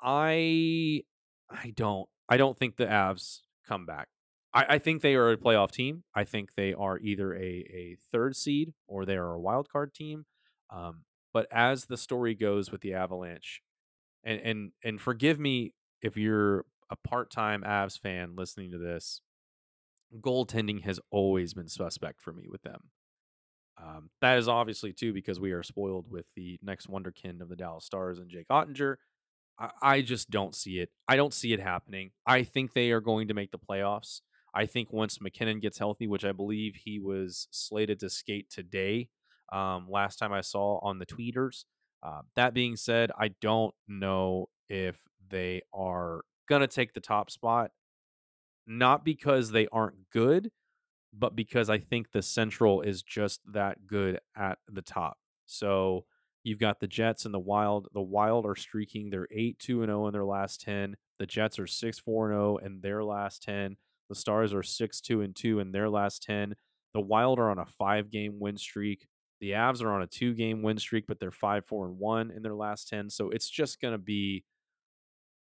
I 0.00 1.02
I 1.48 1.72
don't 1.74 2.08
I 2.28 2.36
don't 2.36 2.58
think 2.58 2.76
the 2.76 2.86
Avs 2.86 3.40
come 3.66 3.86
back. 3.86 4.08
I, 4.52 4.74
I 4.74 4.78
think 4.78 5.02
they 5.02 5.14
are 5.14 5.30
a 5.30 5.36
playoff 5.36 5.70
team. 5.70 6.04
I 6.14 6.24
think 6.24 6.54
they 6.54 6.74
are 6.74 6.98
either 6.98 7.34
a, 7.34 7.38
a 7.40 7.96
third 8.12 8.36
seed 8.36 8.72
or 8.86 9.04
they 9.04 9.16
are 9.16 9.32
a 9.32 9.40
wild 9.40 9.68
card 9.70 9.94
team. 9.94 10.26
Um, 10.70 11.04
but 11.36 11.46
as 11.52 11.84
the 11.84 11.98
story 11.98 12.34
goes 12.34 12.72
with 12.72 12.80
the 12.80 12.94
Avalanche, 12.94 13.60
and 14.24 14.40
and 14.40 14.72
and 14.82 14.98
forgive 14.98 15.38
me 15.38 15.74
if 16.00 16.16
you're 16.16 16.64
a 16.88 16.96
part-time 16.96 17.62
Avs 17.62 18.00
fan 18.00 18.36
listening 18.36 18.70
to 18.70 18.78
this, 18.78 19.20
goaltending 20.18 20.82
has 20.84 20.98
always 21.10 21.52
been 21.52 21.68
suspect 21.68 22.22
for 22.22 22.32
me 22.32 22.46
with 22.48 22.62
them. 22.62 22.84
Um, 23.76 24.08
that 24.22 24.38
is 24.38 24.48
obviously 24.48 24.94
too 24.94 25.12
because 25.12 25.38
we 25.38 25.52
are 25.52 25.62
spoiled 25.62 26.10
with 26.10 26.24
the 26.36 26.58
next 26.62 26.90
wonderkind 26.90 27.42
of 27.42 27.50
the 27.50 27.56
Dallas 27.56 27.84
Stars 27.84 28.18
and 28.18 28.30
Jake 28.30 28.48
Oettinger. 28.48 28.96
I, 29.58 29.70
I 29.82 30.00
just 30.00 30.30
don't 30.30 30.54
see 30.54 30.78
it. 30.78 30.88
I 31.06 31.16
don't 31.16 31.34
see 31.34 31.52
it 31.52 31.60
happening. 31.60 32.12
I 32.24 32.44
think 32.44 32.72
they 32.72 32.92
are 32.92 33.02
going 33.02 33.28
to 33.28 33.34
make 33.34 33.50
the 33.50 33.58
playoffs. 33.58 34.22
I 34.54 34.64
think 34.64 34.90
once 34.90 35.20
MacKinnon 35.20 35.60
gets 35.60 35.76
healthy, 35.76 36.06
which 36.06 36.24
I 36.24 36.32
believe 36.32 36.76
he 36.76 36.98
was 36.98 37.46
slated 37.50 38.00
to 38.00 38.08
skate 38.08 38.48
today, 38.48 39.10
um, 39.52 39.86
last 39.88 40.16
time 40.16 40.32
I 40.32 40.40
saw 40.40 40.78
on 40.82 40.98
the 40.98 41.06
tweeters. 41.06 41.64
Uh, 42.02 42.20
that 42.34 42.54
being 42.54 42.76
said, 42.76 43.10
I 43.18 43.30
don't 43.40 43.74
know 43.88 44.48
if 44.68 45.00
they 45.28 45.62
are 45.74 46.22
going 46.48 46.60
to 46.60 46.68
take 46.68 46.92
the 46.92 47.00
top 47.00 47.30
spot, 47.30 47.70
not 48.66 49.04
because 49.04 49.50
they 49.50 49.66
aren't 49.72 50.10
good, 50.10 50.50
but 51.12 51.34
because 51.34 51.70
I 51.70 51.78
think 51.78 52.12
the 52.12 52.22
Central 52.22 52.82
is 52.82 53.02
just 53.02 53.40
that 53.52 53.86
good 53.86 54.20
at 54.36 54.58
the 54.68 54.82
top. 54.82 55.18
So 55.46 56.04
you've 56.44 56.58
got 56.58 56.80
the 56.80 56.86
Jets 56.86 57.24
and 57.24 57.34
the 57.34 57.40
Wild. 57.40 57.88
The 57.94 58.02
Wild 58.02 58.44
are 58.46 58.56
streaking. 58.56 59.10
They're 59.10 59.28
8 59.30 59.58
2 59.58 59.82
and 59.82 59.90
0 59.90 60.06
in 60.08 60.12
their 60.12 60.24
last 60.24 60.60
10. 60.60 60.96
The 61.18 61.26
Jets 61.26 61.58
are 61.58 61.66
6 61.66 61.98
4 61.98 62.30
and 62.30 62.36
0 62.36 62.56
in 62.58 62.80
their 62.82 63.02
last 63.02 63.42
10. 63.42 63.76
The 64.08 64.14
Stars 64.14 64.52
are 64.54 64.62
6 64.62 65.00
2 65.00 65.22
and 65.22 65.34
2 65.34 65.60
in 65.60 65.72
their 65.72 65.88
last 65.88 66.22
10. 66.22 66.54
The 66.94 67.00
Wild 67.00 67.38
are 67.38 67.50
on 67.50 67.58
a 67.58 67.66
five 67.66 68.10
game 68.10 68.38
win 68.38 68.56
streak. 68.56 69.06
The 69.40 69.50
Avs 69.50 69.82
are 69.82 69.92
on 69.92 70.02
a 70.02 70.06
two 70.06 70.34
game 70.34 70.62
win 70.62 70.78
streak, 70.78 71.06
but 71.06 71.20
they're 71.20 71.30
5 71.30 71.66
4 71.66 71.86
and 71.86 71.98
1 71.98 72.30
in 72.30 72.42
their 72.42 72.54
last 72.54 72.88
10. 72.88 73.10
So 73.10 73.30
it's 73.30 73.48
just 73.50 73.80
going 73.80 73.92
to 73.92 73.98
be. 73.98 74.44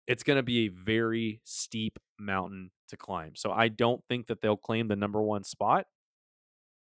It's 0.07 0.23
going 0.23 0.39
to 0.39 0.43
be 0.43 0.67
a 0.67 0.69
very 0.69 1.41
steep 1.45 1.99
mountain 2.19 2.73
to 2.89 2.97
climb. 2.97 3.37
So 3.37 3.53
I 3.53 3.69
don't 3.69 4.03
think 4.09 4.27
that 4.27 4.41
they'll 4.41 4.57
claim 4.57 4.89
the 4.89 4.97
number 4.97 5.23
one 5.23 5.45
spot. 5.45 5.87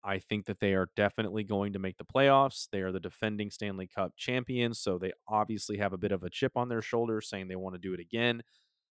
I 0.04 0.20
think 0.20 0.46
that 0.46 0.60
they 0.60 0.74
are 0.74 0.88
definitely 0.94 1.42
going 1.42 1.72
to 1.72 1.80
make 1.80 1.96
the 1.96 2.04
playoffs. 2.04 2.68
They 2.70 2.80
are 2.82 2.92
the 2.92 3.00
defending 3.00 3.50
Stanley 3.50 3.88
Cup 3.88 4.12
champions, 4.16 4.78
so 4.78 4.98
they 4.98 5.12
obviously 5.26 5.78
have 5.78 5.92
a 5.92 5.98
bit 5.98 6.12
of 6.12 6.22
a 6.22 6.30
chip 6.30 6.52
on 6.56 6.68
their 6.68 6.82
shoulder 6.82 7.20
saying 7.20 7.48
they 7.48 7.56
want 7.56 7.74
to 7.74 7.80
do 7.80 7.92
it 7.92 7.98
again, 7.98 8.42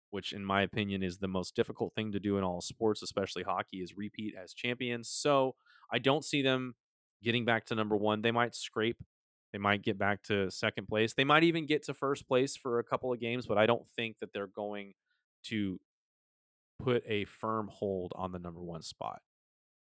which 0.10 0.34
in 0.34 0.43
my 0.43 0.63
opinion 0.63 1.04
is 1.04 1.19
the 1.19 1.28
most 1.28 1.56
difficult 1.56 1.93
thing 1.95 2.12
to 2.13 2.19
do 2.19 2.38
in 2.38 2.43
all 2.43 2.62
sports, 2.62 3.04
especially 3.04 3.43
hockey 3.43 3.78
is 3.78 3.95
repeat 3.95 4.34
as 4.41 4.54
champions. 4.54 5.10
So, 5.10 5.56
I 5.91 5.99
don't 5.99 6.26
see 6.26 6.41
them 6.41 6.73
getting 7.23 7.45
back 7.45 7.65
to 7.67 7.75
number 7.75 7.95
1. 7.95 8.21
They 8.21 8.31
might 8.31 8.55
scrape. 8.55 9.01
They 9.51 9.59
might 9.59 9.83
get 9.83 9.97
back 9.97 10.23
to 10.23 10.49
second 10.49 10.88
place. 10.88 11.13
They 11.13 11.23
might 11.23 11.43
even 11.43 11.65
get 11.65 11.83
to 11.83 11.93
first 11.93 12.27
place 12.27 12.55
for 12.55 12.79
a 12.79 12.83
couple 12.83 13.13
of 13.13 13.19
games, 13.19 13.45
but 13.45 13.57
I 13.57 13.65
don't 13.65 13.88
think 13.95 14.19
that 14.19 14.33
they're 14.33 14.47
going 14.47 14.93
to 15.45 15.79
put 16.83 17.03
a 17.07 17.25
firm 17.25 17.69
hold 17.71 18.13
on 18.15 18.31
the 18.31 18.39
number 18.39 18.62
1 18.62 18.81
spot. 18.81 19.21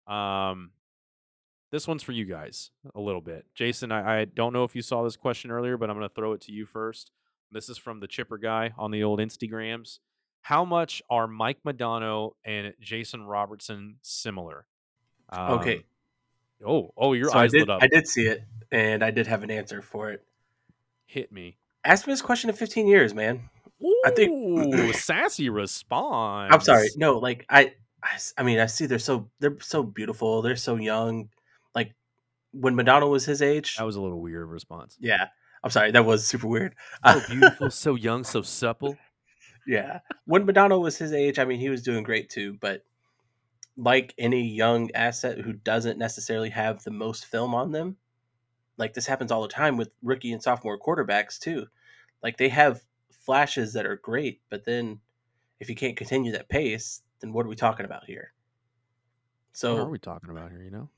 Um 0.06 0.70
this 1.70 1.86
one's 1.86 2.02
for 2.02 2.12
you 2.12 2.24
guys 2.24 2.70
a 2.94 3.00
little 3.00 3.20
bit. 3.20 3.46
Jason, 3.54 3.92
I, 3.92 4.22
I 4.22 4.24
don't 4.24 4.52
know 4.52 4.64
if 4.64 4.74
you 4.74 4.82
saw 4.82 5.04
this 5.04 5.16
question 5.16 5.50
earlier, 5.50 5.76
but 5.76 5.88
I'm 5.88 5.96
going 5.96 6.08
to 6.08 6.14
throw 6.14 6.32
it 6.32 6.40
to 6.42 6.52
you 6.52 6.66
first. 6.66 7.12
This 7.52 7.68
is 7.68 7.78
from 7.78 8.00
the 8.00 8.08
Chipper 8.08 8.38
guy 8.38 8.72
on 8.76 8.90
the 8.90 9.04
old 9.04 9.20
Instagrams. 9.20 10.00
How 10.42 10.64
much 10.64 11.02
are 11.10 11.26
Mike 11.26 11.58
Modano 11.64 12.32
and 12.44 12.74
Jason 12.80 13.22
Robertson 13.22 13.96
similar? 14.02 14.66
Um, 15.28 15.60
okay. 15.60 15.84
Oh, 16.66 16.92
oh, 16.96 17.12
your 17.12 17.30
so 17.30 17.38
eyes 17.38 17.54
I 17.54 17.58
did, 17.58 17.68
lit 17.68 17.70
up. 17.70 17.82
I 17.82 17.86
did 17.86 18.06
see 18.06 18.26
it, 18.26 18.42
and 18.70 19.02
I 19.02 19.10
did 19.10 19.26
have 19.26 19.42
an 19.42 19.50
answer 19.50 19.82
for 19.82 20.10
it. 20.10 20.24
Hit 21.06 21.32
me. 21.32 21.56
Ask 21.84 22.06
me 22.06 22.12
this 22.12 22.22
question 22.22 22.50
in 22.50 22.56
15 22.56 22.86
years, 22.86 23.14
man. 23.14 23.48
Ooh, 23.82 24.02
I 24.04 24.10
think 24.10 24.94
sassy 24.94 25.48
response. 25.48 26.52
I'm 26.52 26.60
sorry. 26.60 26.88
No, 26.96 27.18
like 27.18 27.46
I, 27.48 27.72
I, 28.02 28.18
I 28.38 28.42
mean, 28.42 28.58
I 28.58 28.66
see 28.66 28.86
they're 28.86 28.98
so 28.98 29.30
they're 29.40 29.56
so 29.60 29.82
beautiful. 29.82 30.42
They're 30.42 30.56
so 30.56 30.76
young 30.76 31.30
like 31.74 31.94
when 32.52 32.74
Modano 32.74 33.10
was 33.10 33.24
his 33.24 33.40
age. 33.42 33.76
That 33.76 33.84
was 33.84 33.96
a 33.96 34.00
little 34.00 34.20
weird 34.20 34.48
response. 34.48 34.96
Yeah, 35.00 35.28
I'm 35.64 35.70
sorry, 35.70 35.92
that 35.92 36.04
was 36.04 36.26
super 36.26 36.46
weird. 36.46 36.74
So 37.06 37.22
beautiful, 37.28 37.70
so 37.70 37.94
young, 37.94 38.24
so 38.24 38.42
supple. 38.42 38.98
Yeah, 39.66 40.00
when 40.26 40.46
Modano 40.46 40.80
was 40.80 40.98
his 40.98 41.12
age, 41.12 41.38
I 41.38 41.44
mean, 41.44 41.58
he 41.58 41.70
was 41.70 41.82
doing 41.82 42.02
great 42.02 42.28
too. 42.28 42.58
But 42.60 42.84
like 43.80 44.14
any 44.18 44.46
young 44.46 44.90
asset 44.94 45.38
who 45.38 45.54
doesn't 45.54 45.98
necessarily 45.98 46.50
have 46.50 46.82
the 46.82 46.90
most 46.90 47.24
film 47.24 47.54
on 47.54 47.72
them, 47.72 47.96
like 48.76 48.92
this 48.92 49.06
happens 49.06 49.32
all 49.32 49.42
the 49.42 49.48
time 49.48 49.76
with 49.76 49.90
rookie 50.02 50.32
and 50.32 50.42
sophomore 50.42 50.78
quarterbacks 50.78 51.38
too. 51.38 51.66
Like 52.22 52.36
they 52.36 52.50
have 52.50 52.82
flashes 53.24 53.72
that 53.72 53.86
are 53.86 53.96
great, 53.96 54.42
but 54.50 54.66
then 54.66 55.00
if 55.60 55.70
you 55.70 55.74
can't 55.74 55.96
continue 55.96 56.32
that 56.32 56.50
pace, 56.50 57.00
then 57.20 57.32
what 57.32 57.46
are 57.46 57.48
we 57.48 57.56
talking 57.56 57.86
about 57.86 58.04
here? 58.04 58.32
So 59.52 59.76
what 59.76 59.86
are 59.86 59.90
we 59.90 59.98
talking 59.98 60.30
about 60.30 60.50
here? 60.50 60.62
You 60.62 60.70
know, 60.70 60.88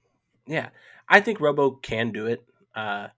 yeah, 0.47 0.71
I 1.09 1.21
think 1.21 1.41
Robo 1.41 1.71
can 1.71 2.11
do 2.11 2.27
it. 2.27 2.45
Uh, 2.75 3.09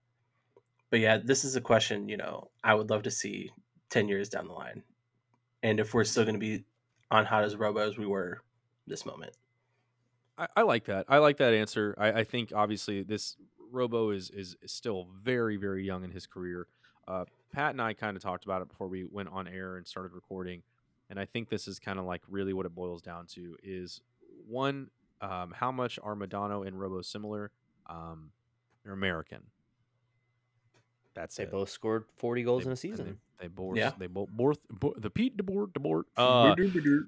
but 0.91 0.99
yeah, 0.99 1.17
this 1.23 1.43
is 1.43 1.55
a 1.55 1.61
question. 1.61 2.07
You 2.07 2.17
know, 2.17 2.49
I 2.63 2.75
would 2.75 2.91
love 2.91 3.03
to 3.03 3.11
see 3.11 3.51
ten 3.89 4.07
years 4.07 4.29
down 4.29 4.47
the 4.47 4.53
line, 4.53 4.83
and 5.63 5.79
if 5.79 5.93
we're 5.93 6.03
still 6.03 6.23
going 6.23 6.35
to 6.35 6.39
be 6.39 6.65
on 7.09 7.25
hot 7.25 7.43
as 7.43 7.55
Robo 7.55 7.79
as 7.79 7.97
we 7.97 8.05
were 8.05 8.41
this 8.85 9.05
moment. 9.05 9.35
I, 10.37 10.47
I 10.57 10.61
like 10.63 10.85
that. 10.85 11.05
I 11.07 11.17
like 11.19 11.37
that 11.37 11.53
answer. 11.53 11.95
I, 11.97 12.11
I, 12.11 12.23
think 12.23 12.51
obviously 12.53 13.03
this 13.03 13.37
Robo 13.71 14.09
is, 14.11 14.29
is 14.29 14.55
is 14.61 14.71
still 14.71 15.07
very 15.21 15.57
very 15.57 15.85
young 15.85 16.03
in 16.03 16.11
his 16.11 16.27
career. 16.27 16.67
Uh, 17.07 17.25
Pat 17.53 17.71
and 17.71 17.81
I 17.81 17.93
kind 17.93 18.17
of 18.17 18.23
talked 18.23 18.45
about 18.45 18.61
it 18.61 18.67
before 18.67 18.87
we 18.87 19.05
went 19.05 19.29
on 19.29 19.47
air 19.47 19.77
and 19.77 19.87
started 19.87 20.13
recording, 20.13 20.63
and 21.09 21.19
I 21.19 21.25
think 21.25 21.49
this 21.49 21.67
is 21.67 21.79
kind 21.79 21.99
of 21.99 22.05
like 22.05 22.21
really 22.27 22.53
what 22.53 22.65
it 22.65 22.75
boils 22.75 23.01
down 23.01 23.27
to 23.27 23.55
is 23.63 24.01
one 24.47 24.89
um, 25.21 25.53
how 25.55 25.71
much 25.71 25.99
are 26.03 26.15
Modano 26.15 26.65
and 26.67 26.79
Robo 26.79 27.01
similar? 27.01 27.51
Um, 27.87 28.31
they're 28.83 28.93
American. 28.93 29.43
That's 31.13 31.35
they 31.35 31.43
it. 31.43 31.51
both 31.51 31.69
scored 31.69 32.05
40 32.17 32.43
goals 32.43 32.63
they, 32.63 32.67
in 32.67 32.73
a 32.73 32.75
season. 32.75 33.19
They, 33.39 33.45
they 33.45 33.47
both, 33.47 33.77
yeah. 33.77 33.91
they 33.97 34.07
both, 34.07 34.29
both, 34.29 34.57
the 34.97 35.09
Pete 35.09 35.37
DeBoer, 35.37 35.71
DeBoer. 35.71 36.03
Uh, 36.17 36.55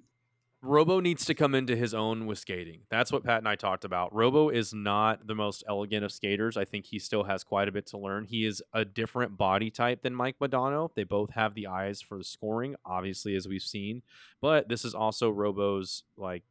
Robo 0.64 0.99
needs 0.99 1.24
to 1.26 1.36
come 1.36 1.53
into 1.53 1.76
his 1.76 1.93
own 1.93 2.26
with 2.26 2.39
skating. 2.39 2.82
That's 2.89 3.12
what 3.12 3.24
Pat 3.24 3.38
and 3.38 3.47
I 3.47 3.55
talked 3.55 3.86
about. 3.86 4.14
Robo 4.14 4.49
is 4.49 4.74
not 4.74 5.28
the 5.28 5.36
most 5.36 5.64
elegant 5.70 6.03
of 6.03 6.12
skaters. 6.12 6.58
I 6.58 6.66
think 6.66 6.88
he 6.88 6.97
still 6.97 7.26
has 7.26 7.43
quite 7.43 7.68
a 7.68 7.72
bit 7.72 7.86
to 7.88 7.97
learn. 7.97 8.26
He 8.26 8.43
is 8.43 8.64
a 8.74 8.84
different 8.84 9.38
body 9.38 9.70
type 9.70 10.01
than 10.01 10.16
Mike 10.16 10.39
Modano. 10.39 10.89
They 10.95 11.03
both 11.03 11.32
have 11.32 11.53
the 11.53 11.68
eyes 11.68 12.01
for 12.01 12.18
the 12.18 12.24
scoring, 12.24 12.76
obviously, 12.84 13.36
as 13.36 13.47
we've 13.47 13.62
seen. 13.62 14.01
But 14.41 14.68
this 14.68 14.84
is 14.84 14.95
also 14.95 15.30
Robo's 15.30 16.03
like 16.18 16.43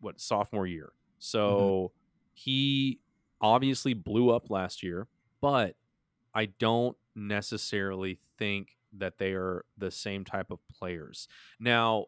what 0.00 0.20
sophomore 0.20 0.66
year. 0.66 0.92
So 1.18 1.50
mm-hmm. 1.50 1.94
he 2.34 3.00
obviously 3.40 3.94
blew 3.94 4.30
up 4.30 4.50
last 4.50 4.82
year, 4.82 5.06
but 5.40 5.74
I 6.34 6.46
don't 6.46 6.96
necessarily 7.16 8.18
think 8.38 8.76
that 8.96 9.18
they 9.18 9.32
are 9.32 9.64
the 9.76 9.90
same 9.90 10.24
type 10.24 10.50
of 10.50 10.58
players. 10.68 11.28
Now, 11.58 12.06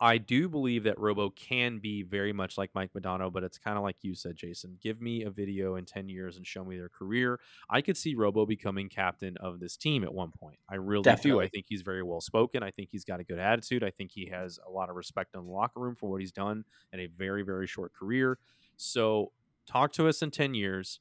I 0.00 0.18
do 0.18 0.48
believe 0.48 0.84
that 0.84 0.98
Robo 0.98 1.30
can 1.30 1.78
be 1.78 2.04
very 2.04 2.32
much 2.32 2.56
like 2.56 2.70
Mike 2.72 2.92
Modano, 2.96 3.32
but 3.32 3.42
it's 3.42 3.58
kind 3.58 3.76
of 3.76 3.82
like 3.82 3.96
you 4.02 4.14
said, 4.14 4.36
Jason. 4.36 4.78
Give 4.80 5.00
me 5.00 5.24
a 5.24 5.30
video 5.30 5.74
in 5.74 5.86
10 5.86 6.08
years 6.08 6.36
and 6.36 6.46
show 6.46 6.64
me 6.64 6.76
their 6.76 6.88
career. 6.88 7.40
I 7.68 7.80
could 7.80 7.96
see 7.96 8.14
Robo 8.14 8.46
becoming 8.46 8.88
captain 8.88 9.36
of 9.38 9.58
this 9.58 9.76
team 9.76 10.04
at 10.04 10.14
one 10.14 10.30
point. 10.30 10.58
I 10.68 10.76
really 10.76 11.02
Definitely. 11.02 11.30
do. 11.30 11.40
I 11.40 11.48
think 11.48 11.66
he's 11.68 11.82
very 11.82 12.04
well 12.04 12.20
spoken. 12.20 12.62
I 12.62 12.70
think 12.70 12.90
he's 12.92 13.04
got 13.04 13.18
a 13.18 13.24
good 13.24 13.40
attitude. 13.40 13.82
I 13.82 13.90
think 13.90 14.12
he 14.12 14.26
has 14.26 14.60
a 14.64 14.70
lot 14.70 14.88
of 14.88 14.94
respect 14.94 15.34
in 15.34 15.44
the 15.44 15.50
locker 15.50 15.80
room 15.80 15.96
for 15.96 16.08
what 16.08 16.20
he's 16.20 16.32
done 16.32 16.64
in 16.92 17.00
a 17.00 17.06
very, 17.06 17.42
very 17.42 17.66
short 17.66 17.92
career. 17.92 18.38
So 18.76 19.32
talk 19.66 19.92
to 19.94 20.06
us 20.06 20.22
in 20.22 20.30
10 20.30 20.54
years. 20.54 21.00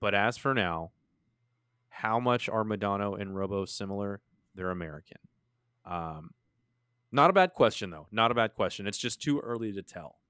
But 0.00 0.14
as 0.14 0.38
for 0.38 0.54
now, 0.54 0.92
how 1.90 2.18
much 2.18 2.48
are 2.48 2.64
Modano 2.64 3.20
and 3.20 3.36
Robo 3.36 3.66
similar? 3.66 4.20
They're 4.54 4.70
American. 4.70 5.18
Um, 5.84 6.30
not 7.12 7.30
a 7.30 7.32
bad 7.32 7.54
question 7.54 7.90
though. 7.90 8.08
Not 8.10 8.30
a 8.30 8.34
bad 8.34 8.54
question. 8.54 8.86
It's 8.86 8.98
just 8.98 9.22
too 9.22 9.40
early 9.40 9.72
to 9.72 9.82
tell. 9.82 10.20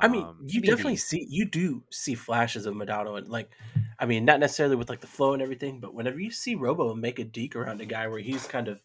I 0.00 0.08
mean, 0.08 0.28
Um, 0.28 0.44
you 0.46 0.62
TBD. 0.62 0.62
definitely 0.62 0.96
see 0.96 1.26
you 1.28 1.44
do 1.44 1.84
see 1.90 2.14
flashes 2.14 2.66
of 2.66 2.74
Modano 2.74 3.18
and 3.18 3.28
like, 3.28 3.50
I 3.98 4.06
mean, 4.06 4.24
not 4.24 4.40
necessarily 4.40 4.76
with 4.76 4.88
like 4.88 5.00
the 5.00 5.06
flow 5.06 5.32
and 5.34 5.42
everything, 5.42 5.80
but 5.80 5.94
whenever 5.94 6.18
you 6.20 6.30
see 6.30 6.54
Robo 6.54 6.94
make 6.94 7.18
a 7.18 7.24
deke 7.24 7.56
around 7.56 7.80
a 7.80 7.86
guy 7.86 8.06
where 8.08 8.20
he's 8.20 8.46
kind 8.46 8.68
of, 8.68 8.80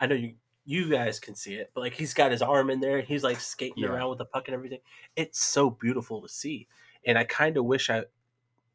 I 0.00 0.06
know 0.06 0.14
you 0.16 0.36
you 0.66 0.90
guys 0.90 1.20
can 1.20 1.34
see 1.34 1.54
it, 1.56 1.72
but 1.74 1.80
like 1.82 1.94
he's 1.94 2.14
got 2.14 2.32
his 2.32 2.42
arm 2.42 2.70
in 2.70 2.80
there 2.80 2.98
and 2.98 3.08
he's 3.08 3.24
like 3.24 3.40
skating 3.40 3.84
Yeah. 3.84 3.88
around 3.88 4.10
with 4.10 4.18
the 4.18 4.26
puck 4.26 4.48
and 4.48 4.54
everything. 4.54 4.80
It's 5.16 5.40
so 5.42 5.70
beautiful 5.70 6.22
to 6.22 6.28
see, 6.28 6.68
and 7.06 7.18
I 7.18 7.24
kind 7.24 7.56
of 7.56 7.64
wish 7.66 7.90
I 7.90 8.04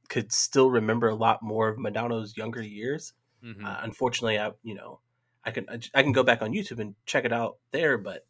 could 0.09 0.31
still 0.31 0.71
remember 0.71 1.09
a 1.09 1.15
lot 1.15 1.41
more 1.43 1.69
of 1.69 1.77
Modano's 1.77 2.37
younger 2.37 2.61
years. 2.63 3.13
mhm. 3.41 3.65
Uh, 3.65 3.79
unfortunately, 3.83 4.39
I 4.39 4.53
you 4.63 4.75
know 4.75 5.01
I 5.45 5.51
can 5.51 5.65
I 5.93 6.01
can 6.03 6.11
go 6.11 6.23
back 6.23 6.41
on 6.41 6.53
YouTube 6.53 6.79
and 6.79 6.95
check 7.05 7.25
it 7.25 7.33
out 7.33 7.57
there, 7.71 7.97
but 7.97 8.25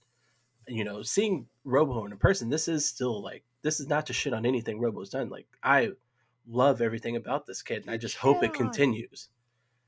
you 0.67 0.83
know, 0.83 1.01
seeing 1.01 1.47
Robo 1.63 2.05
in 2.05 2.17
person, 2.17 2.49
this 2.49 2.67
is 2.67 2.85
still 2.85 3.21
like 3.21 3.43
this 3.61 3.79
is 3.79 3.87
not 3.87 4.05
to 4.07 4.13
shit 4.13 4.33
on 4.33 4.45
anything 4.45 4.79
Robo's 4.79 5.09
done. 5.09 5.29
Like 5.29 5.47
I 5.63 5.91
love 6.47 6.81
everything 6.81 7.15
about 7.15 7.45
this 7.45 7.61
kid, 7.61 7.83
and 7.83 7.89
I 7.91 7.97
just 7.97 8.17
hope 8.17 8.43
it 8.43 8.53
continues. 8.53 9.29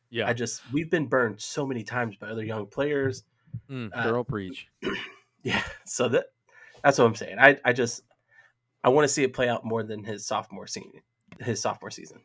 yeah. 0.10 0.28
I 0.28 0.34
just 0.34 0.62
we've 0.72 0.90
been 0.90 1.08
burned 1.08 1.42
so 1.42 1.66
many 1.66 1.84
times 1.84 2.16
by 2.16 2.28
other 2.28 2.44
young 2.44 2.68
players. 2.68 3.24
Mm, 3.70 3.90
uh, 3.94 4.04
girl 4.04 4.24
preach. 4.24 4.68
Yeah, 5.44 5.64
so 5.86 6.10
that 6.10 6.26
that's 6.84 6.98
what 6.98 7.06
I'm 7.06 7.16
saying. 7.16 7.38
I 7.40 7.58
I 7.64 7.72
just 7.72 8.02
I 8.84 8.90
want 8.90 9.06
to 9.06 9.08
see 9.08 9.24
it 9.24 9.34
play 9.34 9.48
out 9.48 9.64
more 9.64 9.82
than 9.82 10.04
his 10.04 10.26
sophomore 10.26 10.68
season, 10.68 10.92
his 11.40 11.62
sophomore 11.62 11.92
season. 11.92 12.20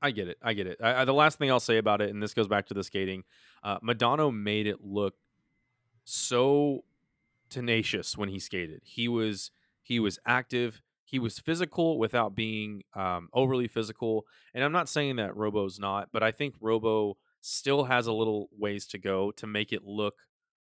I 0.00 0.12
get 0.12 0.28
it. 0.28 0.38
I 0.42 0.54
get 0.54 0.66
it. 0.66 0.78
I, 0.82 1.02
I, 1.02 1.04
the 1.04 1.12
last 1.12 1.38
thing 1.38 1.50
I'll 1.50 1.60
say 1.60 1.76
about 1.76 2.00
it, 2.00 2.08
and 2.10 2.22
this 2.22 2.32
goes 2.32 2.48
back 2.48 2.66
to 2.66 2.74
the 2.74 2.84
skating, 2.84 3.24
uh, 3.62 3.78
Modano 3.80 4.34
made 4.34 4.66
it 4.66 4.78
look 4.82 5.14
so 6.04 6.84
tenacious 7.48 8.16
when 8.16 8.28
he 8.28 8.38
skated. 8.38 8.80
He 8.84 9.08
was 9.08 9.50
he 9.82 10.00
was 10.00 10.18
active. 10.26 10.82
He 11.04 11.18
was 11.18 11.38
physical 11.38 11.98
without 11.98 12.34
being 12.34 12.82
um, 12.94 13.30
overly 13.32 13.66
physical. 13.66 14.26
And 14.52 14.62
I'm 14.62 14.72
not 14.72 14.90
saying 14.90 15.16
that 15.16 15.34
Robo's 15.34 15.78
not, 15.78 16.10
but 16.12 16.22
I 16.22 16.30
think 16.30 16.54
Robo 16.60 17.16
still 17.40 17.84
has 17.84 18.06
a 18.06 18.12
little 18.12 18.50
ways 18.56 18.86
to 18.88 18.98
go 18.98 19.30
to 19.32 19.46
make 19.46 19.72
it 19.72 19.84
look 19.84 20.27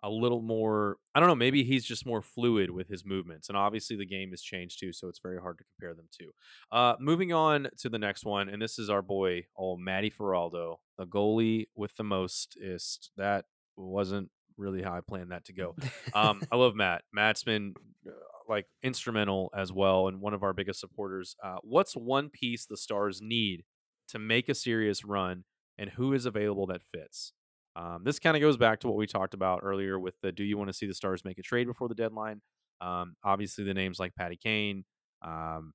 a 0.06 0.10
little 0.10 0.41
more. 0.41 0.97
I 1.16 1.20
don't 1.20 1.28
know. 1.28 1.36
Maybe 1.36 1.64
he's 1.64 1.84
just 1.84 2.06
more 2.06 2.22
fluid 2.22 2.70
with 2.70 2.88
his 2.88 3.03
movements. 3.03 3.49
And 3.49 3.58
obviously 3.58 3.95
the 3.95 4.06
game 4.06 4.30
has 4.30 4.41
changed 4.41 4.80
too, 4.80 4.93
so 4.93 5.08
it's 5.08 5.20
very 5.20 5.39
hard 5.41 5.58
to 5.58 5.64
compare 5.64 5.95
them 5.95 6.08
to. 6.20 6.32
Uh, 6.72 6.95
moving 6.99 7.34
on 7.34 7.68
to 7.80 7.89
the 7.89 7.97
next 7.97 8.24
one, 8.24 8.47
and 8.47 8.62
this 8.62 8.78
is 8.78 8.89
our 8.89 9.01
boy, 9.01 9.45
oh 9.58 9.76
Matty 9.76 10.12
Feraldo, 10.12 10.76
the 10.97 11.08
goalie 11.08 11.66
with 11.76 11.97
the 11.97 12.03
most 12.03 12.56
mostest. 12.56 13.12
That 13.18 13.45
wasn't 13.76 14.30
really 14.58 14.82
how 14.82 14.95
I 14.95 15.01
planned 15.01 15.32
that 15.32 15.45
to 15.45 15.53
go. 15.53 15.76
Um, 16.14 16.41
I 16.51 16.56
love 16.56 16.76
Matt. 16.76 17.03
Matt's 17.12 17.43
been 17.43 17.74
uh, 18.08 18.12
like 18.47 18.68
instrumental 18.84 19.51
as 19.56 19.72
well, 19.72 20.08
and 20.08 20.22
one 20.22 20.34
of 20.34 20.43
our 20.43 20.53
biggest 20.53 20.80
supporters. 20.80 21.36
Uh, 21.43 21.58
what's 21.64 21.95
one 21.95 22.30
piece 22.30 22.66
the 22.66 22.78
Stars 22.78 23.22
need 23.22 23.64
to 24.10 24.20
make 24.20 24.49
a 24.49 24.56
serious 24.56 25.03
run, 25.03 25.43
and 25.78 25.91
who 25.91 26.14
is 26.14 26.26
available 26.26 26.68
that 26.68 26.84
fits? 26.84 27.34
Um, 27.76 28.03
this 28.03 28.19
kind 28.19 28.38
of 28.38 28.41
goes 28.41 28.57
back 28.57 28.80
to 28.82 28.88
what 28.88 28.95
we 28.95 29.05
talked 29.05 29.34
about 29.34 29.59
earlier 29.63 29.99
with 29.99 30.15
the 30.21 30.32
Do 30.32 30.43
you 30.43 30.57
want 30.57 30.69
to 30.69 30.73
see 30.73 30.86
the 30.86 30.93
Stars 30.93 31.26
make 31.26 31.38
a 31.38 31.41
trade 31.41 31.67
before 31.67 31.89
the 31.89 31.95
deadline? 31.95 32.41
Um, 32.82 33.15
obviously, 33.23 33.63
the 33.63 33.73
names 33.73 33.99
like 33.99 34.15
Patty 34.15 34.38
Kane, 34.38 34.86
um, 35.21 35.73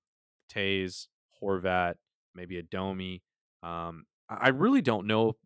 Toews, 0.53 1.07
Horvat, 1.43 1.95
maybe 2.35 2.59
a 2.59 2.63
Domi. 2.63 3.23
Um, 3.63 4.05
I 4.29 4.49
really 4.49 4.81
don't 4.81 5.07
know 5.07 5.37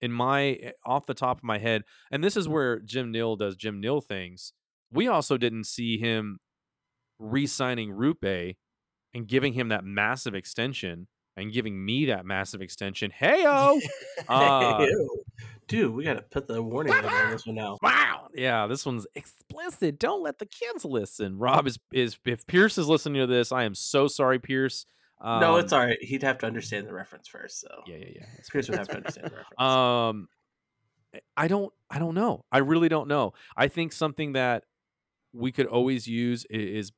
in 0.00 0.12
my 0.12 0.50
eh, 0.62 0.70
off 0.86 1.06
the 1.06 1.14
top 1.14 1.38
of 1.38 1.44
my 1.44 1.58
head, 1.58 1.82
and 2.10 2.22
this 2.22 2.36
is 2.36 2.48
where 2.48 2.80
Jim 2.80 3.10
Nill 3.10 3.36
does 3.36 3.56
Jim 3.56 3.80
Nill 3.80 4.00
things. 4.00 4.52
We 4.90 5.08
also 5.08 5.36
didn't 5.36 5.64
see 5.64 5.98
him 5.98 6.38
re-signing 7.18 7.90
Rupe 7.90 8.56
and 9.12 9.26
giving 9.26 9.52
him 9.52 9.68
that 9.68 9.84
massive 9.84 10.34
extension 10.34 11.08
and 11.36 11.52
giving 11.52 11.84
me 11.84 12.06
that 12.06 12.24
massive 12.24 12.62
extension. 12.62 13.12
Heyo, 13.20 13.80
uh, 14.28 14.86
Ew. 14.88 15.24
Dude, 15.68 15.94
we 15.94 16.04
gotta 16.04 16.22
put 16.22 16.48
the 16.48 16.62
warning 16.62 16.94
label 16.94 17.08
on 17.10 17.30
this 17.30 17.46
one 17.46 17.56
now. 17.56 17.76
Wow. 17.82 18.28
Yeah, 18.34 18.66
this 18.66 18.84
one's 18.84 19.06
explicit. 19.14 19.98
Don't 19.98 20.22
let 20.22 20.38
the 20.38 20.46
kids 20.46 20.84
listen. 20.84 21.38
Rob 21.38 21.66
is 21.66 21.78
is 21.92 22.18
if 22.24 22.46
Pierce 22.46 22.78
is 22.78 22.88
listening 22.88 23.20
to 23.20 23.26
this, 23.26 23.52
I 23.52 23.64
am 23.64 23.74
so 23.74 24.08
sorry, 24.08 24.38
Pierce. 24.38 24.86
Um, 25.20 25.40
no, 25.40 25.56
it's 25.56 25.72
all 25.72 25.84
right. 25.84 25.98
He'd 26.00 26.22
have 26.22 26.38
to 26.38 26.46
understand 26.46 26.86
the 26.86 26.92
reference 26.92 27.28
first. 27.28 27.60
So 27.60 27.68
Yeah, 27.86 27.96
yeah, 27.96 28.06
yeah. 28.16 28.26
Chris 28.50 28.66
fine, 28.66 28.72
would 28.72 28.78
have 28.78 28.88
to 28.88 28.96
understand 28.96 29.26
the 29.30 29.36
reference. 29.36 29.60
Um, 29.60 30.28
I 31.36 31.48
don't, 31.48 31.72
I 31.90 31.98
don't 31.98 32.14
know. 32.14 32.44
I 32.52 32.58
really 32.58 32.88
don't 32.88 33.08
know. 33.08 33.32
I 33.56 33.68
think 33.68 33.92
something 33.92 34.32
that 34.34 34.64
we 35.32 35.52
could 35.52 35.66
always 35.66 36.06
use 36.06 36.44
is 36.46 36.92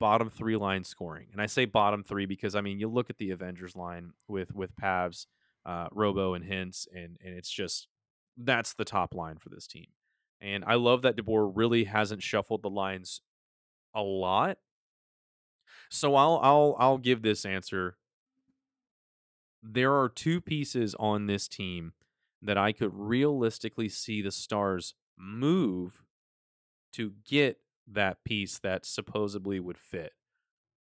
bottom 0.00 0.30
three 0.30 0.56
line 0.56 0.84
scoring, 0.84 1.28
and 1.32 1.40
I 1.40 1.46
say 1.46 1.64
bottom 1.64 2.02
three 2.04 2.26
because 2.26 2.54
I 2.54 2.60
mean 2.60 2.78
you 2.78 2.88
look 2.88 3.10
at 3.10 3.18
the 3.18 3.30
Avengers 3.30 3.76
line 3.76 4.12
with 4.26 4.54
with 4.54 4.74
Pavs, 4.76 5.26
uh, 5.66 5.88
Robo, 5.92 6.34
and 6.34 6.44
Hintz, 6.44 6.86
and 6.94 7.18
and 7.24 7.34
it's 7.34 7.50
just 7.50 7.88
that's 8.36 8.74
the 8.74 8.84
top 8.84 9.14
line 9.14 9.36
for 9.38 9.48
this 9.48 9.66
team. 9.66 9.88
And 10.40 10.64
I 10.66 10.74
love 10.74 11.02
that 11.02 11.16
DeBoer 11.16 11.52
really 11.54 11.84
hasn't 11.84 12.22
shuffled 12.22 12.62
the 12.62 12.70
lines 12.70 13.20
a 13.94 14.02
lot. 14.02 14.58
So 15.90 16.14
I'll 16.14 16.38
I'll 16.42 16.76
I'll 16.78 16.98
give 16.98 17.22
this 17.22 17.44
answer. 17.44 17.96
There 19.62 19.92
are 19.92 20.08
two 20.08 20.40
pieces 20.40 20.94
on 20.98 21.26
this 21.26 21.48
team 21.48 21.92
that 22.40 22.56
I 22.56 22.72
could 22.72 22.92
realistically 22.94 23.88
see 23.88 24.22
the 24.22 24.30
Stars 24.30 24.94
move 25.18 26.04
to 26.92 27.12
get 27.26 27.58
that 27.86 28.22
piece 28.24 28.58
that 28.60 28.86
supposedly 28.86 29.58
would 29.58 29.78
fit. 29.78 30.12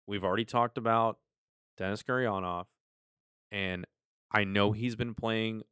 We've 0.06 0.24
already 0.24 0.44
talked 0.44 0.76
about 0.76 1.18
Denis 1.78 2.02
Gurianov, 2.02 2.66
and 3.50 3.86
I 4.32 4.44
know 4.44 4.72
he's 4.72 4.96
been 4.96 5.14
playing 5.14 5.62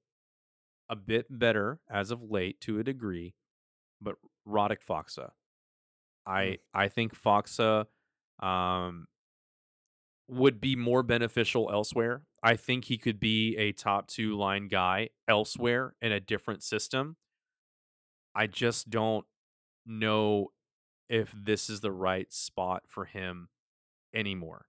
a 0.89 0.97
bit 0.97 1.27
better 1.31 1.81
as 1.91 2.11
of 2.11 2.23
late 2.23 2.61
to 2.63 2.79
a 2.79 2.85
degree, 2.85 3.35
but 4.01 4.17
Radek 4.47 4.79
Faksa. 4.89 5.31
I 6.27 6.59
I 6.75 6.89
think 6.89 7.15
Faksa 7.15 7.87
um, 8.41 9.07
would 10.29 10.61
be 10.61 10.77
more 10.77 11.03
beneficial 11.03 11.71
elsewhere. 11.73 12.23
I 12.43 12.57
think 12.57 12.85
he 12.85 12.99
could 12.99 13.19
be 13.19 13.57
a 13.57 13.73
top 13.73 14.09
two 14.09 14.37
line 14.37 14.69
guy 14.69 15.11
elsewhere 15.27 15.95
in 16.01 16.13
a 16.13 16.21
different 16.21 16.63
system. 16.63 17.17
I 18.35 18.47
just 18.47 18.91
don't 18.91 19.27
know 19.87 20.49
if 21.09 21.33
this 21.33 21.71
is 21.71 21.81
the 21.81 21.91
right 21.91 22.33
spot 22.33 22.85
for 22.87 23.07
him 23.07 23.49
anymore. 24.15 24.67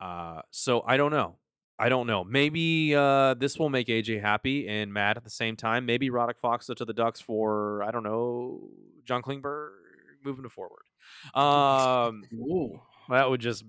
Uh, 0.00 0.40
so 0.50 0.82
I 0.86 0.96
don't 0.96 1.12
know. 1.12 1.36
I 1.78 1.88
don't 1.88 2.06
know. 2.06 2.22
Maybe 2.22 2.94
uh, 2.94 3.34
this 3.34 3.58
will 3.58 3.70
make 3.70 3.88
AJ 3.88 4.20
happy 4.20 4.68
and 4.68 4.92
mad 4.92 5.16
at 5.16 5.24
the 5.24 5.30
same 5.30 5.56
time. 5.56 5.86
Maybe 5.86 6.10
Radek 6.10 6.38
Fox 6.38 6.66
to 6.66 6.84
the 6.84 6.92
Ducks 6.92 7.20
for 7.20 7.82
I 7.82 7.90
don't 7.90 8.04
know 8.04 8.68
John 9.04 9.22
Klingberg 9.22 9.70
moving 10.24 10.44
to 10.44 10.48
forward. 10.48 10.82
Um, 11.34 12.22
Ooh. 12.34 12.80
that 13.08 13.28
would 13.28 13.40
just 13.40 13.64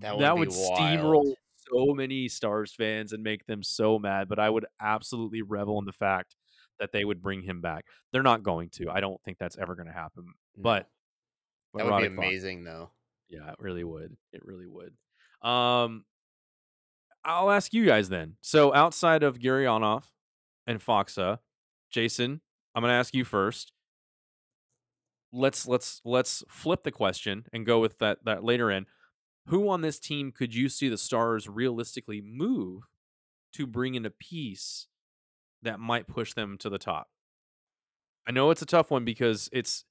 That 0.00 0.18
that 0.18 0.36
would 0.36 0.48
would, 0.48 0.56
steamroll 0.56 1.34
so 1.72 1.94
many 1.94 2.28
Stars 2.28 2.74
fans 2.74 3.12
and 3.12 3.22
make 3.22 3.46
them 3.46 3.62
so 3.62 3.98
mad. 3.98 4.28
But 4.28 4.38
I 4.38 4.50
would 4.50 4.66
absolutely 4.80 5.42
revel 5.42 5.78
in 5.78 5.84
the 5.84 5.92
fact 5.92 6.34
that 6.80 6.92
they 6.92 7.04
would 7.04 7.22
bring 7.22 7.42
him 7.42 7.60
back. 7.60 7.84
They're 8.12 8.22
not 8.22 8.42
going 8.42 8.70
to. 8.70 8.90
I 8.90 9.00
don't 9.00 9.20
think 9.22 9.38
that's 9.38 9.58
ever 9.58 9.74
going 9.74 9.88
to 9.88 9.92
happen. 9.92 10.24
No. 10.56 10.62
But, 10.62 10.86
that 11.74 11.84
would 11.84 11.90
be 11.90 12.06
Radek 12.08 12.16
Fox- 12.16 12.26
amazing, 12.26 12.64
though. 12.64 12.90
yeah, 13.28 13.50
it 13.50 13.56
really 13.58 13.84
would. 13.84 14.16
It 14.32 14.44
really 14.44 14.66
would. 14.66 14.92
Um, 15.48 16.04
I'll 17.28 17.50
ask 17.50 17.74
you 17.74 17.84
guys 17.84 18.08
then. 18.08 18.36
So 18.40 18.74
outside 18.74 19.22
of 19.22 19.38
Gurianov 19.38 20.04
and 20.66 20.80
Faksa, 20.80 21.40
Jason, 21.90 22.40
I'm 22.74 22.82
going 22.82 22.90
to 22.90 22.96
ask 22.96 23.14
you 23.14 23.24
first. 23.24 23.72
Let's 25.30 25.66
let's 25.66 26.00
let's 26.06 26.42
flip 26.48 26.84
the 26.84 26.90
question 26.90 27.44
and 27.52 27.66
go 27.66 27.80
with 27.80 27.98
that 27.98 28.24
that 28.24 28.44
later 28.44 28.70
in. 28.70 28.86
Who 29.48 29.68
on 29.68 29.82
this 29.82 29.98
team 29.98 30.32
could 30.32 30.54
you 30.54 30.70
see 30.70 30.88
the 30.88 30.96
Stars 30.96 31.46
realistically 31.48 32.22
move 32.22 32.84
to 33.52 33.66
bring 33.66 33.94
in 33.94 34.06
a 34.06 34.10
piece 34.10 34.88
that 35.60 35.78
might 35.78 36.08
push 36.08 36.32
them 36.32 36.56
to 36.58 36.70
the 36.70 36.78
top? 36.78 37.08
I 38.26 38.30
know 38.30 38.50
it's 38.50 38.62
a 38.62 38.66
tough 38.66 38.90
one 38.90 39.04
because 39.04 39.50
it's 39.52 39.84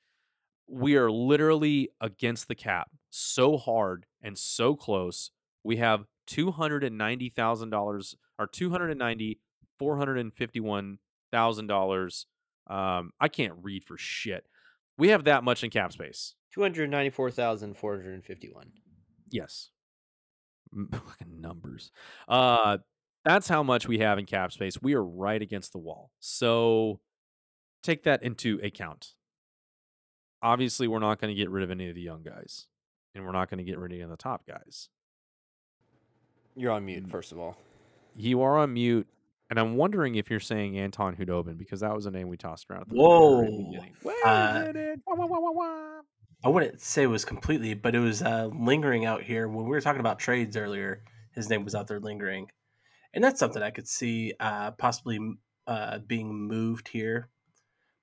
we 0.68 0.96
are 0.96 1.12
literally 1.12 1.90
against 2.02 2.48
the 2.48 2.56
cap 2.56 2.90
so 3.12 3.58
hard 3.58 4.08
and 4.24 4.40
so 4.40 4.76
close. 4.76 5.30
We 5.64 5.78
have 5.78 6.06
two 6.28 6.52
hundred 6.52 6.84
and 6.84 6.98
ninety 6.98 7.30
thousand 7.30 7.72
dollars, 7.72 8.16
or 8.38 8.46
two 8.46 8.70
hundred 8.70 8.92
and 8.92 9.00
ninety, 9.00 9.40
four 9.80 9.98
hundred 9.98 10.20
and 10.20 10.34
fifty-one 10.34 11.00
thousand 11.32 11.68
dollars. 11.68 12.28
Um, 12.68 13.12
I 13.20 13.30
can't 13.30 13.54
read 13.62 13.84
for 13.84 13.98
shit. 13.98 14.46
We 14.98 15.10
have 15.10 15.24
that 15.24 15.44
much 15.44 15.64
in 15.64 15.70
cap 15.70 15.94
space. 15.94 16.36
Two 16.54 16.62
hundred 16.62 16.90
ninety-four 16.90 17.32
thousand 17.32 17.78
four 17.78 17.96
hundred 17.96 18.24
fifty-one. 18.26 18.72
Yes. 19.30 19.72
Fucking 20.92 21.42
numbers. 21.42 21.92
Uh, 22.28 22.78
that's 23.26 23.48
how 23.48 23.64
much 23.64 23.88
we 23.88 24.00
have 24.00 24.20
in 24.20 24.26
cap 24.26 24.52
space. 24.52 24.82
We 24.82 24.94
are 24.94 25.04
right 25.04 25.42
against 25.42 25.72
the 25.72 25.80
wall. 25.80 26.12
So 26.20 27.00
take 27.84 28.04
that 28.04 28.24
into 28.24 28.60
account. 28.64 29.14
Obviously, 30.42 30.88
we're 30.88 31.00
not 31.00 31.20
going 31.20 31.34
to 31.34 31.40
get 31.40 31.50
rid 31.50 31.64
of 31.64 31.72
any 31.72 31.90
of 31.90 31.96
the 31.96 32.02
young 32.02 32.24
guys, 32.24 32.68
and 33.16 33.26
we're 33.26 33.32
not 33.32 33.50
going 33.50 33.58
to 33.58 33.64
get 33.64 33.78
rid 33.78 33.92
of 33.92 33.96
any 33.96 34.02
of 34.02 34.10
the 34.10 34.18
top 34.18 34.46
guys. 34.48 34.90
You're 36.58 36.72
on 36.72 36.86
mute, 36.86 37.06
Mm. 37.06 37.12
first 37.12 37.32
of 37.32 37.40
all. 37.40 37.56
You 38.16 38.42
are 38.42 38.58
on 38.58 38.74
mute, 38.74 39.08
and 39.50 39.60
I'm 39.60 39.76
wondering 39.78 40.16
if 40.16 40.30
you're 40.32 40.40
saying 40.40 40.78
Anton 40.78 41.16
Khudobin 41.16 41.58
because 41.58 41.82
that 41.82 41.94
was 41.94 42.08
a 42.08 42.12
name 42.12 42.28
we 42.30 42.38
tossed 42.38 42.70
around. 42.70 42.82
At 42.82 42.90
the 42.90 42.96
Whoa. 42.96 43.42
beginning. 43.44 43.96
Uh, 44.26 44.74
a. 44.76 44.96
Wah, 45.06 45.16
wah, 45.16 45.26
wah, 45.28 45.40
wah, 45.40 45.52
wah. 45.52 46.02
I 46.44 46.50
wouldn't 46.50 46.82
say 46.82 47.04
it 47.04 47.08
was 47.08 47.26
completely, 47.26 47.74
but 47.76 47.94
it 47.96 48.00
was 48.00 48.22
uh, 48.24 48.48
lingering 48.48 49.06
out 49.06 49.22
here. 49.22 49.48
When 49.48 49.66
we 49.66 49.70
were 49.70 49.82
talking 49.82 50.00
about 50.00 50.20
trades 50.20 50.58
earlier, 50.58 51.04
his 51.34 51.50
name 51.50 51.64
was 51.64 51.76
out 51.76 51.88
there 51.88 52.00
lingering. 52.00 52.50
And 53.14 53.24
that's 53.24 53.40
something 53.40 53.62
I 53.62 53.72
could 53.72 53.88
see 53.88 54.34
uh, 54.40 54.72
possibly 54.72 55.20
uh, 55.68 56.00
being 56.00 56.34
moved 56.34 56.88
here. 56.88 57.30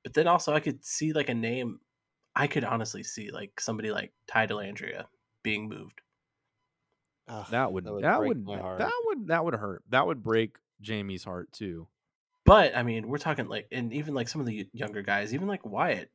But 0.03 0.15
then 0.15 0.27
also, 0.29 0.53
I 0.53 0.61
could 0.61 0.85
see 0.85 1.13
like 1.13 1.29
a 1.29 1.35
name, 1.35 1.81
I 2.37 2.47
could 2.47 2.65
honestly 2.65 3.03
see 3.03 3.31
like 3.31 3.61
somebody 3.61 3.91
like 3.91 4.13
Ty 4.27 4.47
Dellandrea 4.49 5.05
being 5.43 5.69
moved. 5.69 6.01
Ugh, 7.29 7.47
That 7.51 7.73
would 7.73 7.87
would 7.87 8.05
that 8.05 8.21
would 8.21 8.45
my 8.45 8.59
heart. 8.59 8.79
that 8.79 8.93
would 9.07 9.29
that 9.29 9.45
would 9.45 9.55
hurt. 9.55 9.83
That 9.89 10.07
would 10.07 10.23
break 10.23 10.57
Jamie's 10.81 11.25
heart 11.25 11.51
too. 11.53 11.89
But 12.45 12.77
I 12.77 12.83
mean, 12.83 13.09
we're 13.09 13.19
talking 13.19 13.49
like, 13.49 13.67
and 13.73 13.93
even 13.93 14.13
like 14.15 14.29
some 14.29 14.41
of 14.41 14.47
the 14.47 14.69
younger 14.73 15.01
guys, 15.03 15.33
even 15.33 15.49
like 15.49 15.65
Wyatt. 15.65 16.11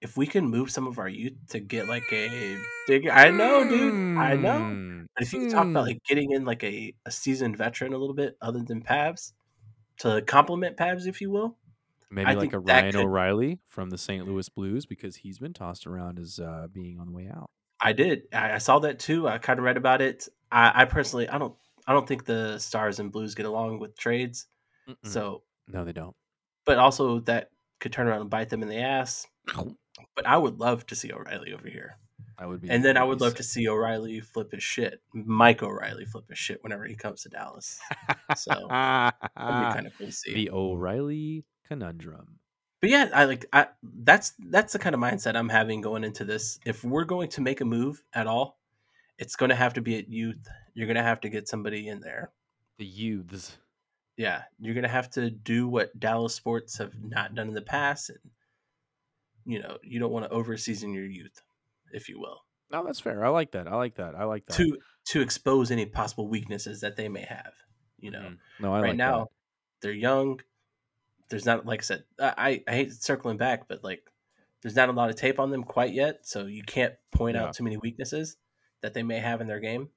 If 0.00 0.16
we 0.16 0.26
can 0.26 0.46
move 0.48 0.70
some 0.70 0.86
of 0.86 0.98
our 0.98 1.08
youth 1.08 1.34
to 1.50 1.60
get 1.60 1.86
like 1.86 2.10
a 2.10 2.56
bigger, 2.88 3.12
I 3.12 3.30
know, 3.30 3.68
dude, 3.68 4.16
I 4.16 4.34
know. 4.34 4.58
Mm, 4.60 5.06
But 5.14 5.22
if 5.22 5.32
you 5.34 5.40
can 5.40 5.50
talk 5.50 5.66
about 5.66 5.84
mm. 5.84 5.88
like 5.88 6.02
getting 6.08 6.32
in 6.32 6.46
like 6.46 6.64
a, 6.64 6.94
a 7.04 7.10
seasoned 7.10 7.58
veteran 7.58 7.92
a 7.92 7.98
little 7.98 8.14
bit 8.14 8.34
other 8.40 8.60
than 8.62 8.82
Pavs 8.82 9.32
to 9.98 10.22
complement 10.22 10.78
Pavs, 10.78 11.06
if 11.06 11.20
you 11.20 11.30
will, 11.30 11.58
maybe 12.10 12.30
I 12.30 12.32
like 12.32 12.54
a 12.54 12.58
Ryan 12.58 12.92
could- 12.92 13.04
O'Reilly 13.04 13.58
from 13.66 13.90
the 13.90 13.98
St. 13.98 14.26
Louis 14.26 14.48
Blues 14.48 14.86
because 14.86 15.16
he's 15.16 15.38
been 15.38 15.52
tossed 15.52 15.86
around 15.86 16.18
as 16.18 16.40
uh, 16.40 16.68
being 16.72 16.98
on 16.98 17.04
the 17.06 17.12
way 17.12 17.28
out. 17.28 17.50
I 17.82 17.92
did. 17.92 18.22
I, 18.32 18.52
I 18.54 18.58
saw 18.58 18.78
that 18.80 18.98
too. 18.98 19.26
I 19.28 19.38
kind 19.38 19.58
of 19.58 19.64
read 19.64 19.76
about 19.76 20.02
it. 20.02 20.28
I, 20.52 20.82
I 20.82 20.84
personally, 20.84 21.28
I 21.28 21.38
don't, 21.38 21.54
I 21.86 21.92
don't 21.92 22.06
think 22.06 22.24
the 22.24 22.58
Stars 22.58 22.98
and 23.00 23.10
Blues 23.12 23.34
get 23.34 23.46
along 23.46 23.78
with 23.78 23.96
trades. 23.96 24.46
Mm-mm. 24.88 24.96
So, 25.06 25.42
no, 25.68 25.84
they 25.84 25.92
don't. 25.92 26.14
but 26.66 26.78
also 26.78 27.20
that 27.20 27.50
could 27.78 27.92
turn 27.92 28.06
around 28.08 28.20
and 28.22 28.30
bite 28.30 28.48
them 28.50 28.62
in 28.62 28.68
the 28.68 28.78
ass. 28.80 29.26
But 30.16 30.26
I 30.26 30.36
would 30.36 30.58
love 30.58 30.86
to 30.88 30.94
see 30.96 31.12
O'Reilly 31.12 31.52
over 31.54 31.68
here, 31.68 31.96
I 32.38 32.46
would 32.46 32.60
be, 32.60 32.68
and 32.70 32.84
then 32.84 32.96
I 32.96 33.04
would 33.04 33.20
love 33.20 33.34
to 33.36 33.42
see 33.42 33.68
O'Reilly 33.68 34.20
flip 34.20 34.52
his 34.52 34.62
shit. 34.62 35.00
Mike 35.14 35.62
O'Reilly 35.62 36.04
flip 36.04 36.24
his 36.28 36.38
shit 36.38 36.62
whenever 36.62 36.84
he 36.84 36.94
comes 36.96 37.22
to 37.22 37.28
Dallas. 37.28 37.78
So 38.36 38.50
that'd 38.50 39.14
be 39.36 39.36
kind 39.36 39.86
of 39.86 39.92
cool 39.96 40.06
to 40.08 40.12
see. 40.12 40.34
the 40.34 40.50
O'Reilly 40.50 41.44
conundrum. 41.66 42.39
But 42.80 42.90
yeah, 42.90 43.08
I 43.14 43.24
like 43.24 43.46
I 43.52 43.68
that's 43.82 44.32
that's 44.38 44.72
the 44.72 44.78
kind 44.78 44.94
of 44.94 45.00
mindset 45.00 45.36
I'm 45.36 45.48
having 45.48 45.80
going 45.80 46.04
into 46.04 46.24
this. 46.24 46.58
If 46.64 46.84
we're 46.84 47.04
going 47.04 47.28
to 47.30 47.40
make 47.40 47.60
a 47.60 47.64
move 47.64 48.02
at 48.14 48.26
all, 48.26 48.58
it's 49.18 49.36
going 49.36 49.50
to 49.50 49.56
have 49.56 49.74
to 49.74 49.80
be 49.80 49.96
at 49.98 50.08
youth. 50.08 50.46
You're 50.74 50.86
going 50.86 50.96
to 50.96 51.02
have 51.02 51.20
to 51.22 51.28
get 51.28 51.48
somebody 51.48 51.88
in 51.88 52.00
there. 52.00 52.30
The 52.78 52.86
youths. 52.86 53.58
Yeah, 54.16 54.42
you're 54.58 54.74
going 54.74 54.82
to 54.84 54.88
have 54.88 55.10
to 55.10 55.30
do 55.30 55.68
what 55.68 55.98
Dallas 55.98 56.34
sports 56.34 56.78
have 56.78 56.92
not 57.02 57.34
done 57.34 57.48
in 57.48 57.54
the 57.54 57.62
past 57.62 58.10
and 58.10 58.18
you 59.46 59.58
know, 59.60 59.78
you 59.82 59.98
don't 59.98 60.12
want 60.12 60.28
to 60.28 60.36
overseason 60.36 60.94
your 60.94 61.06
youth, 61.06 61.40
if 61.92 62.08
you 62.08 62.20
will, 62.20 62.44
No, 62.70 62.84
that's 62.84 63.00
fair. 63.00 63.24
I 63.24 63.28
like 63.30 63.52
that. 63.52 63.66
I 63.66 63.74
like 63.76 63.94
that. 63.96 64.14
I 64.14 64.24
like 64.24 64.44
that. 64.46 64.56
to 64.56 64.78
to 65.06 65.20
expose 65.22 65.70
any 65.70 65.86
possible 65.86 66.28
weaknesses 66.28 66.80
that 66.82 66.96
they 66.96 67.08
may 67.08 67.22
have, 67.22 67.52
you 67.98 68.10
know. 68.10 68.20
Mhm. 68.20 68.38
No, 68.60 68.74
I 68.74 68.80
right 68.80 68.88
like 68.88 68.96
now 68.98 69.18
that. 69.20 69.28
they're 69.82 69.92
young 69.92 70.40
there's 71.30 71.46
not 71.46 71.64
like 71.66 71.80
i 71.80 71.82
said 71.82 72.04
I, 72.20 72.62
I 72.68 72.72
hate 72.72 72.92
circling 72.92 73.36
back 73.38 73.68
but 73.68 73.82
like 73.84 74.02
there's 74.62 74.76
not 74.76 74.88
a 74.88 74.92
lot 74.92 75.10
of 75.10 75.16
tape 75.16 75.38
on 75.40 75.50
them 75.50 75.64
quite 75.64 75.92
yet 75.94 76.26
so 76.26 76.46
you 76.46 76.62
can't 76.62 76.94
point 77.12 77.36
Yeah. 77.36 77.44
out 77.44 77.54
too 77.54 77.64
many 77.64 77.76
weaknesses 77.78 78.36
that 78.82 78.94
they 78.94 79.02
may 79.02 79.18
have 79.18 79.40
in 79.40 79.46
their 79.46 79.60
game 79.60 79.88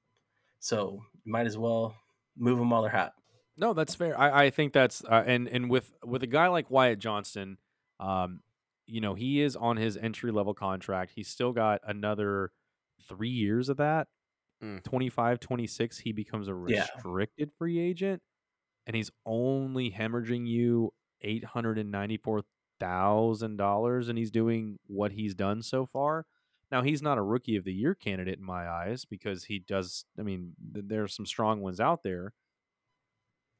so 0.60 1.00
you 1.24 1.32
might 1.32 1.46
as 1.46 1.58
well 1.58 1.94
move 2.36 2.58
them 2.58 2.70
while 2.70 2.82
they're 2.82 2.90
hot 2.90 3.14
No, 3.56 3.72
that's 3.72 3.94
fair. 3.94 4.18
I, 4.18 4.46
I 4.46 4.50
think 4.50 4.72
that's 4.72 5.04
uh, 5.04 5.22
and 5.26 5.46
and 5.48 5.70
with 5.70 5.92
with 6.04 6.22
a 6.24 6.26
guy 6.26 6.48
like 6.48 6.70
Wyatt 6.70 6.98
Johnston, 6.98 7.58
um, 8.00 8.40
you 8.86 9.00
know, 9.00 9.14
he 9.14 9.40
is 9.40 9.54
on 9.54 9.76
his 9.76 9.96
entry 9.96 10.32
level 10.32 10.54
contract. 10.54 11.12
He's 11.14 11.28
still 11.28 11.52
got 11.52 11.80
another 11.86 12.50
three 13.08 13.30
years 13.30 13.68
of 13.68 13.76
that. 13.76 14.08
Mm. 14.62 14.82
25, 14.82 15.38
26, 15.38 15.98
he 15.98 16.12
becomes 16.12 16.48
a 16.48 16.54
Yeah. 16.54 16.86
restricted 16.96 17.52
free 17.56 17.78
agent, 17.78 18.22
and 18.88 18.96
he's 18.96 19.10
only 19.24 19.92
hemorrhaging 19.92 20.48
you 20.48 20.92
eight 21.24 21.44
hundred 21.44 21.78
and 21.78 21.90
ninety 21.90 22.16
four 22.16 22.42
thousand 22.78 23.56
dollars, 23.56 24.08
and 24.08 24.18
he's 24.18 24.30
doing 24.30 24.78
what 24.86 25.12
he's 25.12 25.34
done 25.34 25.62
so 25.62 25.86
far. 25.86 26.26
Now 26.70 26.82
he's 26.82 27.02
not 27.02 27.18
a 27.18 27.22
rookie 27.22 27.56
of 27.56 27.64
the 27.64 27.72
year 27.72 27.94
candidate 27.94 28.38
in 28.38 28.44
my 28.44 28.68
eyes 28.68 29.04
because 29.04 29.44
he 29.44 29.58
does. 29.58 30.04
I 30.18 30.22
mean, 30.22 30.54
th- 30.72 30.86
there's 30.88 31.14
some 31.14 31.26
strong 31.26 31.60
ones 31.60 31.80
out 31.80 32.02
there, 32.02 32.32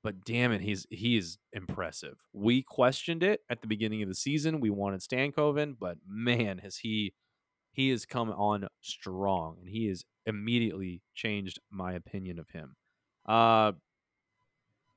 but 0.03 0.25
damn 0.25 0.53
it, 0.53 0.61
he's 0.61 0.87
he 0.91 1.17
is 1.17 1.39
impressive. 1.53 2.19
We 2.33 2.62
questioned 2.62 3.23
it 3.23 3.41
at 3.49 3.62
the 3.62 3.69
beginning 3.69 4.03
of 4.03 4.09
the 4.09 4.15
season. 4.15 4.61
We 4.61 4.71
wanted 4.71 5.01
Stankoven, 5.01 5.77
but 5.79 5.99
man, 6.07 6.59
has 6.59 6.79
he 6.79 7.15
he 7.73 7.91
has 7.91 8.05
come 8.07 8.31
on 8.31 8.69
strong, 8.81 9.57
and 9.61 9.69
he 9.69 9.87
has 9.89 10.05
immediately 10.27 11.03
changed 11.15 11.61
my 11.71 11.93
opinion 11.93 12.39
of 12.39 12.51
him. 12.51 12.77
Uh, 13.27 13.73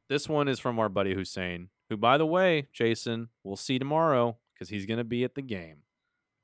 this 0.09 0.27
one 0.29 0.47
is 0.47 0.59
from 0.59 0.79
our 0.79 0.89
buddy 0.89 1.13
Hussein, 1.13 1.69
who, 1.89 1.97
by 1.97 2.17
the 2.17 2.25
way, 2.25 2.67
Jason, 2.73 3.29
we'll 3.43 3.55
see 3.55 3.79
tomorrow 3.79 4.37
because 4.53 4.69
he's 4.69 4.85
going 4.85 4.97
to 4.97 5.03
be 5.03 5.23
at 5.23 5.35
the 5.35 5.41
game. 5.41 5.77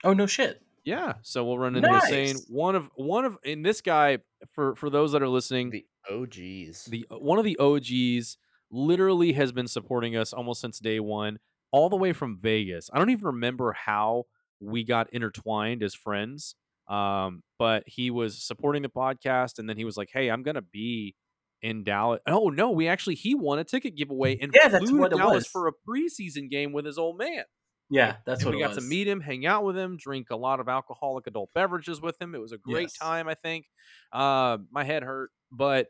oh 0.04 0.14
no 0.14 0.26
shit 0.26 0.62
Yeah, 0.84 1.14
so 1.22 1.44
we'll 1.46 1.58
run 1.58 1.76
into 1.76 1.90
Hussein. 1.90 2.28
Nice. 2.36 2.46
One 2.50 2.76
of 2.76 2.90
one 2.96 3.26
of 3.26 3.38
in 3.44 3.62
this 3.64 3.82
guy 3.82 4.20
for 4.54 4.76
for 4.76 4.90
those 4.90 5.12
that 5.14 5.22
are 5.22 5.30
listening, 5.30 5.70
The 5.72 5.86
OGs. 6.12 6.86
the 6.86 7.06
one 7.10 7.40
of 7.40 7.46
the 7.46 7.58
OGs 7.58 8.38
literally 8.72 9.34
has 9.34 9.52
been 9.52 9.68
supporting 9.68 10.16
us 10.18 10.34
almost 10.34 10.60
since 10.62 10.80
day 10.80 11.00
one, 11.00 11.40
all 11.72 11.90
the 11.90 11.96
way 11.96 12.12
from 12.14 12.38
Vegas. 12.38 12.90
I 12.94 12.98
don't 13.00 13.10
even 13.12 13.26
remember 13.26 13.72
how 13.74 14.26
we 14.60 14.84
got 14.84 15.12
intertwined 15.14 15.84
as 15.84 15.94
friends, 15.94 16.56
um, 16.88 17.44
but 17.60 17.84
he 17.88 18.10
was 18.12 18.42
supporting 18.44 18.82
the 18.82 18.90
podcast, 18.90 19.60
and 19.60 19.70
then 19.70 19.78
he 19.78 19.86
was 19.86 19.96
like, 19.98 20.10
"Hey, 20.12 20.30
I'm 20.30 20.44
gonna 20.44 20.62
be 20.62 21.16
in 21.64 21.84
Dallas." 21.84 22.22
Oh 22.28 22.50
no, 22.50 22.72
we 22.72 22.88
actually 22.88 23.16
he 23.16 23.36
won 23.36 23.60
a 23.60 23.64
ticket 23.64 23.96
giveaway 23.96 24.38
and 24.40 24.54
Yeah, 24.54 24.68
that's 24.70 24.90
flew 24.90 25.00
to 25.10 25.18
Dallas 25.18 25.46
was. 25.46 25.48
for 25.48 25.68
a 25.68 25.74
preseason 25.88 26.50
game 26.52 26.74
with 26.74 26.86
his 26.86 27.00
old 27.00 27.18
man. 27.18 27.46
yeah 27.90 28.18
that's 28.26 28.42
And 28.42 28.46
what 28.46 28.56
we 28.56 28.60
got 28.60 28.68
was 28.70 28.78
to 28.78 28.82
meet 28.82 29.08
him, 29.08 29.22
hang 29.22 29.46
out 29.46 29.64
with 29.64 29.78
him, 29.78 29.98
drink 29.98 30.30
a 30.30 30.36
lot 30.38 30.60
of 30.60 30.70
alcoholic 30.70 31.28
adult 31.28 31.52
beverages 31.54 32.02
with 32.02 32.22
him. 32.22 32.36
It 32.36 32.42
was 32.42 32.52
a 32.54 32.58
great 32.58 32.92
Yes. 32.92 32.98
time, 33.02 33.28
I 33.28 33.36
think. 33.36 33.66
Uh, 34.12 34.60
my 34.72 34.84
head 34.84 35.04
hurt, 35.04 35.32
but 35.52 35.88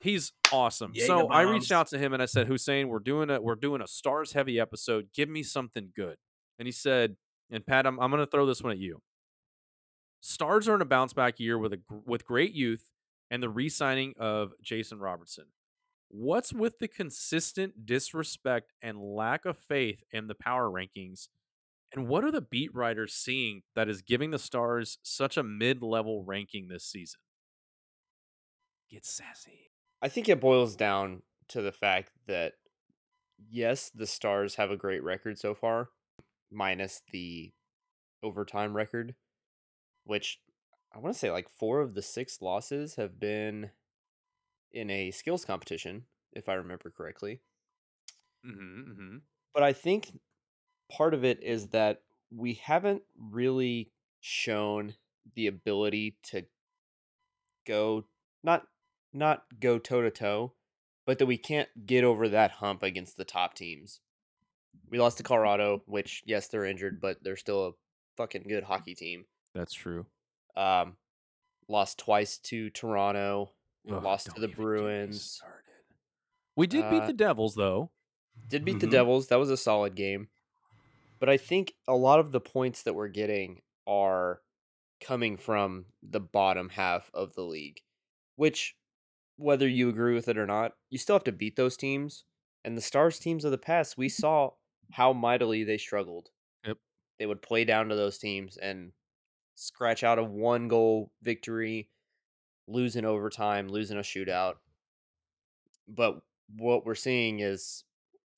he's 0.00 0.32
awesome. 0.52 0.92
Jaeger 0.94 1.06
so 1.06 1.28
I 1.28 1.42
reached 1.42 1.72
out 1.72 1.88
to 1.88 1.98
him 1.98 2.12
and 2.12 2.22
I 2.22 2.26
said, 2.26 2.46
Hussein, 2.46 2.88
we're 2.88 2.98
doing 3.00 3.30
a 3.30 3.40
we're 3.40 3.54
doing 3.56 3.82
a 3.82 3.86
stars 3.88 4.32
heavy 4.32 4.60
episode. 4.60 5.08
Give 5.14 5.28
me 5.28 5.42
something 5.42 5.92
good. 5.94 6.16
And 6.58 6.66
he 6.66 6.72
said, 6.72 7.16
and 7.50 7.64
Pat, 7.66 7.86
I'm, 7.86 7.98
I'm 8.00 8.10
going 8.10 8.24
to 8.24 8.30
throw 8.30 8.46
this 8.46 8.62
one 8.62 8.72
at 8.72 8.78
you. 8.78 9.00
Stars 10.20 10.68
are 10.68 10.74
in 10.76 10.80
a 10.82 10.84
bounce 10.86 11.12
back 11.12 11.40
year 11.40 11.58
with 11.58 11.72
a 11.72 11.80
with 12.06 12.24
great 12.24 12.52
youth 12.52 12.91
and 13.32 13.42
the 13.42 13.48
re-signing 13.48 14.12
of 14.18 14.52
Jason 14.62 15.00
Robertson. 15.00 15.46
What's 16.08 16.52
with 16.52 16.78
the 16.80 16.86
consistent 16.86 17.86
disrespect 17.86 18.74
and 18.82 19.00
lack 19.00 19.46
of 19.46 19.56
faith 19.56 20.04
in 20.12 20.26
the 20.26 20.34
power 20.34 20.70
rankings? 20.70 21.28
And 21.94 22.08
what 22.08 22.24
are 22.24 22.30
the 22.30 22.42
beat 22.42 22.74
writers 22.74 23.14
seeing 23.14 23.62
that 23.74 23.88
is 23.88 24.02
giving 24.02 24.32
the 24.32 24.38
Stars 24.38 24.98
such 25.02 25.38
a 25.38 25.42
mid-level 25.42 26.24
ranking 26.24 26.68
this 26.68 26.84
season? 26.84 27.20
Get 28.90 29.06
sassy. 29.06 29.70
I 30.02 30.08
think 30.08 30.28
it 30.28 30.38
boils 30.38 30.76
down 30.76 31.22
to 31.48 31.62
the 31.62 31.72
fact 31.72 32.12
that 32.26 32.52
yes, 33.50 33.90
the 33.94 34.06
Stars 34.06 34.56
have 34.56 34.70
a 34.70 34.76
great 34.76 35.02
record 35.02 35.38
so 35.38 35.54
far, 35.54 35.88
minus 36.50 37.00
the 37.12 37.52
overtime 38.22 38.76
record, 38.76 39.14
which 40.04 40.38
I 40.94 40.98
want 40.98 41.14
to 41.14 41.18
say 41.18 41.30
like 41.30 41.48
four 41.48 41.80
of 41.80 41.94
the 41.94 42.02
six 42.02 42.42
losses 42.42 42.96
have 42.96 43.18
been 43.18 43.70
in 44.72 44.90
a 44.90 45.10
skills 45.10 45.44
competition, 45.44 46.04
if 46.32 46.48
I 46.48 46.54
remember 46.54 46.90
correctly. 46.90 47.40
Mm-hmm, 48.46 48.90
mm-hmm. 48.90 49.16
But 49.54 49.62
I 49.62 49.72
think 49.72 50.18
part 50.90 51.14
of 51.14 51.24
it 51.24 51.42
is 51.42 51.68
that 51.68 52.02
we 52.30 52.54
haven't 52.54 53.02
really 53.18 53.90
shown 54.20 54.94
the 55.34 55.46
ability 55.46 56.16
to 56.24 56.44
go 57.66 58.04
not 58.42 58.64
not 59.12 59.44
go 59.60 59.78
toe 59.78 60.02
to 60.02 60.10
toe, 60.10 60.52
but 61.06 61.18
that 61.18 61.26
we 61.26 61.36
can't 61.36 61.68
get 61.86 62.04
over 62.04 62.28
that 62.28 62.52
hump 62.52 62.82
against 62.82 63.16
the 63.16 63.24
top 63.24 63.54
teams. 63.54 64.00
We 64.90 64.98
lost 64.98 65.18
to 65.18 65.22
Colorado, 65.22 65.82
which 65.86 66.22
yes, 66.26 66.48
they're 66.48 66.64
injured, 66.64 67.00
but 67.00 67.22
they're 67.22 67.36
still 67.36 67.66
a 67.66 67.72
fucking 68.16 68.44
good 68.48 68.64
hockey 68.64 68.94
team. 68.94 69.26
That's 69.54 69.74
true. 69.74 70.06
Um, 70.56 70.96
lost 71.68 71.98
twice 71.98 72.38
to 72.38 72.70
Toronto. 72.70 73.52
Ugh, 73.90 74.02
lost 74.02 74.26
to 74.26 74.32
the 74.32 74.38
even 74.46 74.50
get 74.50 74.58
me 74.58 74.64
Bruins. 74.64 75.42
We 76.56 76.66
did 76.66 76.88
beat 76.90 77.02
Uh, 77.02 77.06
the 77.06 77.12
Devils 77.12 77.54
though. 77.54 77.90
Did 78.48 78.64
beat 78.64 78.76
Mhm. 78.76 78.80
the 78.80 78.86
Devils. 78.88 79.28
That 79.28 79.36
was 79.38 79.50
a 79.50 79.56
solid 79.56 79.94
game. 79.94 80.28
But 81.18 81.28
I 81.28 81.36
think 81.36 81.74
a 81.86 81.94
lot 81.96 82.18
of 82.20 82.32
the 82.32 82.40
points 82.40 82.82
that 82.82 82.94
we're 82.94 83.08
getting 83.08 83.62
are 83.86 84.42
coming 85.00 85.36
from 85.36 85.86
the 86.02 86.20
bottom 86.20 86.68
half 86.70 87.10
of 87.14 87.34
the 87.34 87.42
league, 87.44 87.80
which, 88.36 88.76
whether 89.36 89.68
you 89.68 89.88
agree 89.88 90.14
with 90.14 90.28
it 90.28 90.38
or 90.38 90.46
not, 90.46 90.76
you 90.90 90.98
still 90.98 91.14
have 91.16 91.24
to 91.24 91.32
beat 91.32 91.56
those 91.56 91.76
teams. 91.76 92.24
And 92.64 92.76
the 92.76 92.82
Stars 92.82 93.18
teams 93.18 93.44
of 93.44 93.50
the 93.50 93.58
past, 93.58 93.96
we 93.96 94.08
saw 94.08 94.52
how 94.92 95.12
mightily 95.12 95.64
they 95.64 95.78
struggled. 95.78 96.30
Yep. 96.64 96.78
They 97.18 97.26
would 97.26 97.42
play 97.42 97.64
down 97.64 97.88
to 97.88 97.96
those 97.96 98.18
teams 98.18 98.56
and 98.56 98.92
scratch 99.66 100.02
out 100.02 100.18
a 100.18 100.24
one 100.24 100.68
goal 100.68 101.12
victory, 101.22 101.88
lose 102.66 102.96
in 102.96 103.04
overtime, 103.04 103.68
lose 103.68 103.90
in 103.90 103.98
a 103.98 104.02
shootout. 104.02 104.54
But 105.88 106.22
what 106.56 106.84
we're 106.86 106.94
seeing 106.94 107.40
is 107.40 107.84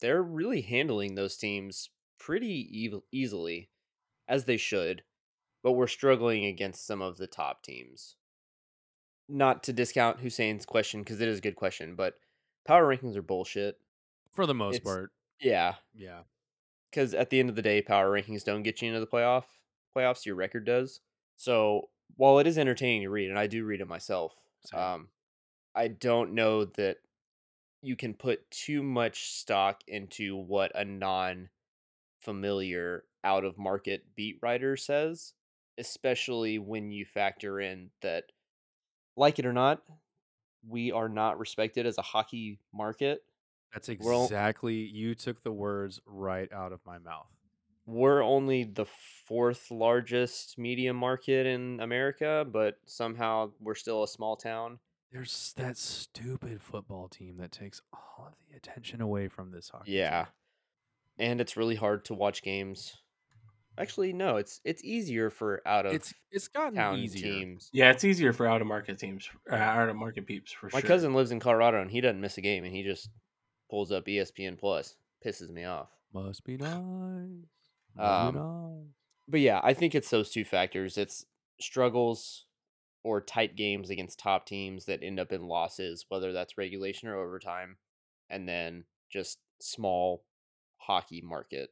they're 0.01 0.23
really 0.23 0.63
handling 0.63 1.15
those 1.15 1.37
teams 1.37 1.91
pretty 2.19 2.69
easily, 3.13 3.71
as 4.29 4.45
they 4.45 4.57
should. 4.57 5.03
But 5.63 5.73
we're 5.73 5.87
struggling 5.87 6.45
against 6.45 6.87
some 6.87 7.01
of 7.01 7.17
the 7.17 7.27
top 7.27 7.63
teams. 7.63 8.17
Not 9.29 9.63
to 9.65 9.73
discount 9.73 10.21
Hussein's 10.21 10.67
question 10.67 11.01
because 11.01 11.21
it 11.21 11.29
is 11.29 11.39
a 11.39 11.43
good 11.43 11.57
question, 11.57 11.95
but 11.97 12.15
power 12.67 12.87
rankings 12.95 13.17
are 13.17 13.23
bullshit. 13.23 13.81
For 14.33 14.47
the 14.47 14.55
most 14.55 14.77
It's- 14.77 14.85
part. 14.85 15.13
Yeah, 15.41 15.77
Yeah. 15.95 16.25
because 16.91 17.15
at 17.15 17.31
the 17.31 17.41
end 17.41 17.49
of 17.49 17.57
the 17.57 17.63
day, 17.63 17.81
power 17.83 18.11
rankings 18.11 18.45
don't 18.45 18.63
get 18.63 18.83
you 18.83 18.89
into 18.89 19.01
the 19.01 19.07
playoff 19.07 19.45
playoffs. 19.97 20.27
Your 20.27 20.35
record 20.35 20.67
does. 20.67 21.01
So 21.37 21.89
while 22.17 22.39
it 22.39 22.47
is 22.47 22.59
entertaining 22.59 23.03
to 23.03 23.11
read, 23.11 23.31
and 23.31 23.39
I 23.39 23.47
do 23.47 23.65
read 23.65 23.81
it 23.81 23.89
myself, 23.89 24.35
um, 24.73 25.09
I 25.75 25.89
don't 25.89 26.35
know 26.35 26.65
that 26.65 26.99
you 27.83 27.97
can 27.97 28.15
put 28.15 28.51
too 28.51 28.83
much 28.83 29.31
stock 29.33 29.83
into 29.87 30.37
what 30.37 30.73
a 30.75 30.85
non-familiar, 30.85 33.05
out 33.25 33.45
of 33.45 33.59
market 33.59 34.05
beat 34.15 34.39
writer 34.43 34.77
says, 34.77 35.33
especially 35.79 36.59
when 36.59 36.91
you 36.91 37.05
factor 37.05 37.61
in 37.61 37.91
that, 38.03 38.25
like 39.17 39.39
it 39.39 39.47
or 39.47 39.53
not, 39.53 39.83
we 40.67 40.93
are 40.93 41.09
not 41.09 41.39
respected 41.39 41.87
as 41.87 41.99
a 41.99 42.03
hockey 42.03 42.59
market. 42.73 43.23
That's 43.73 43.89
We're 43.89 44.15
all- 44.15 44.25
exactly 44.25 44.77
you 44.77 45.15
took 45.15 45.43
the 45.43 45.53
words 45.53 46.01
right 46.07 46.51
out 46.53 46.73
of 46.73 46.81
my 46.87 46.99
mouth. 46.99 47.27
We're 47.87 48.23
only 48.23 48.65
the 48.65 48.87
fourth 49.27 49.71
largest 49.71 50.59
media 50.59 50.93
market 50.95 51.47
in 51.47 51.81
America, 51.81 52.47
but 52.51 52.79
somehow 52.87 53.51
we're 53.61 53.75
still 53.75 54.03
a 54.03 54.09
small 54.09 54.37
town. 54.37 54.79
There's 55.13 55.53
that 55.57 55.77
stupid 55.77 56.61
football 56.63 57.09
team 57.09 57.37
that 57.39 57.53
takes 57.53 57.81
all 57.93 58.27
of 58.29 58.35
the 58.49 58.57
attention 58.57 59.01
away 59.01 59.29
from 59.29 59.51
this 59.53 59.69
hockey. 59.69 59.93
team. 59.93 60.01
Yeah. 60.01 60.27
And 61.19 61.41
it's 61.41 61.57
really 61.57 61.77
hard 61.77 62.05
to 62.07 62.15
watch 62.15 62.43
games. 62.43 62.97
Actually, 63.77 64.13
no, 64.13 64.37
it's 64.37 64.61
it's 64.65 64.85
easier 64.85 65.31
for 65.31 65.61
out 65.67 65.85
of 65.85 65.93
It's 65.95 66.15
it's 66.31 66.47
gotten 66.49 66.75
town 66.77 66.99
easier. 66.99 67.23
teams. 67.33 67.71
Yeah, 67.73 67.91
it's 67.91 68.05
easier 68.05 68.33
for 68.33 68.47
out 68.47 68.61
of 68.61 68.67
market 68.69 68.99
teams, 68.99 69.29
uh, 69.51 69.55
out 69.57 69.89
of 69.89 69.97
market 69.97 70.27
peeps 70.27 70.53
for 70.53 70.71
My 70.73 70.81
sure. 70.81 70.89
cousin 70.89 71.13
lives 71.15 71.33
in 71.33 71.41
Colorado 71.41 71.81
and 71.83 71.91
he 71.91 72.01
doesn't 72.01 72.21
miss 72.21 72.39
a 72.39 72.41
game 72.41 72.65
and 72.65 72.73
he 72.75 72.83
just 72.85 73.09
pulls 73.71 73.91
up 73.93 74.07
ESPN 74.07 74.59
Plus. 74.59 74.97
Pisses 75.25 75.51
me 75.51 75.65
off. 75.65 75.89
Must 76.13 76.45
be 76.45 76.57
nice. 76.57 77.29
Um. 77.99 78.89
But 79.27 79.41
yeah, 79.41 79.61
I 79.63 79.73
think 79.73 79.95
it's 79.95 80.11
those 80.11 80.31
two 80.31 80.45
factors. 80.45 80.99
It's 80.99 81.25
struggles 81.61 82.45
or 83.03 83.21
tight 83.21 83.57
games 83.57 83.91
against 83.91 84.19
top 84.19 84.47
teams 84.47 84.87
that 84.87 85.03
end 85.03 85.21
up 85.21 85.33
in 85.33 85.47
losses, 85.47 86.05
whether 86.09 86.33
that's 86.33 86.59
regulation 86.59 87.09
or 87.09 87.17
overtime, 87.17 87.77
and 88.29 88.49
then 88.49 88.85
just 89.11 89.39
small 89.61 90.25
hockey 90.79 91.23
market. 91.23 91.71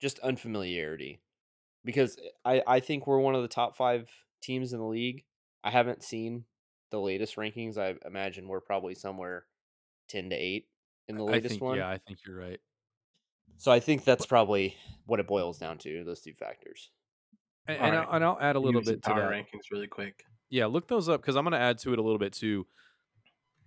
Just 0.00 0.18
unfamiliarity. 0.20 1.20
Because 1.84 2.16
I, 2.44 2.62
I 2.66 2.80
think 2.80 3.06
we're 3.06 3.18
one 3.18 3.34
of 3.34 3.42
the 3.42 3.48
top 3.48 3.76
five 3.76 4.08
teams 4.40 4.72
in 4.72 4.78
the 4.78 4.86
league. 4.86 5.24
I 5.64 5.70
haven't 5.70 6.02
seen 6.02 6.44
the 6.90 7.00
latest 7.00 7.36
rankings. 7.36 7.78
I 7.78 7.94
imagine 8.06 8.48
we're 8.48 8.60
probably 8.60 8.94
somewhere 8.94 9.46
ten 10.08 10.30
to 10.30 10.36
eight 10.36 10.68
in 11.08 11.16
the 11.16 11.24
I 11.24 11.32
latest 11.32 11.50
think 11.50 11.62
one. 11.62 11.78
yeah, 11.78 11.88
I 11.88 11.98
think 11.98 12.20
you're 12.26 12.38
right. 12.38 12.60
So 13.58 13.70
I 13.70 13.80
think 13.80 14.04
that's 14.04 14.26
probably 14.26 14.76
what 15.06 15.20
it 15.20 15.26
boils 15.26 15.58
down 15.58 15.78
to, 15.78 16.04
those 16.04 16.20
two 16.20 16.34
factors. 16.34 16.90
And, 17.66 17.78
and, 17.78 17.96
right. 17.96 18.06
I'll, 18.08 18.14
and 18.16 18.24
I'll 18.24 18.38
add 18.40 18.56
a 18.56 18.60
little 18.60 18.80
Use 18.80 18.90
bit 18.90 19.02
to 19.04 19.10
that. 19.10 19.30
rankings 19.30 19.70
really 19.70 19.86
quick. 19.86 20.24
Yeah, 20.50 20.66
look 20.66 20.88
those 20.88 21.08
up 21.08 21.20
because 21.22 21.36
I'm 21.36 21.44
going 21.44 21.52
to 21.52 21.58
add 21.58 21.78
to 21.78 21.92
it 21.92 21.98
a 21.98 22.02
little 22.02 22.18
bit 22.18 22.32
too. 22.32 22.66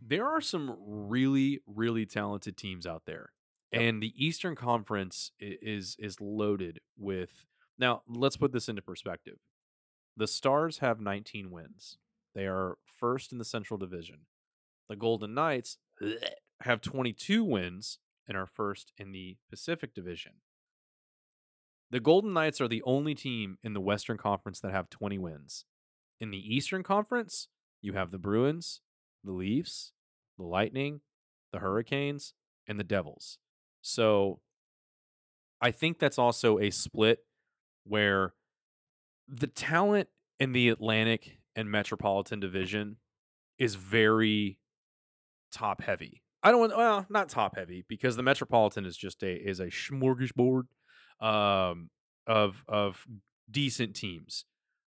There 0.05 0.27
are 0.27 0.41
some 0.41 0.75
really, 0.79 1.61
really 1.65 2.05
talented 2.05 2.57
teams 2.57 2.85
out 2.85 3.03
there, 3.05 3.31
Yep. 3.71 3.81
and 3.81 4.03
the 4.03 4.13
Eastern 4.15 4.55
Conference 4.55 5.31
is 5.39 5.95
is 5.97 6.21
loaded 6.21 6.79
with. 6.97 7.45
Now, 7.79 8.03
let's 8.07 8.37
put 8.37 8.51
this 8.51 8.69
into 8.69 8.81
perspective. 8.81 9.37
The 10.15 10.27
Stars 10.27 10.77
have 10.79 10.99
19 11.01 11.49
wins. 11.51 11.97
They 12.35 12.45
are 12.45 12.77
first 12.85 13.31
in 13.31 13.37
the 13.37 13.45
Central 13.45 13.77
Division. 13.77 14.19
The 14.87 14.95
Golden 14.95 15.33
Knights 15.33 15.77
have 16.61 16.81
22 16.81 17.43
wins 17.43 17.97
and 18.27 18.37
are 18.37 18.45
first 18.45 18.91
in 18.97 19.11
the 19.11 19.37
Pacific 19.49 19.93
Division. 19.93 20.33
The 21.91 21.99
Golden 21.99 22.33
Knights 22.33 22.59
are 22.59 22.67
the 22.67 22.83
only 22.83 23.15
team 23.15 23.57
in 23.63 23.73
the 23.73 23.81
Western 23.81 24.17
Conference 24.17 24.59
that 24.59 24.71
have 24.71 24.89
20 24.89 25.17
wins. 25.17 25.65
In 26.19 26.31
the 26.31 26.55
Eastern 26.55 26.83
Conference, 26.83 27.47
you 27.81 27.93
have 27.93 28.11
the 28.11 28.17
Bruins, 28.17 28.81
the 29.23 29.31
Leafs, 29.31 29.93
the 30.37 30.45
Lightning, 30.45 31.01
the 31.53 31.59
Hurricanes, 31.59 32.33
and 32.67 32.79
the 32.79 32.83
Devils. 32.83 33.37
So 33.81 34.39
I 35.61 35.71
think 35.71 35.99
that's 35.99 36.17
also 36.17 36.59
a 36.59 36.71
split 36.71 37.19
where 37.85 38.33
the 39.27 39.47
talent 39.47 40.09
in 40.39 40.51
the 40.51 40.69
Atlantic 40.69 41.37
and 41.55 41.71
Metropolitan 41.71 42.39
Division 42.39 42.97
is 43.57 43.75
very 43.75 44.59
top 45.51 45.81
heavy. 45.81 46.23
I 46.45 46.51
don't 46.51 46.59
want 46.59 46.77
well, 46.77 47.05
not 47.09 47.27
top 47.27 47.57
heavy 47.57 47.83
because 47.89 48.15
the 48.15 48.23
Metropolitan 48.23 48.85
is 48.85 48.95
just 48.95 49.23
a 49.23 49.33
is 49.33 49.59
a 49.59 49.65
smorgasbord 49.65 50.65
um 51.19 51.89
of 52.27 52.63
of 52.67 53.05
decent 53.49 53.95
teams. 53.95 54.45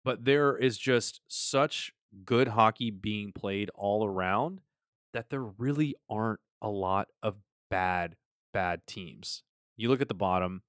But 0.05 0.23
there 0.23 0.57
is 0.57 0.77
just 0.77 1.19
such 1.27 1.91
good 2.23 2.49
hockey 2.49 2.89
being 2.89 3.33
played 3.33 3.69
all 3.75 4.05
around 4.05 4.61
that 5.13 5.29
there 5.29 5.43
really 5.43 5.93
aren't 6.09 6.39
a 6.61 6.69
lot 6.69 7.09
of 7.21 7.35
bad 7.69 8.15
bad 8.53 8.87
teams. 8.87 9.43
You 9.75 9.89
look 9.89 10.01
at 10.01 10.07
the 10.07 10.13
bottom, 10.13 10.61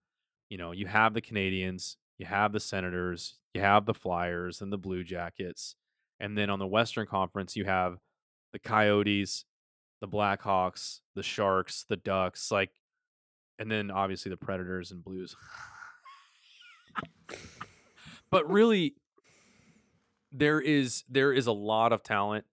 you 0.48 0.58
know, 0.58 0.72
you 0.72 0.86
have 0.86 1.14
the 1.14 1.22
Canadiens, 1.22 1.94
you 2.18 2.26
have 2.26 2.52
the 2.52 2.60
Senators, 2.60 3.38
you 3.54 3.60
have 3.60 3.86
the 3.86 3.94
Flyers 3.94 4.60
and 4.60 4.72
the 4.72 4.78
Blue 4.78 5.04
Jackets. 5.04 5.76
And 6.18 6.36
then 6.36 6.50
on 6.50 6.58
the 6.58 6.66
Western 6.66 7.06
Conference, 7.06 7.54
you 7.54 7.66
have 7.66 7.98
the 8.52 8.58
Coyotes, 8.58 9.44
the 10.02 10.08
Blackhawks, 10.08 10.98
the 11.14 11.22
Sharks, 11.22 11.84
the 11.88 11.96
Ducks, 11.96 12.50
like, 12.50 12.72
and 13.60 13.70
then 13.70 13.90
obviously 13.90 14.30
the 14.30 14.36
Predators 14.36 14.90
and 14.90 15.02
Blues. 15.02 15.36
but 18.30 18.50
really, 18.50 18.96
there 20.32 20.60
is 20.60 21.04
there 21.08 21.32
is 21.32 21.46
a 21.46 21.52
lot 21.52 21.92
of 21.92 22.02
talent 22.02 22.44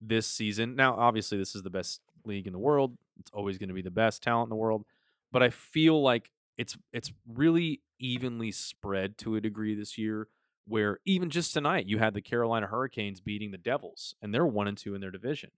this 0.00 0.26
season. 0.26 0.76
Now, 0.76 0.94
obviously, 0.94 1.36
this 1.36 1.54
is 1.54 1.62
the 1.62 1.70
best 1.70 2.00
league 2.24 2.46
in 2.46 2.54
the 2.54 2.58
world. 2.58 2.96
It's 3.20 3.30
always 3.34 3.58
going 3.58 3.68
to 3.68 3.74
be 3.74 3.82
the 3.82 3.90
best 3.90 4.22
talent 4.22 4.46
in 4.46 4.50
the 4.50 4.56
world. 4.56 4.86
But 5.30 5.42
I 5.42 5.50
feel 5.50 6.02
like 6.02 6.30
it's 6.56 6.78
it's 6.94 7.12
really 7.26 7.82
evenly 7.98 8.50
spread 8.50 9.18
to 9.18 9.36
a 9.36 9.42
degree 9.42 9.74
this 9.74 9.98
year. 9.98 10.28
Where 10.66 11.00
even 11.04 11.28
just 11.28 11.52
tonight, 11.52 11.86
you 11.86 11.98
had 11.98 12.14
the 12.14 12.22
Carolina 12.22 12.66
Hurricanes 12.66 13.20
beating 13.20 13.50
the 13.50 13.58
Devils, 13.58 14.14
and 14.22 14.34
they're 14.34 14.46
one 14.46 14.68
and 14.68 14.76
two 14.76 14.94
in 14.94 15.02
their 15.02 15.10
division. 15.10 15.50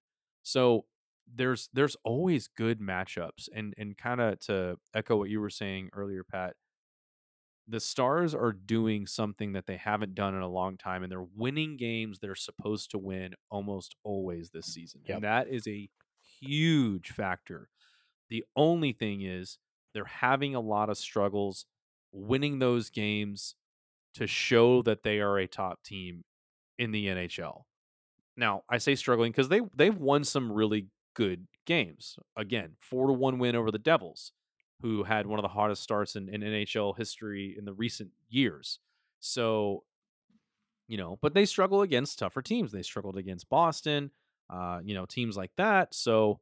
So 0.42 0.86
there's 1.34 1.68
there's 1.72 1.96
always 2.04 2.48
good 2.48 2.80
matchups, 2.80 3.48
and 3.54 3.74
and 3.76 3.96
kind 3.96 4.20
of 4.20 4.40
to 4.40 4.76
echo 4.94 5.16
what 5.16 5.30
you 5.30 5.40
were 5.40 5.50
saying 5.50 5.90
earlier, 5.92 6.24
Pat. 6.24 6.54
The 7.68 7.80
Stars 7.80 8.34
are 8.34 8.52
doing 8.52 9.06
something 9.06 9.52
that 9.52 9.66
they 9.66 9.76
haven't 9.76 10.16
done 10.16 10.34
in 10.34 10.42
a 10.42 10.48
long 10.48 10.76
time, 10.76 11.02
and 11.02 11.12
they're 11.12 11.22
winning 11.22 11.76
games 11.76 12.18
they're 12.18 12.34
supposed 12.34 12.90
to 12.90 12.98
win 12.98 13.34
almost 13.48 13.94
always 14.02 14.50
this 14.50 14.66
season. 14.66 15.02
Yep. 15.04 15.14
And 15.14 15.24
that 15.24 15.48
is 15.48 15.68
a 15.68 15.88
huge 16.40 17.10
factor. 17.10 17.68
The 18.28 18.44
only 18.56 18.92
thing 18.92 19.22
is 19.22 19.58
they're 19.94 20.04
having 20.04 20.54
a 20.54 20.60
lot 20.60 20.90
of 20.90 20.98
struggles 20.98 21.66
winning 22.12 22.58
those 22.58 22.90
games 22.90 23.54
to 24.14 24.26
show 24.26 24.82
that 24.82 25.02
they 25.02 25.20
are 25.20 25.38
a 25.38 25.46
top 25.46 25.82
team 25.84 26.24
in 26.78 26.90
the 26.90 27.06
NHL. 27.06 27.62
Now, 28.36 28.62
I 28.68 28.78
say 28.78 28.94
struggling 28.94 29.32
because 29.32 29.48
they 29.48 29.60
they've 29.76 29.96
won 29.96 30.24
some 30.24 30.50
really 30.50 30.86
good 31.14 31.46
games. 31.66 32.18
Again, 32.36 32.72
four 32.78 33.06
to 33.06 33.12
one 33.12 33.38
win 33.38 33.56
over 33.56 33.70
the 33.70 33.78
Devils, 33.78 34.32
who 34.82 35.04
had 35.04 35.26
one 35.26 35.38
of 35.38 35.42
the 35.42 35.48
hottest 35.48 35.82
starts 35.82 36.16
in, 36.16 36.28
in 36.28 36.40
NHL 36.40 36.96
history 36.96 37.54
in 37.56 37.64
the 37.64 37.72
recent 37.72 38.10
years. 38.28 38.78
So, 39.20 39.84
you 40.88 40.96
know, 40.96 41.18
but 41.20 41.34
they 41.34 41.44
struggle 41.44 41.82
against 41.82 42.18
tougher 42.18 42.42
teams. 42.42 42.72
They 42.72 42.82
struggled 42.82 43.16
against 43.16 43.48
Boston. 43.48 44.10
uh, 44.50 44.80
you 44.82 44.94
know, 44.94 45.06
teams 45.06 45.36
like 45.36 45.52
that. 45.56 45.94
So, 45.94 46.40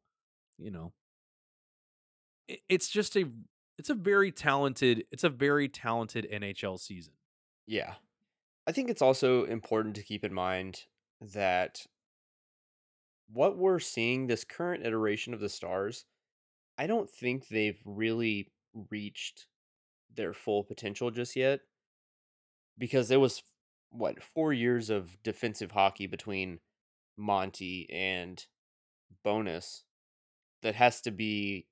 you 0.57 0.71
know, 0.71 0.93
it, 2.49 2.61
it's 2.69 2.89
just 2.89 3.17
a 3.17 3.27
it's 3.77 3.91
a 3.91 3.95
very 3.95 4.33
talented 4.33 5.05
it's 5.13 5.25
a 5.25 5.29
very 5.29 5.69
talented 5.69 6.27
NHL 6.33 6.81
season. 6.81 7.15
Yeah. 7.67 7.95
I 8.67 8.73
think 8.73 8.91
it's 8.91 9.03
also 9.03 9.45
important 9.45 9.95
to 9.97 10.03
keep 10.03 10.25
in 10.25 10.33
mind 10.33 10.85
that 11.21 11.87
what 13.33 13.57
we're 13.57 13.79
seeing 13.79 14.27
this 14.27 14.45
current 14.45 14.87
iteration 14.87 15.35
of 15.35 15.41
the 15.41 15.49
Stars, 15.49 16.05
I 16.79 16.87
don't 16.87 17.11
think 17.11 17.49
they've 17.49 17.81
really 17.85 18.51
reached 18.91 19.47
their 20.15 20.33
full 20.33 20.65
potential 20.65 21.11
just 21.11 21.37
yet 21.37 21.61
because 22.79 23.09
there 23.09 23.21
was 23.21 23.43
what, 23.91 24.23
4 24.23 24.53
years 24.53 24.91
of 24.91 25.23
defensive 25.23 25.73
hockey 25.73 26.07
between 26.07 26.61
Monty 27.17 27.89
and 27.91 28.45
Bowness 29.25 29.85
that 30.63 30.75
has 30.75 31.01
to 31.03 31.11
be 31.11 31.67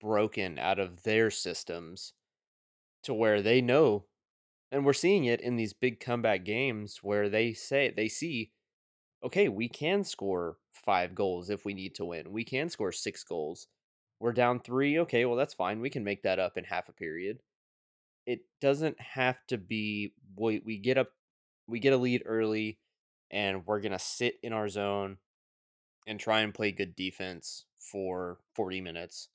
broken 0.00 0.58
out 0.58 0.78
of 0.78 1.02
their 1.02 1.30
systems 1.30 2.12
to 3.02 3.14
where 3.14 3.42
they 3.42 3.60
know 3.60 4.04
and 4.70 4.84
we're 4.84 4.92
seeing 4.92 5.24
it 5.24 5.40
in 5.40 5.54
these 5.54 5.72
big 5.72 6.00
comeback 6.00 6.44
games 6.44 6.98
where 7.00 7.28
they 7.28 7.52
say 7.52 7.92
they 7.96 8.08
see 8.08 8.50
okay 9.24 9.48
we 9.48 9.68
can 9.68 10.04
score 10.04 10.56
five 10.72 11.14
goals 11.14 11.50
if 11.50 11.64
we 11.64 11.74
need 11.74 11.94
to 11.94 12.04
win 12.04 12.30
we 12.30 12.44
can 12.44 12.68
score 12.68 12.92
six 12.92 13.24
goals 13.24 13.66
we're 14.20 14.32
down 14.32 14.60
three 14.60 14.98
okay 14.98 15.24
well 15.24 15.36
that's 15.36 15.54
fine 15.54 15.80
we 15.80 15.90
can 15.90 16.04
make 16.04 16.22
that 16.22 16.38
up 16.38 16.56
in 16.56 16.64
half 16.64 16.88
a 16.88 16.92
period 16.92 17.38
it 18.26 18.40
doesn't 18.60 18.98
have 19.00 19.36
to 19.46 19.58
be 19.58 20.14
we, 20.36 20.62
we 20.64 20.78
get 20.78 20.98
up 20.98 21.08
we 21.66 21.78
get 21.78 21.92
a 21.92 21.96
lead 21.96 22.22
early 22.26 22.78
and 23.30 23.66
we're 23.66 23.80
gonna 23.80 23.98
sit 23.98 24.34
in 24.42 24.52
our 24.52 24.68
zone 24.68 25.18
and 26.06 26.20
try 26.20 26.40
and 26.40 26.54
play 26.54 26.70
good 26.70 26.94
defense 26.94 27.64
for 27.78 28.38
40 28.54 28.80
minutes 28.80 29.28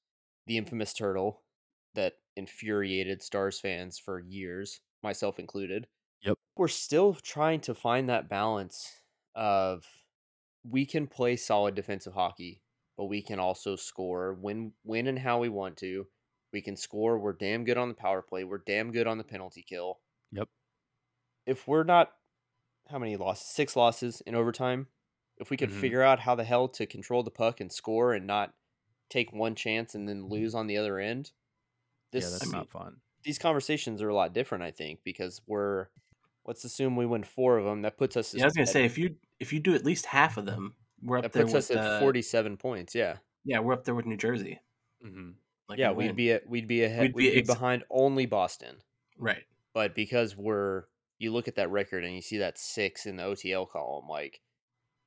the 0.47 0.57
infamous 0.57 0.93
turtle 0.93 1.43
that 1.95 2.13
infuriated 2.35 3.21
Stars 3.21 3.59
fans 3.59 3.99
for 3.99 4.19
years, 4.19 4.81
myself 5.03 5.39
included. 5.39 5.87
Yep. 6.23 6.37
We're 6.57 6.67
still 6.67 7.13
trying 7.13 7.61
to 7.61 7.75
find 7.75 8.09
that 8.09 8.29
balance 8.29 8.91
of 9.39 9.85
we 10.69 10.85
can 10.85 11.07
play 11.07 11.37
solid 11.37 11.73
defensive 11.73 12.13
hockey, 12.13 12.61
but 12.97 13.05
we 13.05 13.21
can 13.21 13.39
also 13.39 13.75
score 13.77 14.33
when 14.39 14.73
when 14.83 15.07
and 15.07 15.17
how 15.17 15.39
we 15.39 15.49
want 15.49 15.77
to. 15.77 16.05
We 16.51 16.61
can 16.61 16.75
score. 16.75 17.17
We're 17.19 17.33
damn 17.33 17.63
good 17.63 17.77
on 17.77 17.87
the 17.87 17.93
power 17.95 18.21
play. 18.21 18.43
We're 18.43 18.57
damn 18.65 18.91
good 18.91 19.07
on 19.07 19.17
the 19.17 19.23
penalty 19.23 19.61
kill. 19.67 19.99
Yep. 20.33 20.49
If 21.45 21.67
we're 21.67 21.83
not 21.83 22.11
how 22.89 22.99
many 22.99 23.15
losses? 23.15 23.47
Six 23.47 23.75
losses 23.75 24.21
in 24.21 24.35
overtime. 24.35 24.87
If 25.37 25.49
we 25.49 25.57
could 25.57 25.69
Mhm. 25.69 25.79
figure 25.79 26.01
out 26.01 26.19
how 26.19 26.35
the 26.35 26.43
hell 26.43 26.67
to 26.69 26.85
control 26.85 27.23
the 27.23 27.31
puck 27.31 27.61
and 27.61 27.71
score 27.71 28.13
and 28.13 28.27
not 28.27 28.53
take 29.09 29.31
one 29.31 29.55
chance 29.55 29.95
and 29.95 30.09
then 30.09 30.27
lose 30.27 30.53
on 30.53 30.67
the 30.67 30.77
other 30.77 30.99
end, 30.99 31.31
this 32.11 32.25
yeah, 32.25 32.29
that's 32.31 32.53
I 32.53 32.57
not 32.57 32.69
fun. 32.69 32.99
these 33.23 33.39
conversations 33.39 34.01
are 34.01 34.09
a 34.09 34.15
lot 34.15 34.33
different. 34.33 34.63
I 34.63 34.71
think 34.71 35.03
because 35.03 35.41
we're 35.47 35.87
let's 36.45 36.63
assume 36.65 36.95
we 36.95 37.05
win 37.05 37.23
four 37.23 37.57
of 37.59 37.65
them. 37.65 37.83
That 37.83 37.97
puts 37.97 38.17
us. 38.17 38.33
Yeah, 38.33 38.43
I 38.43 38.45
was 38.47 38.55
gonna 38.55 38.65
say 38.67 38.83
if 38.85 38.97
you 38.97 39.15
if 39.39 39.53
you 39.53 39.59
do 39.59 39.73
at 39.75 39.85
least 39.85 40.05
half 40.05 40.37
of 40.37 40.45
them, 40.45 40.75
we're 41.01 41.17
up 41.17 41.23
that 41.23 41.33
there 41.33 41.43
puts 41.43 41.53
with 41.69 41.71
us 41.71 41.71
at 41.71 41.77
uh, 41.77 41.99
forty-seven 41.99 42.57
points. 42.57 42.93
Yeah, 42.95 43.17
Yeah, 43.45 43.59
we're 43.59 43.73
up 43.73 43.83
there 43.85 43.95
with 43.95 44.05
New 44.05 44.17
Jersey. 44.17 44.59
Mm-hmm. 45.05 45.31
Like 45.69 45.79
yeah, 45.79 45.91
we 45.91 46.07
we'd 46.07 46.15
be 46.15 46.31
at, 46.31 46.47
we'd 46.49 46.67
be 46.67 46.83
ahead. 46.83 47.01
We'd 47.01 47.15
We'd 47.15 47.29
be 47.35 47.41
be, 47.41 47.45
behind 47.45 47.83
only 47.89 48.25
Boston. 48.25 48.77
right. 49.17 49.43
But 49.73 49.93
because 49.95 50.35
we're 50.35 50.83
you 51.19 51.31
look 51.31 51.47
at 51.47 51.55
that 51.55 51.69
record 51.69 52.03
and 52.03 52.15
you 52.15 52.21
see 52.21 52.39
that 52.39 52.57
six 52.57 53.05
in 53.05 53.17
the 53.17 53.23
OTL 53.23 53.69
column, 53.69 54.07
like 54.09 54.41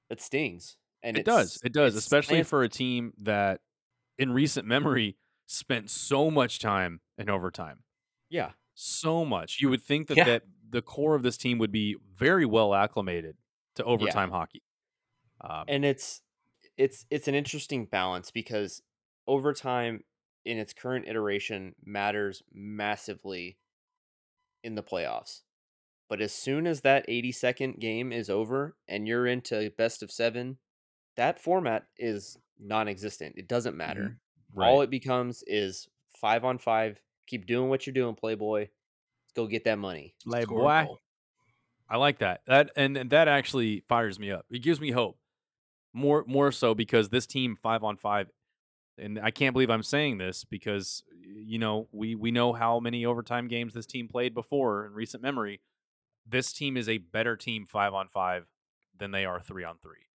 it 0.09 0.21
stings. 0.21 0.77
And 1.03 1.19
It 1.19 1.25
does. 1.25 1.61
It 1.65 1.73
does, 1.73 1.97
especially 1.97 2.37
slants- 2.37 2.49
for 2.51 2.63
a 2.63 2.69
team 2.69 3.13
that 3.23 3.61
in 4.19 4.31
recent 4.33 4.67
memory 4.69 5.17
spent 5.47 5.91
so 5.91 6.31
much 6.31 6.59
time 6.61 7.01
in 7.19 7.29
overtime. 7.29 7.81
yeah. 8.31 8.51
So 8.75 9.25
much. 9.27 9.61
You 9.61 9.69
would 9.69 9.83
think 9.83 10.07
that, 10.09 10.17
Yeah. 10.17 10.25
that 10.25 10.43
the 10.71 10.81
core 10.81 11.15
of 11.15 11.23
this 11.23 11.37
team 11.37 11.59
would 11.59 11.73
be 11.73 11.97
very 12.15 12.47
well 12.47 12.73
acclimated 12.75 13.37
to 13.77 13.85
overtime 13.85 14.31
hockey. 14.31 14.63
Um, 15.41 15.65
and 15.69 15.85
it's 15.85 16.23
it's 16.77 17.05
it's 17.11 17.29
an 17.29 17.35
interesting 17.35 17.87
balance 17.87 18.31
because 18.31 18.83
overtime 19.27 20.05
in 20.45 20.59
its 20.59 20.73
current 20.73 21.07
iteration 21.09 21.75
matters 21.85 22.43
massively 22.53 23.59
in 24.65 24.75
the 24.75 24.83
playoffs. 24.83 25.43
But 26.09 26.21
as 26.21 26.33
soon 26.33 26.67
as 26.67 26.83
that 26.83 27.07
80 27.09 27.33
second 27.33 27.81
game 27.81 28.13
is 28.13 28.29
over 28.29 28.77
and 28.87 29.09
you're 29.09 29.27
into 29.27 29.71
best 29.79 30.03
of 30.03 30.11
7 30.11 30.59
that 31.17 31.41
format 31.41 31.85
is 31.99 32.39
non-existent. 32.59 33.35
It 33.37 33.49
doesn't 33.49 33.77
matter. 33.77 34.19
Right. 34.55 34.69
all 34.69 34.83
it 34.83 34.91
becomes 34.91 35.43
is 35.47 35.89
5 36.21 36.45
on 36.45 36.59
5 36.59 37.01
keep 37.27 37.47
doing 37.47 37.69
what 37.69 37.87
you're 37.87 37.95
doing 37.95 38.15
playboy. 38.15 38.61
Let's 38.61 39.33
go 39.35 39.47
get 39.47 39.65
that 39.65 39.79
money. 39.79 40.15
Like, 40.27 40.45
Score 40.45 40.61
a 40.61 40.63
boy, 40.63 40.85
goal. 40.87 40.99
I 41.93 41.99
like 41.99 42.21
that. 42.21 42.41
That 42.47 42.71
and, 42.75 42.97
and 42.97 43.11
that 43.11 43.29
actually 43.29 43.85
fires 43.87 44.19
me 44.19 44.31
up. 44.31 44.47
It 44.51 44.63
gives 44.63 44.81
me 44.81 44.93
hope. 44.93 45.19
More 45.93 46.25
more 46.27 46.51
so 46.51 46.75
because 46.75 47.11
this 47.11 47.27
team 47.27 47.55
five 47.55 47.85
on 47.85 47.99
five, 47.99 48.31
and 48.97 49.21
I 49.21 49.31
can't 49.31 49.53
believe 49.53 49.69
I'm 49.69 49.83
saying 49.83 50.17
this 50.17 50.45
because 50.45 51.03
you 51.23 51.59
know 51.59 51.89
we 51.93 52.15
we 52.15 52.31
know 52.31 52.55
how 52.55 52.81
many 52.81 53.05
overtime 53.05 53.47
games 53.47 53.75
this 53.75 53.85
team 53.85 54.09
played 54.09 54.33
before 54.33 54.87
in 54.87 54.95
recent 54.95 55.23
memory. 55.23 55.61
This 56.27 56.55
team 56.55 56.79
is 56.79 56.89
a 56.89 56.97
better 56.97 57.37
team 57.37 57.67
five 57.67 57.93
on 57.93 58.09
five 58.09 58.47
than 58.99 59.11
they 59.11 59.27
are 59.27 59.39
three 59.39 59.65
on 59.65 59.77
three, 59.83 60.07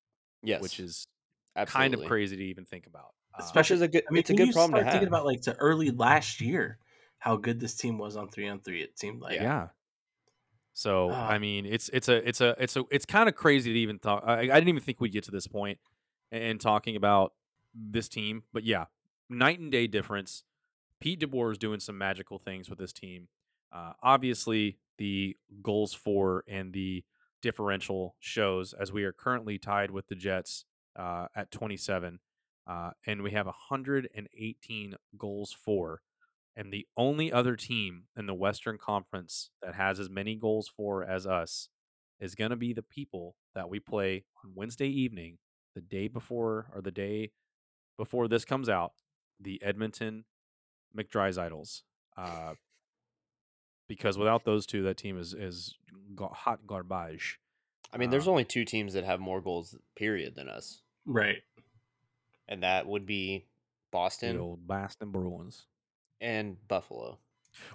yes 0.41 0.63
which 0.63 0.79
is 0.79 1.07
absolutely. 1.55 1.89
kind 1.89 1.93
of 1.93 2.09
crazy 2.09 2.37
to 2.37 2.43
even 2.43 2.65
think 2.65 2.87
about. 2.87 3.11
Uh, 3.37 3.43
which 3.53 3.69
is 3.69 3.81
a 3.81 3.87
good 3.87 4.03
I 4.09 4.11
mean, 4.11 4.21
it's 4.21 4.31
a 4.31 4.35
good 4.35 4.47
you 4.47 4.53
problem 4.53 4.71
to 4.71 4.77
start 4.77 4.85
have 4.85 4.93
thinking 4.93 5.09
about 5.09 5.27
like 5.27 5.41
to 5.41 5.55
early 5.57 5.91
last 5.91 6.41
year, 6.41 6.79
how 7.19 7.35
good 7.35 7.59
this 7.59 7.75
team 7.75 7.99
was 7.99 8.17
on 8.17 8.29
three 8.29 8.47
on 8.47 8.61
three. 8.61 8.81
It 8.81 8.97
seemed 8.97 9.21
like 9.21 9.35
yeah. 9.35 9.67
So 10.77 11.09
Ah. 11.11 11.29
I 11.29 11.39
mean, 11.39 11.65
it's 11.65 11.89
it's 11.89 12.07
a 12.07 12.17
it's 12.27 12.39
a 12.39 12.55
it's 12.59 12.75
a 12.75 12.83
it's 12.91 13.05
kind 13.05 13.27
of 13.27 13.35
crazy 13.35 13.73
to 13.73 13.79
even 13.79 13.97
talk. 13.97 14.23
I, 14.23 14.41
I 14.41 14.45
didn't 14.45 14.67
even 14.67 14.83
think 14.83 15.01
we'd 15.01 15.11
get 15.11 15.23
to 15.23 15.31
this 15.31 15.47
point 15.47 15.79
and 16.31 16.61
talking 16.61 16.95
about 16.95 17.33
this 17.73 18.07
team, 18.07 18.43
but 18.53 18.63
yeah, 18.63 18.85
night 19.27 19.59
and 19.59 19.71
day 19.71 19.87
difference. 19.87 20.43
Pete 20.99 21.19
DeBoer 21.19 21.51
is 21.51 21.57
doing 21.57 21.79
some 21.79 21.97
magical 21.97 22.37
things 22.37 22.69
with 22.69 22.77
this 22.77 22.93
team. 22.93 23.27
Uh, 23.71 23.93
obviously, 24.03 24.77
the 24.99 25.35
goals 25.63 25.95
for 25.95 26.43
and 26.47 26.73
the 26.73 27.03
differential 27.41 28.15
shows 28.19 28.73
as 28.73 28.91
we 28.91 29.03
are 29.03 29.11
currently 29.11 29.57
tied 29.57 29.89
with 29.89 30.07
the 30.09 30.15
Jets 30.15 30.65
uh, 30.95 31.25
at 31.35 31.49
27, 31.49 32.19
uh, 32.67 32.91
and 33.07 33.23
we 33.23 33.31
have 33.31 33.47
118 33.47 34.95
goals 35.17 35.55
for. 35.59 36.01
And 36.59 36.73
the 36.73 36.87
only 36.97 37.31
other 37.31 37.55
team 37.55 38.05
in 38.17 38.25
the 38.25 38.33
Western 38.33 38.79
Conference 38.79 39.51
that 39.61 39.75
has 39.75 39.99
as 39.99 40.09
many 40.09 40.35
goals 40.35 40.67
for 40.67 41.03
as 41.03 41.27
us 41.27 41.69
is 42.19 42.33
going 42.33 42.49
to 42.49 42.55
be 42.55 42.73
the 42.73 42.81
people 42.81 43.35
that 43.53 43.69
we 43.69 43.79
play 43.79 44.25
on 44.43 44.53
Wednesday 44.55 44.87
evening, 44.87 45.37
the 45.75 45.81
day 45.81 46.07
before 46.07 46.71
or 46.73 46.81
the 46.81 46.89
day 46.89 47.29
before 47.95 48.27
this 48.27 48.43
comes 48.43 48.69
out, 48.69 48.93
the 49.39 49.61
Edmonton 49.61 50.25
McDry's 50.97 51.37
Idols. 51.37 51.83
Uh, 52.17 52.55
because 53.87 54.17
without 54.17 54.43
those 54.43 54.65
two, 54.65 54.81
that 54.81 54.97
team 54.97 55.19
is 55.19 55.35
is 55.35 55.75
hot 56.19 56.65
garbage. 56.65 57.39
I 57.93 57.97
mean, 57.97 58.09
there's 58.09 58.27
Um, 58.27 58.31
only 58.31 58.45
two 58.45 58.65
teams 58.65 58.93
that 58.93 59.03
have 59.03 59.19
more 59.19 59.41
goals 59.41 59.75
period 59.95 60.33
than 60.33 60.49
us, 60.49 60.81
right. 61.05 61.43
and 62.47 62.63
that 62.63 62.87
would 62.87 63.05
be 63.05 63.45
Boston. 63.91 64.37
The 64.37 64.39
Boston 64.39 64.49
old 64.49 64.67
Boston 64.67 65.11
Bruins. 65.11 65.67
And 66.21 66.57
Buffalo. 66.67 67.19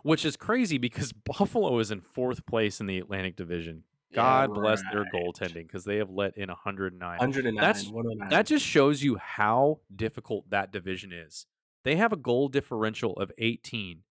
Which 0.03 0.25
is 0.25 0.37
crazy 0.37 0.79
because 0.79 1.13
Buffalo 1.39 1.79
is 1.79 1.91
in 1.91 2.01
fourth 2.01 2.47
place 2.47 2.81
in 2.81 2.87
the 2.87 2.99
Atlantic 2.99 3.37
Division. 3.37 3.85
Yeah, 4.11 4.17
God 4.47 4.55
bless 4.55 4.83
their 4.93 5.07
goaltending 5.07 5.67
because 5.67 5.85
they 5.85 5.97
have 5.97 6.11
let 6.11 6.37
in 6.37 6.49
109. 6.49 7.01
109, 7.19 7.55
That's- 7.57 7.87
109. 7.87 8.29
That 8.29 8.47
just 8.47 8.65
shows 8.65 9.03
you 9.03 9.17
how 9.17 9.81
difficult 9.95 10.51
that 10.51 10.71
division 10.71 11.13
is. 11.13 11.47
They 11.85 11.97
have 11.97 12.13
a 12.13 12.17
goal 12.17 12.49
differential 12.49 13.15
of 13.15 13.33
18, 13.39 14.03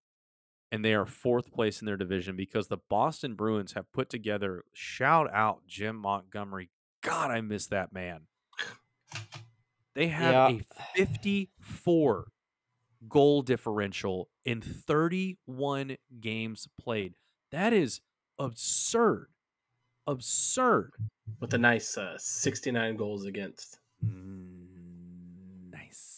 and 0.72 0.84
they 0.84 0.94
are 0.96 1.06
fourth 1.06 1.52
place 1.54 1.82
in 1.82 1.86
their 1.86 1.98
division 1.98 2.36
because 2.36 2.68
the 2.68 2.80
Boston 2.90 3.36
Bruins 3.36 3.74
have 3.74 3.92
put 3.94 4.10
together. 4.10 4.64
Shout 4.74 5.32
out 5.32 5.62
Jim 5.68 5.96
Montgomery. 5.98 6.70
God, 7.04 7.30
I 7.32 7.42
miss 7.42 7.68
that 7.68 7.94
man. 7.94 8.22
They 9.94 10.08
have 10.08 10.52
Yeah. 10.52 10.60
a 10.60 11.06
54 11.06 12.31
goal 13.08 13.42
differential 13.42 14.30
in 14.46 14.62
31 14.62 15.98
games 16.20 16.68
played. 16.80 17.16
That 17.52 17.74
is 17.74 18.02
absurd. 18.40 19.28
Absurd. 20.08 20.92
with 21.40 21.54
a 21.54 21.58
nice 21.58 21.98
uh, 21.98 22.16
69 22.18 22.96
goals 22.96 23.26
against. 23.26 23.80
Mm, 24.06 25.72
nice. 25.72 26.18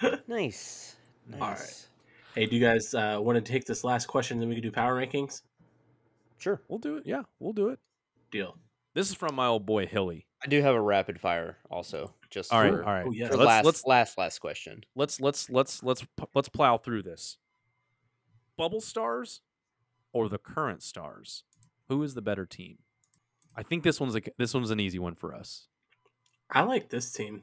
Nice, 0.26 0.96
All 1.40 1.50
right. 1.50 1.86
Hey, 2.34 2.46
do 2.46 2.56
you 2.56 2.62
guys 2.62 2.92
uh, 2.94 3.18
want 3.20 3.36
to 3.36 3.52
take 3.52 3.64
this 3.66 3.84
last 3.84 4.06
question, 4.06 4.40
then 4.40 4.48
we 4.48 4.54
can 4.56 4.62
do 4.62 4.72
power 4.72 4.96
rankings? 4.96 5.42
Sure. 6.38 6.60
We'll 6.66 6.80
do 6.80 6.96
it. 6.96 7.04
Yeah, 7.06 7.22
we'll 7.38 7.52
do 7.52 7.68
it. 7.68 7.78
Deal. 8.32 8.56
This 8.94 9.10
is 9.10 9.14
from 9.14 9.36
my 9.36 9.46
old 9.46 9.64
boy 9.64 9.86
Hilly. 9.86 10.26
I 10.42 10.48
do 10.48 10.60
have 10.60 10.74
a 10.74 10.80
rapid 10.80 11.20
fire 11.20 11.58
also. 11.70 12.14
Just 12.32 12.52
All 12.52 12.60
right, 12.60 12.72
for, 12.72 12.84
all 12.84 12.92
right. 12.94 13.04
Oh, 13.06 13.12
yes. 13.12 13.30
for 13.30 13.36
Let's 13.36 13.46
last, 13.46 13.64
let's 13.64 13.86
last 13.86 14.18
last 14.18 14.38
question. 14.40 14.84
let's 14.96 15.20
let's 15.20 15.50
let's 15.50 15.82
let's 15.82 16.04
let's 16.34 16.48
plow 16.48 16.78
through 16.78 17.02
this. 17.02 17.36
Bubble 18.56 18.80
stars 18.80 19.42
or 20.12 20.28
the 20.28 20.38
current 20.38 20.82
stars? 20.82 21.44
Who 21.88 22.02
is 22.02 22.14
the 22.14 22.22
better 22.22 22.46
team? 22.46 22.78
I 23.54 23.62
think 23.62 23.82
this 23.82 24.00
one's 24.00 24.16
a 24.16 24.22
this 24.38 24.54
one's 24.54 24.70
an 24.70 24.80
easy 24.80 24.98
one 24.98 25.14
for 25.14 25.34
us. 25.34 25.68
I 26.50 26.62
like 26.62 26.88
this 26.88 27.12
team. 27.12 27.42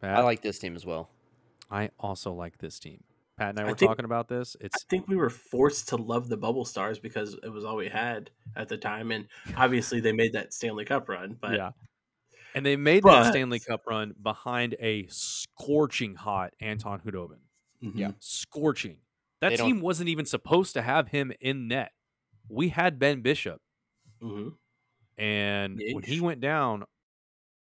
Pat, 0.00 0.16
I 0.16 0.22
like 0.22 0.42
this 0.42 0.58
team 0.60 0.76
as 0.76 0.86
well. 0.86 1.10
I 1.70 1.90
also 1.98 2.32
like 2.32 2.58
this 2.58 2.78
team. 2.78 3.02
Pat 3.36 3.50
and 3.50 3.58
I 3.58 3.62
I 3.62 3.64
were 3.66 3.74
think- 3.74 3.90
talking 3.90 4.04
about 4.04 4.28
this. 4.28 4.56
It's 4.60 4.76
I 4.76 4.86
think 4.90 5.08
we 5.08 5.16
were 5.16 5.30
forced 5.30 5.88
to 5.88 5.96
love 5.96 6.28
the 6.28 6.36
Bubble 6.36 6.64
Stars 6.64 7.00
because 7.00 7.36
it 7.42 7.48
was 7.48 7.64
all 7.64 7.74
we 7.74 7.88
had 7.88 8.30
at 8.54 8.68
the 8.68 8.76
time, 8.76 9.10
and 9.10 9.26
obviously 9.56 9.98
they 9.98 10.12
made 10.12 10.32
that 10.34 10.52
Stanley 10.54 10.84
Cup 10.84 11.08
run. 11.08 11.36
But 11.40 11.54
yeah. 11.54 11.70
And 12.54 12.64
they 12.64 12.76
made 12.76 13.02
that 13.04 13.30
Stanley 13.30 13.58
Cup 13.60 13.82
run 13.86 14.14
behind 14.22 14.76
a 14.78 15.06
scorching 15.08 16.14
hot 16.14 16.54
Anton 16.60 17.00
Khudobin. 17.00 17.40
Mhm. 17.82 17.92
Yeah. 17.96 18.12
Scorching. 18.20 18.98
That 19.40 19.50
They 19.50 19.56
team 19.56 19.80
wasn't 19.80 20.08
even 20.08 20.24
supposed 20.26 20.72
to 20.74 20.82
have 20.82 21.08
him 21.08 21.32
in 21.40 21.68
net. 21.68 21.92
We 22.48 22.68
had 22.70 22.98
Ben 22.98 23.20
Bishop. 23.22 23.60
Mhm. 24.22 24.56
And 25.18 25.80
when 25.92 26.02
he 26.04 26.20
went 26.20 26.40
down, 26.40 26.84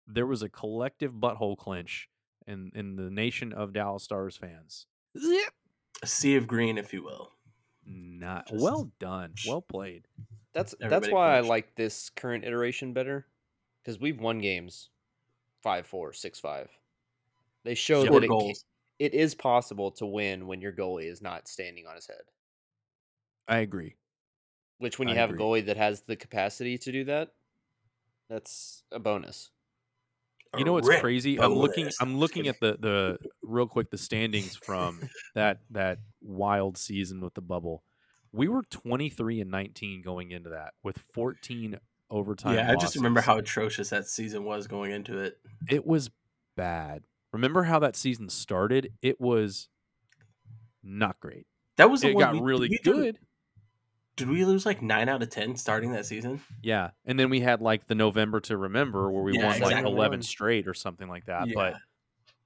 there 0.07 0.25
was 0.27 0.41
a 0.41 0.49
collective 0.49 1.13
butthole 1.13 1.57
clench 1.57 2.09
in, 2.47 2.71
in 2.75 2.95
the 2.97 3.09
nation 3.09 3.53
of 3.53 3.73
Dallas 3.73 4.03
Stars 4.03 4.35
fans. 4.37 4.87
a 6.03 6.07
sea 6.07 6.35
of 6.35 6.47
green, 6.47 6.77
if 6.77 6.93
you 6.93 7.03
will. 7.03 7.31
Not 7.85 8.47
Just- 8.47 8.61
well 8.63 8.91
done. 8.99 9.33
Well 9.47 9.61
played. 9.61 10.07
That's 10.53 10.71
that's 10.79 10.93
Everybody 10.93 11.13
why 11.13 11.37
I 11.37 11.39
like 11.41 11.75
this 11.75 12.09
current 12.09 12.43
iteration 12.43 12.91
better, 12.93 13.25
because 13.83 13.99
we've 13.99 14.19
won 14.19 14.39
games, 14.39 14.89
five 15.61 15.85
four 15.85 16.13
six 16.13 16.39
five. 16.39 16.69
They 17.63 17.75
show 17.75 18.05
Scored 18.05 18.23
that 18.23 18.25
it, 18.25 18.29
ca- 18.29 18.39
goals. 18.39 18.65
it 18.99 19.13
is 19.13 19.35
possible 19.35 19.91
to 19.91 20.05
win 20.05 20.47
when 20.47 20.61
your 20.61 20.71
goalie 20.71 21.09
is 21.09 21.21
not 21.21 21.47
standing 21.47 21.85
on 21.87 21.95
his 21.95 22.07
head. 22.07 22.23
I 23.47 23.57
agree. 23.59 23.95
Which, 24.79 24.97
when 24.97 25.07
you 25.07 25.13
I 25.13 25.17
have 25.17 25.29
agree. 25.29 25.43
a 25.43 25.45
goalie 25.45 25.65
that 25.67 25.77
has 25.77 26.01
the 26.01 26.15
capacity 26.15 26.77
to 26.79 26.91
do 26.91 27.03
that, 27.05 27.33
that's 28.29 28.83
a 28.91 28.99
bonus. 28.99 29.51
You 30.57 30.65
know 30.65 30.73
what's 30.73 30.87
Rip 30.87 31.01
crazy? 31.01 31.39
I'm 31.39 31.53
looking. 31.53 31.89
I'm 32.01 32.17
looking 32.17 32.47
at 32.47 32.59
the 32.59 32.77
the 32.79 33.17
real 33.41 33.67
quick 33.67 33.89
the 33.89 33.97
standings 33.97 34.55
from 34.57 34.99
that 35.33 35.59
that 35.71 35.99
wild 36.21 36.77
season 36.77 37.21
with 37.21 37.35
the 37.35 37.41
bubble. 37.41 37.83
We 38.33 38.47
were 38.47 38.63
23 38.63 39.41
and 39.41 39.51
19 39.51 40.01
going 40.01 40.31
into 40.31 40.49
that 40.51 40.73
with 40.83 40.97
14 41.13 41.77
overtime. 42.11 42.55
Yeah, 42.55 42.71
I 42.71 42.75
just 42.75 42.95
remember 42.95 43.21
how 43.21 43.37
atrocious 43.37 43.89
that 43.89 44.05
season 44.07 44.43
was 44.43 44.67
going 44.67 44.91
into 44.91 45.17
it. 45.17 45.37
it 45.69 45.85
was 45.87 46.11
bad. 46.55 47.03
Remember 47.33 47.63
how 47.63 47.79
that 47.79 47.95
season 47.95 48.29
started? 48.29 48.91
It 49.01 49.19
was 49.21 49.69
not 50.83 51.19
great. 51.19 51.45
That 51.77 51.89
was 51.89 52.03
It 52.03 52.17
got 52.17 52.33
we- 52.33 52.41
really 52.41 52.67
did 52.69 52.81
do- 52.83 52.93
good. 52.93 53.19
Did 54.17 54.29
we 54.29 54.43
lose 54.45 54.65
like 54.65 54.81
nine 54.81 55.07
out 55.09 55.23
of 55.23 55.29
ten 55.29 55.55
starting 55.55 55.93
that 55.93 56.05
season? 56.05 56.41
Yeah, 56.61 56.91
and 57.05 57.17
then 57.17 57.29
we 57.29 57.39
had 57.39 57.61
like 57.61 57.85
the 57.87 57.95
November 57.95 58.39
to 58.41 58.57
remember 58.57 59.09
where 59.09 59.23
we 59.23 59.33
Yeah, 59.37 59.47
won 59.47 59.59
like 59.61 59.83
11 59.85 60.21
straight 60.21 60.67
or 60.67 60.73
something 60.73 61.07
like 61.07 61.25
that. 61.25 61.47
But 61.55 61.75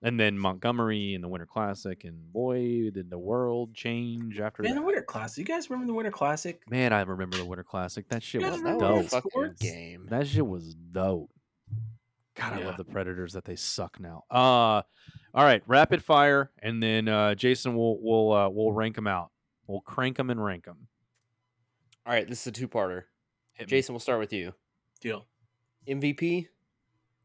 and 0.06 0.20
then 0.20 0.38
Montgomery 0.38 1.16
and 1.16 1.24
the 1.24 1.28
Winter 1.28 1.48
Classic, 1.48 2.04
and 2.04 2.32
boy, 2.32 2.92
did 2.92 3.10
the 3.10 3.18
world 3.18 3.74
change 3.74 4.40
after 4.40 4.62
man, 4.62 4.76
that. 4.76 4.82
the 4.82 4.86
Winter 4.86 5.02
Classic. 5.02 5.40
You 5.40 5.56
guys 5.56 5.68
remember 5.68 5.88
the 5.88 5.96
Winter 5.96 6.12
Classic? 6.12 6.62
Man, 6.70 6.94
I 6.94 7.02
remember 7.02 7.38
the 7.38 7.46
Winter 7.46 7.64
Classic. 7.64 8.08
That 8.10 8.22
shit 8.22 8.42
was 8.42 8.52
guys 8.52 8.60
that 8.62 8.64
remember 8.66 8.94
was 8.94 9.08
a 9.08 9.10
dope. 9.10 9.24
that? 9.24 9.32
fucking 9.34 9.56
game. 9.60 10.06
That 10.12 10.28
shit 10.28 10.46
was 10.46 10.76
dope. 10.76 11.32
God, 12.36 12.54
I 12.54 12.66
love 12.66 12.78
the 12.78 12.86
Predators 12.86 13.34
that 13.34 13.46
they 13.46 13.56
suck 13.56 14.00
now. 14.00 14.26
Uh 14.30 14.84
all 15.34 15.44
right, 15.44 15.64
rapid 15.66 16.04
fire, 16.04 16.52
and 16.62 16.84
then 16.84 17.08
uh 17.08 17.34
Jason 17.34 17.76
will 17.76 18.00
will 18.00 18.32
uh, 18.32 18.50
we'll 18.50 18.74
rank 18.74 18.96
them 18.96 19.08
out. 19.08 19.32
We'll 19.66 19.82
crank 19.82 20.18
them 20.18 20.30
and 20.30 20.44
rank 20.44 20.66
them. 20.66 20.88
All 22.06 22.14
right, 22.14 22.28
this 22.28 22.42
is 22.42 22.48
a 22.48 22.52
two-parter. 22.52 23.04
Jason, 23.66 23.94
we'll 23.94 24.00
start 24.00 24.20
with 24.20 24.32
you. 24.32 24.54
Deal. 25.02 25.26
MVP, 25.88 26.48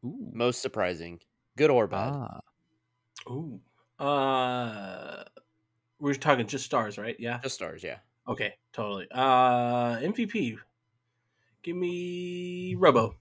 Ooh. 0.03 0.31
most 0.33 0.63
surprising, 0.63 1.19
good 1.55 1.69
or 1.69 1.85
bad? 1.85 2.13
Ah, 2.13 2.39
Ooh. 3.29 3.59
Uh, 3.99 5.23
we're 5.99 6.13
talking 6.15 6.47
just 6.47 6.65
stars, 6.65 6.97
right? 6.97 7.15
Yeah. 7.19 7.39
Just 7.43 7.55
stars, 7.55 7.83
yeah. 7.83 7.97
Okay. 8.27 8.53
Totally. 8.73 9.07
Uh, 9.11 9.97
MVP. 9.97 10.57
Give 11.63 11.75
me 11.75 12.75
Robo. 12.75 13.15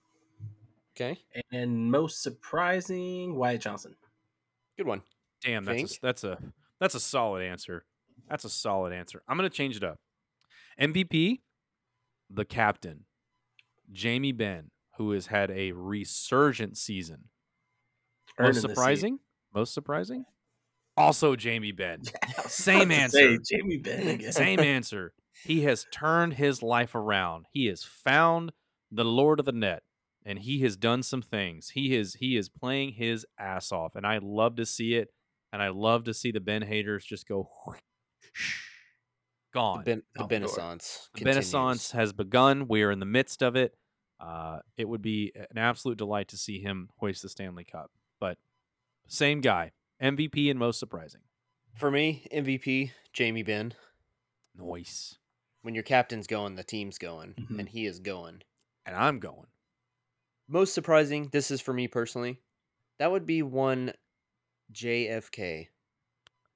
Okay, 0.96 1.18
And 1.52 1.90
most 1.90 2.22
surprising, 2.22 3.34
Wyatt 3.36 3.62
Johnston. 3.62 3.94
good 4.76 4.86
one. 4.86 5.00
damn, 5.42 5.64
that's 5.64 5.96
a, 5.96 6.00
that's 6.02 6.24
a 6.24 6.38
that's 6.78 6.94
a 6.94 7.00
solid 7.00 7.42
answer. 7.42 7.84
That's 8.28 8.44
a 8.44 8.50
solid 8.50 8.92
answer. 8.92 9.22
I'm 9.26 9.36
gonna 9.38 9.48
change 9.48 9.76
it 9.76 9.84
up. 9.84 9.98
MVP, 10.78 11.40
the 12.28 12.44
captain, 12.44 13.04
Jamie 13.92 14.32
Benn, 14.32 14.70
who 14.96 15.12
has 15.12 15.26
had 15.26 15.50
a 15.50 15.72
resurgent 15.72 16.76
season. 16.76 17.28
Most 18.38 18.56
the 18.56 18.60
seat. 18.60 18.68
surprising? 18.68 19.18
Most 19.54 19.74
surprising? 19.74 20.24
Also 20.96 21.36
Jamie 21.36 21.72
Benn. 21.72 22.02
Same 22.46 22.90
I 22.92 23.04
was 23.04 23.14
about 23.14 23.18
to 23.18 23.24
answer. 23.24 23.36
say, 23.44 23.56
Jamie 23.56 23.76
Benn 23.78 24.08
again. 24.08 24.32
Same 24.32 24.60
answer. 24.60 25.12
He 25.44 25.62
has 25.62 25.86
turned 25.92 26.34
his 26.34 26.62
life 26.62 26.94
around. 26.94 27.46
He 27.52 27.66
has 27.66 27.82
found 27.82 28.52
the 28.90 29.04
Lord 29.04 29.40
of 29.40 29.46
the 29.46 29.52
Net, 29.52 29.82
and 30.24 30.38
he 30.40 30.60
has 30.60 30.76
done 30.76 31.02
some 31.02 31.22
things. 31.22 31.70
He 31.70 31.94
is 31.96 32.14
he 32.14 32.36
is 32.36 32.48
playing 32.48 32.92
his 32.92 33.24
ass 33.38 33.72
off, 33.72 33.94
and 33.94 34.06
I 34.06 34.18
love 34.22 34.56
to 34.56 34.66
see 34.66 34.94
it. 34.94 35.08
And 35.52 35.60
I 35.60 35.68
love 35.68 36.04
to 36.04 36.14
see 36.14 36.30
the 36.30 36.38
Benn 36.40 36.62
haters 36.62 37.04
just 37.04 37.26
go 37.26 37.48
The, 39.52 39.54
gone. 39.54 39.82
the 39.84 39.92
out 39.92 40.02
the 40.14 40.18
door. 40.18 40.28
Renaissance. 40.30 41.08
The 41.14 41.24
Renaissance 41.24 41.90
has 41.90 42.12
begun. 42.12 42.68
We 42.68 42.82
are 42.82 42.90
in 42.92 43.00
the 43.00 43.06
midst 43.06 43.42
of 43.42 43.56
it. 43.56 43.74
Uh, 44.20 44.60
it 44.76 44.88
would 44.88 45.02
be 45.02 45.32
an 45.34 45.58
absolute 45.58 45.98
delight 45.98 46.28
to 46.28 46.36
see 46.36 46.60
him 46.60 46.90
hoist 46.98 47.22
the 47.22 47.28
Stanley 47.28 47.64
Cup. 47.64 47.90
Same 49.12 49.40
guy, 49.40 49.72
MVP 50.00 50.48
and 50.50 50.58
most 50.58 50.78
surprising. 50.78 51.22
For 51.74 51.90
me, 51.90 52.28
MVP, 52.32 52.92
Jamie 53.12 53.42
Benn. 53.42 53.74
Noise. 54.56 55.18
When 55.62 55.74
your 55.74 55.82
captain's 55.82 56.28
going, 56.28 56.54
the 56.54 56.62
team's 56.62 56.96
going, 56.96 57.34
Mhm. 57.34 57.58
and 57.58 57.68
he 57.68 57.86
is 57.86 57.98
going. 57.98 58.42
And 58.86 58.94
I'm 58.94 59.18
going. 59.18 59.48
Most 60.46 60.72
surprising, 60.74 61.28
this 61.32 61.50
is 61.50 61.60
for 61.60 61.72
me 61.74 61.88
personally. 61.88 62.40
That 62.98 63.10
would 63.10 63.26
be 63.26 63.42
one 63.42 63.94
JFK. 64.72 65.70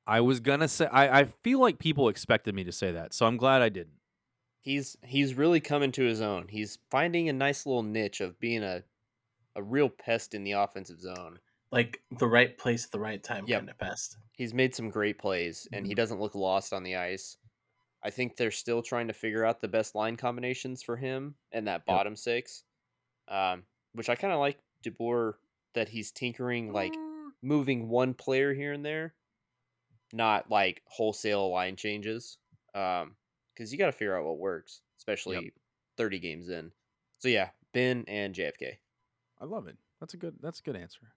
I 0.06 0.20
was 0.20 0.38
gonna 0.38 0.68
say 0.68 0.86
I, 0.86 1.20
I 1.20 1.24
feel 1.24 1.58
like 1.60 1.80
people 1.80 2.08
expected 2.08 2.54
me 2.54 2.62
to 2.64 2.72
say 2.72 2.92
that, 2.92 3.12
so 3.14 3.26
I'm 3.26 3.36
glad 3.36 3.62
I 3.62 3.68
didn't. 3.68 3.98
He's 4.60 4.96
he's 5.02 5.34
really 5.34 5.60
coming 5.60 5.90
to 5.92 6.04
his 6.04 6.20
own. 6.20 6.46
He's 6.48 6.78
finding 6.88 7.28
a 7.28 7.32
nice 7.32 7.66
little 7.66 7.82
niche 7.82 8.20
of 8.20 8.38
being 8.38 8.62
a 8.62 8.84
a 9.56 9.62
real 9.62 9.88
pest 9.88 10.34
in 10.34 10.44
the 10.44 10.52
offensive 10.52 11.00
zone. 11.00 11.40
Like 11.74 12.02
the 12.18 12.26
right 12.28 12.56
place 12.56 12.84
at 12.86 12.92
the 12.92 13.00
right 13.00 13.22
time 13.22 13.46
Yep. 13.46 13.58
kind 13.58 13.70
of 13.70 13.78
pest. 13.78 14.16
He's 14.32 14.54
made 14.54 14.74
some 14.74 14.90
great 14.90 15.18
plays 15.18 15.68
and 15.72 15.84
he 15.86 15.92
Mhm. 15.92 15.96
doesn't 15.96 16.20
look 16.20 16.34
lost 16.34 16.72
on 16.72 16.82
the 16.84 16.96
ice. 16.96 17.36
I 18.02 18.10
think 18.10 18.36
they're 18.36 18.50
still 18.50 18.82
trying 18.82 19.08
to 19.08 19.12
figure 19.14 19.44
out 19.44 19.60
the 19.60 19.68
best 19.68 19.94
line 19.94 20.16
combinations 20.16 20.82
for 20.82 20.96
him 20.96 21.36
and 21.52 21.66
that 21.66 21.84
bottom 21.84 22.16
six. 22.16 22.64
Um, 23.28 23.66
which 23.92 24.08
I 24.08 24.14
kind 24.14 24.32
of 24.32 24.38
like 24.40 24.60
DeBoer 24.82 25.34
that 25.74 25.88
he's 25.88 26.12
tinkering 26.12 26.72
like 26.72 26.94
moving 27.42 27.88
one 27.88 28.14
player 28.14 28.54
here 28.54 28.72
and 28.72 28.84
there, 28.84 29.14
not 30.12 30.50
like 30.50 30.82
wholesale 30.86 31.50
line 31.50 31.76
changes. 31.76 32.38
Um, 32.74 33.16
because 33.54 33.72
you 33.72 33.78
got 33.78 33.86
to 33.86 33.92
figure 33.92 34.16
out 34.18 34.24
what 34.24 34.38
works, 34.38 34.82
especially 34.98 35.52
30 35.96 36.18
games 36.18 36.48
in. 36.48 36.72
So 37.18 37.28
yeah, 37.28 37.50
Benn 37.72 38.04
and 38.08 38.34
JFK. 38.34 38.78
I 39.38 39.44
love 39.44 39.68
it. 39.68 39.78
That's 40.00 40.14
a 40.14 40.16
good 40.16 40.38
that's 40.40 40.60
a 40.60 40.62
good 40.62 40.76
answer. 40.76 41.12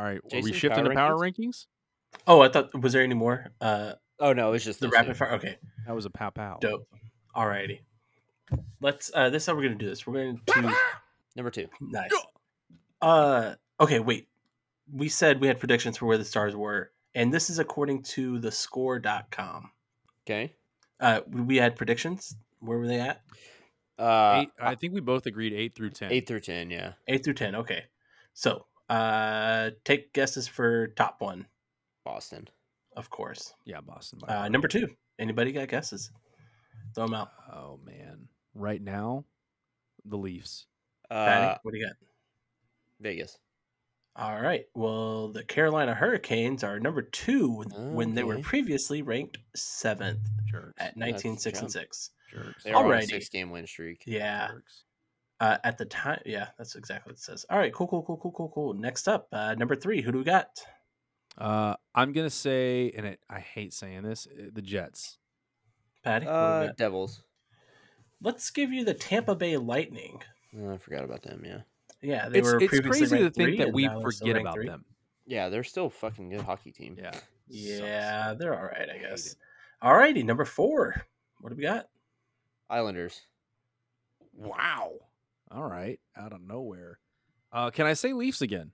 All 0.00 0.06
right. 0.06 0.16
are 0.18 0.20
we 0.32 0.40
Jason, 0.40 0.52
shifting 0.54 0.84
power 0.84 0.88
to 0.88 0.94
power 0.94 1.14
rankings? 1.16 1.66
Oh, 2.26 2.40
I 2.40 2.48
thought 2.48 2.80
was 2.80 2.94
there 2.94 3.02
any 3.02 3.14
more? 3.14 3.50
Uh, 3.60 3.92
Oh 4.18 4.32
no, 4.32 4.52
it's 4.54 4.64
just 4.64 4.80
the 4.80 4.88
rapid 4.88 5.08
two. 5.08 5.14
fire. 5.14 5.32
Okay, 5.34 5.56
That 5.86 5.94
was 5.94 6.04
a 6.06 6.10
pow 6.10 6.30
pow. 6.30 6.58
dope. 6.60 6.86
Alrighty. 7.36 7.80
Let's. 8.80 9.10
Uh, 9.14 9.30
this 9.30 9.42
is 9.42 9.46
how 9.46 9.54
we're 9.54 9.62
gonna 9.62 9.74
do 9.76 9.88
this. 9.88 10.06
We're 10.06 10.14
going 10.14 10.40
to 10.46 10.74
Number 11.36 11.50
two. 11.50 11.68
nice. 11.80 12.10
Uh, 13.00 13.54
okay. 13.78 13.98
Wait. 14.00 14.28
We 14.92 15.08
said 15.08 15.40
we 15.40 15.46
had 15.46 15.58
predictions 15.60 15.96
for 15.98 16.06
where 16.06 16.18
the 16.18 16.24
stars 16.24 16.56
were, 16.56 16.90
and 17.14 17.32
this 17.32 17.48
is 17.48 17.58
according 17.60 18.02
to 18.04 18.38
the 18.40 18.50
Score.com. 18.50 19.70
Okay. 20.26 20.54
Uh, 20.98 21.20
we 21.30 21.56
had 21.56 21.76
predictions. 21.76 22.34
Where 22.58 22.76
were 22.78 22.88
they 22.88 22.98
at? 23.00 23.20
Uh, 23.98 24.42
Eight, 24.42 24.48
I 24.60 24.74
think 24.74 24.92
we 24.94 25.00
both 25.00 25.26
agreed 25.26 25.52
eight 25.52 25.74
through 25.74 25.90
ten. 25.90 26.10
eight 26.10 26.26
through 26.26 26.40
ten. 26.40 26.70
Yeah. 26.70 26.92
Eight 27.06 27.22
through 27.24 27.34
ten. 27.34 27.54
Okay. 27.54 27.84
So, 28.34 28.66
uh, 28.90 29.70
take 29.84 30.12
guesses 30.12 30.48
for 30.48 30.88
top 30.88 31.20
one, 31.20 31.46
Boston. 32.04 32.48
of 32.96 33.08
course. 33.10 33.54
Yeah, 33.64 33.80
Boston. 33.80 34.20
Uh, 34.26 34.48
number 34.48 34.68
two. 34.68 34.88
Anybody 35.18 35.52
got 35.52 35.68
guesses? 35.68 36.10
Throw 36.94 37.06
them 37.06 37.14
out. 37.14 37.30
Oh 37.52 37.78
man. 37.84 38.28
Right 38.54 38.82
now, 38.82 39.24
the 40.04 40.16
Leafs. 40.18 40.66
Patty, 41.08 41.46
Uh, 41.46 41.58
what 41.62 41.72
do 41.72 41.78
you 41.78 41.86
got? 41.86 41.96
Vegas. 43.00 43.38
All 44.16 44.40
right. 44.40 44.64
Well, 44.74 45.28
the 45.28 45.44
Carolina 45.44 45.94
Hurricanes 45.94 46.64
are 46.64 46.80
number 46.80 47.02
two 47.02 47.48
when- 47.52 47.94
when 47.94 48.14
they 48.14 48.24
were 48.24 48.40
previously 48.40 49.02
ranked 49.02 49.38
seventh 49.54 50.28
Jerks. 50.46 50.74
at 50.78 50.96
19, 50.96 51.32
That's 51.32 51.42
6, 51.44 51.60
and 51.60 51.70
6. 51.72 52.10
Jerks. 52.30 52.64
They're 52.64 52.76
on 52.76 52.92
a 52.92 53.02
six 53.02 53.28
game 53.28 53.50
win 53.50 53.66
streak. 53.66 54.02
Yeah. 54.06 54.48
Jerks. 54.48 54.84
Uh, 55.40 55.56
at 55.64 55.78
the 55.78 55.86
time, 55.86 56.20
yeah, 56.26 56.48
that's 56.58 56.74
exactly 56.76 57.10
what 57.10 57.16
it 57.18 57.22
says. 57.22 57.46
All 57.48 57.56
right, 57.58 57.72
cool, 57.72 57.86
cool, 57.88 58.02
cool, 58.02 58.18
cool, 58.18 58.30
cool, 58.32 58.52
cool. 58.54 58.74
Next 58.74 59.08
up, 59.08 59.26
uh, 59.32 59.54
number 59.54 59.74
three. 59.74 60.02
Who 60.02 60.12
do 60.12 60.18
we 60.18 60.24
got? 60.24 60.60
Uh, 61.38 61.74
I'm 61.94 62.12
gonna 62.12 62.28
say, 62.28 62.90
and 62.94 63.06
it, 63.06 63.20
I 63.30 63.40
hate 63.40 63.72
saying 63.72 64.02
this, 64.02 64.26
uh, 64.26 64.50
the 64.52 64.60
Jets. 64.60 65.16
Patty. 66.04 66.26
Who 66.26 66.30
do 66.32 66.36
we 66.36 66.42
Uh. 66.68 66.72
Devils. 66.76 67.22
Let's 68.22 68.50
give 68.50 68.70
you 68.70 68.84
the 68.84 68.92
Tampa 68.92 69.34
Bay 69.34 69.56
Lightning. 69.56 70.20
Oh, 70.60 70.74
I 70.74 70.76
forgot 70.76 71.04
about 71.04 71.22
them. 71.22 71.42
Yeah. 71.44 71.60
Yeah, 72.02 72.28
they 72.28 72.40
It's, 72.40 72.52
were 72.52 72.58
it's 72.60 72.68
previously 72.68 72.90
crazy 73.08 73.18
to 73.18 73.30
think 73.30 73.34
three, 73.34 73.58
that 73.58 73.72
we 73.72 73.86
now 73.86 74.00
they're 74.00 74.10
still 74.10 74.26
forget 74.28 74.40
about 74.42 74.54
three. 74.54 74.66
them. 74.66 74.84
Yeah, 75.26 75.48
they're 75.48 75.64
still 75.64 75.86
a 75.86 75.90
fucking 75.90 76.28
good 76.28 76.42
hockey 76.42 76.70
team. 76.72 76.96
Yeah. 76.98 77.12
Sucks. 77.12 77.24
Yeah, 77.48 78.34
they're 78.38 78.58
all 78.58 78.66
right, 78.66 78.88
I 78.94 78.98
guess. 78.98 79.32
it. 79.32 79.36
All 79.80 79.94
righty, 79.96 80.22
number 80.22 80.44
four. 80.44 81.02
What 81.40 81.48
do 81.50 81.56
we 81.56 81.62
got? 81.62 81.88
Islanders. 82.68 83.20
Wow. 84.34 84.92
All 85.50 85.68
right. 85.68 85.98
Out 86.16 86.32
of 86.32 86.40
nowhere. 86.40 86.98
Uh, 87.52 87.70
can 87.70 87.86
I 87.86 87.94
say 87.94 88.12
Leafs 88.12 88.40
again? 88.42 88.72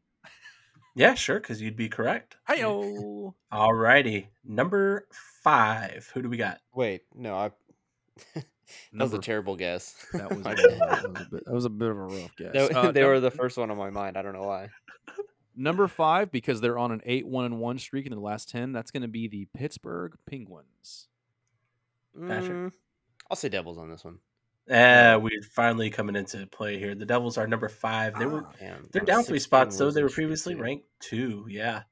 Yeah, 0.95 1.13
sure, 1.15 1.39
because 1.39 1.61
you'd 1.61 1.77
be 1.77 1.91
correct. 1.91 2.37
Hey 2.49 2.65
oh. 2.65 3.35
All 3.53 3.75
righty, 3.75 4.29
number 4.45 5.07
five. 5.45 6.11
Who 6.15 6.23
do 6.23 6.29
we 6.31 6.39
got? 6.39 6.59
Wait, 6.75 7.03
no, 7.15 7.35
I. 7.35 7.51
that 8.35 8.45
was 8.95 9.13
a 9.13 9.19
terrible 9.19 9.57
guess. 9.57 9.95
That 10.15 10.31
was, 10.31 10.39
a, 10.39 10.43
that, 10.43 10.89
was 10.91 11.05
a 11.05 11.09
bit, 11.09 11.45
that 11.45 11.53
was 11.55 11.65
a 11.67 11.71
bit 11.71 11.91
of 11.91 11.99
a 11.99 12.03
rough 12.03 12.35
guess. 12.37 12.53
They, 12.55 12.71
Uh, 12.71 12.93
they 12.93 13.01
num- 13.03 13.11
were 13.11 13.21
the 13.21 13.31
first 13.31 13.59
one 13.59 13.71
on 13.71 13.77
my 13.77 13.91
mind. 13.91 14.17
I 14.17 14.23
don't 14.23 14.33
know 14.33 14.47
why. 14.47 14.71
number 15.55 15.87
five 15.87 16.33
because 16.33 16.63
they're 16.63 16.79
on 16.79 16.93
an 16.93 17.03
eight 17.05 17.27
one 17.27 17.45
and 17.45 17.59
one 17.61 17.79
streak 17.79 18.07
in 18.07 18.13
the 18.13 18.21
last 18.21 18.49
ten. 18.49 18.73
That's 18.73 18.91
going 18.91 19.03
to 19.03 19.09
be 19.09 19.29
the 19.29 19.47
Pittsburgh 19.55 20.15
Penguins. 20.29 21.09
Patrick? 22.19 22.53
Mm, 22.53 22.73
I'll 23.31 23.37
say 23.37 23.51
Devils 23.51 23.77
on 23.77 23.91
this 23.91 24.03
one. 24.03 24.19
Uh, 24.71 25.19
we're 25.23 25.43
finally 25.53 25.91
coming 25.91 26.17
into 26.17 26.47
play 26.49 26.79
here. 26.79 26.95
The 26.95 27.07
Devils 27.07 27.39
are 27.39 27.47
number 27.47 27.69
five. 27.69 28.19
They 28.19 28.27
were 28.27 28.45
Damn, 28.59 28.89
they're 28.93 29.03
down 29.03 29.23
three 29.23 29.39
spots, 29.39 29.77
though. 29.77 29.91
They 29.91 30.03
were 30.03 30.09
previously 30.09 30.55
too. 30.55 30.61
ranked 30.61 30.87
two. 31.01 31.47
Yeah. 31.49 31.83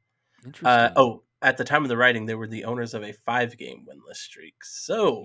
interesting. 0.45 0.67
Uh, 0.67 0.93
oh, 0.97 1.23
at 1.43 1.57
the 1.57 1.65
time 1.65 1.83
of 1.83 1.89
the 1.89 1.97
writing, 1.97 2.27
they 2.27 2.35
were 2.35 2.47
the 2.49 2.65
owners 2.65 2.95
of 2.95 3.05
a 3.05 3.13
five-game 3.13 3.87
winless 3.87 4.17
streak. 4.17 4.65
So 4.65 5.23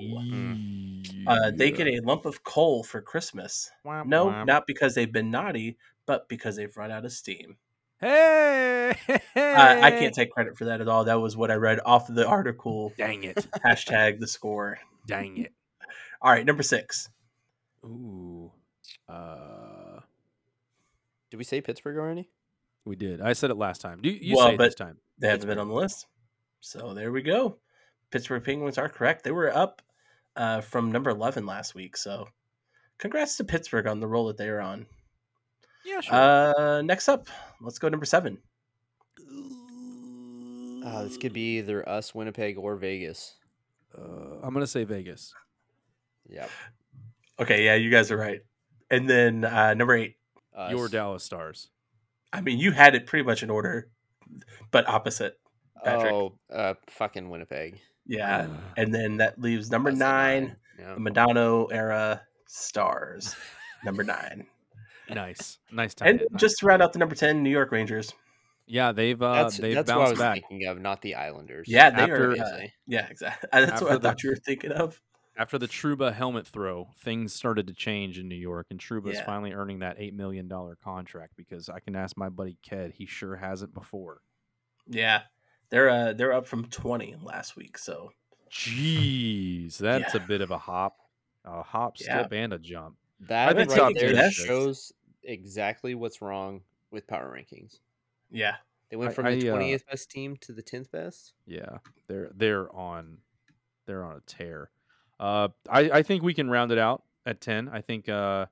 uh, 1.28 1.52
they 1.56 1.72
get 1.72 1.88
a 1.88 2.02
lump 2.04 2.26
of 2.26 2.44
coal 2.44 2.84
for 2.84 3.02
Christmas. 3.02 3.72
No, 3.86 4.44
not 4.44 4.68
because 4.68 4.96
they've 4.96 5.12
been 5.12 5.32
naughty, 5.32 5.78
but 6.06 6.28
because 6.30 6.56
they've 6.56 6.76
run 6.76 6.92
out 6.92 7.06
of 7.06 7.12
steam. 7.14 7.56
Hey, 8.02 8.94
Uh, 9.10 9.18
I 9.36 9.92
can't 10.00 10.14
take 10.14 10.32
credit 10.32 10.58
for 10.58 10.66
that 10.66 10.82
at 10.82 10.88
all. 10.88 11.04
That 11.06 11.20
was 11.20 11.36
what 11.36 11.52
I 11.52 11.56
read 11.56 11.80
off 11.86 12.10
of 12.10 12.16
the 12.16 12.28
article. 12.28 12.94
Dang 12.98 13.24
it! 13.24 13.48
Hashtag 13.66 14.20
the 14.20 14.28
score. 14.28 14.78
Dang 15.06 15.38
it! 15.38 15.54
All 16.22 16.32
right, 16.32 16.46
number 16.46 16.64
six. 16.64 17.10
Ooh, 17.86 18.52
uh, 19.08 20.00
Did 21.32 21.38
we 21.38 21.44
say 21.44 21.62
Pittsburgh 21.62 21.98
already? 21.98 22.30
we 22.86 22.96
did. 22.96 23.22
I 23.22 23.34
said 23.34 23.52
it 23.52 23.58
last 23.58 23.82
time. 23.82 24.02
Do 24.02 24.10
you, 24.10 24.18
you 24.20 24.36
Well, 24.36 24.48
say 24.48 24.54
it 24.56 24.58
this 24.58 24.76
time? 24.76 24.98
They 25.20 25.28
haven't 25.28 25.48
been 25.48 25.60
on 25.60 25.68
the 25.68 25.74
list. 25.74 26.08
So 26.60 26.94
there 26.94 27.12
we 27.12 27.22
go. 27.22 27.58
Pittsburgh 28.10 28.44
Penguins 28.44 28.78
are 28.78 28.90
correct. 28.90 29.24
They 29.24 29.32
were 29.32 29.56
up 29.56 29.82
uh, 30.36 30.62
from 30.62 30.92
number 30.92 31.12
11 31.12 31.46
last 31.46 31.76
week. 31.76 31.96
So 31.96 32.28
congrats 32.98 33.38
to 33.38 33.44
Pittsburgh 33.44 33.86
on 33.86 34.00
the 34.00 34.08
roll 34.08 34.28
that 34.28 34.38
they 34.38 34.50
are 34.50 34.60
on. 34.62 34.88
Yeah, 35.86 36.02
sure. 36.02 36.16
Uh, 36.16 36.82
next 36.82 37.08
up, 37.10 37.28
let's 37.62 37.80
go 37.80 37.90
number 37.90 38.06
seven. 38.06 38.40
Uh, 40.84 41.04
this 41.04 41.18
could 41.18 41.34
be 41.34 41.58
either 41.60 41.88
us, 41.88 42.16
Winnipeg, 42.16 42.58
or 42.58 42.76
Vegas. 42.76 43.36
Uh, 43.96 44.40
I'm 44.42 44.54
gonna 44.54 44.68
say 44.68 44.84
Vegas. 44.84 45.34
Yeah. 46.28 46.48
Okay, 47.40 47.66
yeah, 47.66 47.76
you 47.76 47.90
guys 47.90 48.12
are 48.12 48.18
right. 48.18 48.42
And 48.92 49.10
then 49.10 49.46
uh, 49.46 49.74
number 49.74 49.96
eight. 49.96 50.16
Us. 50.56 50.72
Your 50.72 50.90
Dallas 50.90 51.24
Stars. 51.24 51.70
I 52.34 52.42
mean, 52.42 52.60
you 52.60 52.72
had 52.72 52.94
it 52.96 53.06
pretty 53.06 53.24
much 53.26 53.44
in 53.44 53.50
order, 53.50 53.90
but 54.72 54.88
opposite. 54.90 55.40
Patrick. 55.84 56.12
Oh, 56.14 56.34
uh, 56.54 56.74
fucking 56.90 57.30
Winnipeg. 57.30 57.80
Yeah. 58.06 58.48
And 58.78 58.94
then 58.94 59.18
that 59.18 59.40
leaves 59.40 59.72
number 59.72 59.90
Us 59.90 59.96
at 59.96 60.00
nine, 60.00 60.56
Yeah. 60.78 60.96
the 60.96 61.00
Modano 61.00 61.72
era 61.72 62.22
stars. 62.48 63.36
number 63.86 64.04
nine. 64.04 64.46
nice, 65.10 65.60
nice 65.72 65.94
time. 65.94 66.08
And 66.20 66.22
just 66.36 66.60
to 66.60 66.66
round 66.66 66.82
out 66.82 66.92
the 66.94 67.00
number 67.00 67.16
10, 67.16 67.42
New 67.42 67.50
York 67.50 67.72
Rangers. 67.72 68.14
yeah, 68.68 68.92
they've 68.92 69.22
uh, 69.22 69.44
That's, 69.44 69.58
they've 69.58 69.76
that's 69.76 69.88
what 69.90 69.96
I 69.96 70.00
bounced 70.00 70.12
was 70.12 70.20
back 70.20 70.34
thinking 70.50 70.68
of, 70.68 70.80
not 70.82 71.02
the 71.02 71.16
Islanders. 71.16 71.68
Yeah, 71.70 71.90
they 71.92 72.02
After- 72.04 72.32
are. 72.32 72.36
Yeah. 72.36 72.44
Uh, 72.44 72.60
yeah, 72.88 73.08
exactly. 73.10 73.50
That's 73.54 73.82
what 73.82 73.92
I 73.92 73.94
After 73.96 73.98
the- 73.98 74.00
thought 74.10 74.24
you 74.24 74.30
were 74.32 74.36
thinking 74.36 74.72
of. 74.74 75.00
After 75.40 75.58
the 75.58 75.68
Trouba 75.70 76.14
helmet 76.14 76.46
throw. 76.46 76.90
Things 76.98 77.34
started 77.34 77.66
to 77.68 77.74
change 77.74 78.20
in 78.20 78.28
New 78.28 78.36
York, 78.36 78.68
and 78.72 78.80
Trouba's 78.80 79.16
Yeah. 79.16 79.26
finally 79.26 79.54
earning 79.54 79.80
that 79.80 79.96
eight 79.98 80.14
million 80.14 80.50
dollar 80.50 80.76
contract 80.76 81.34
because 81.38 81.70
I 81.70 81.80
can 81.80 81.96
ask 81.96 82.18
my 82.18 82.28
buddy 82.28 82.58
Ked. 82.62 82.92
He 82.98 83.06
sure 83.06 83.38
hasn't 83.38 83.74
before. 83.74 84.22
Yeah, 84.86 85.24
they're 85.70 85.90
uh, 85.90 86.14
they're 86.14 86.34
up 86.34 86.46
from 86.46 86.66
twenty 86.70 87.16
last 87.22 87.56
week. 87.56 87.78
So 87.78 88.12
Jeez, 88.52 89.78
that's 89.78 90.14
Yeah. 90.14 90.24
a 90.24 90.28
bit 90.28 90.42
of 90.42 90.52
a 90.52 90.58
hop, 90.58 90.98
a 91.46 91.64
hop, 91.64 91.96
Yeah. 92.00 92.20
skip, 92.24 92.34
and 92.34 92.52
a 92.52 92.60
jump. 92.60 92.98
That 93.22 93.56
think 93.56 93.70
right 93.70 93.78
top 93.78 93.94
there 93.94 94.12
ten. 94.14 94.32
shows 94.32 94.92
exactly 95.24 95.96
what's 95.96 96.22
wrong 96.22 96.64
with 96.92 97.06
power 97.08 97.32
rankings. 97.34 97.80
yeah, 98.32 98.58
They 98.90 98.98
went 98.98 99.14
from 99.14 99.28
I, 99.28 99.36
the 99.36 99.50
uh, 99.52 99.56
twentieth 99.56 99.86
best 99.86 100.10
team 100.12 100.36
to 100.38 100.52
the 100.52 100.62
tenth 100.64 100.92
best. 100.92 101.34
Yeah, 101.46 101.78
they're 102.08 102.32
they're 102.36 102.76
on 102.76 103.20
they're 103.86 104.04
on 104.04 104.18
a 104.18 104.22
tear. 104.22 104.72
Uh, 105.20 105.50
I 105.70 105.92
I 105.92 106.04
think 106.04 106.24
we 106.24 106.34
can 106.34 106.50
round 106.50 106.72
it 106.72 106.78
out 106.78 107.04
at 107.26 107.42
ten. 107.42 107.70
I 107.70 107.82
think 107.82 108.08
uh, 108.10 108.46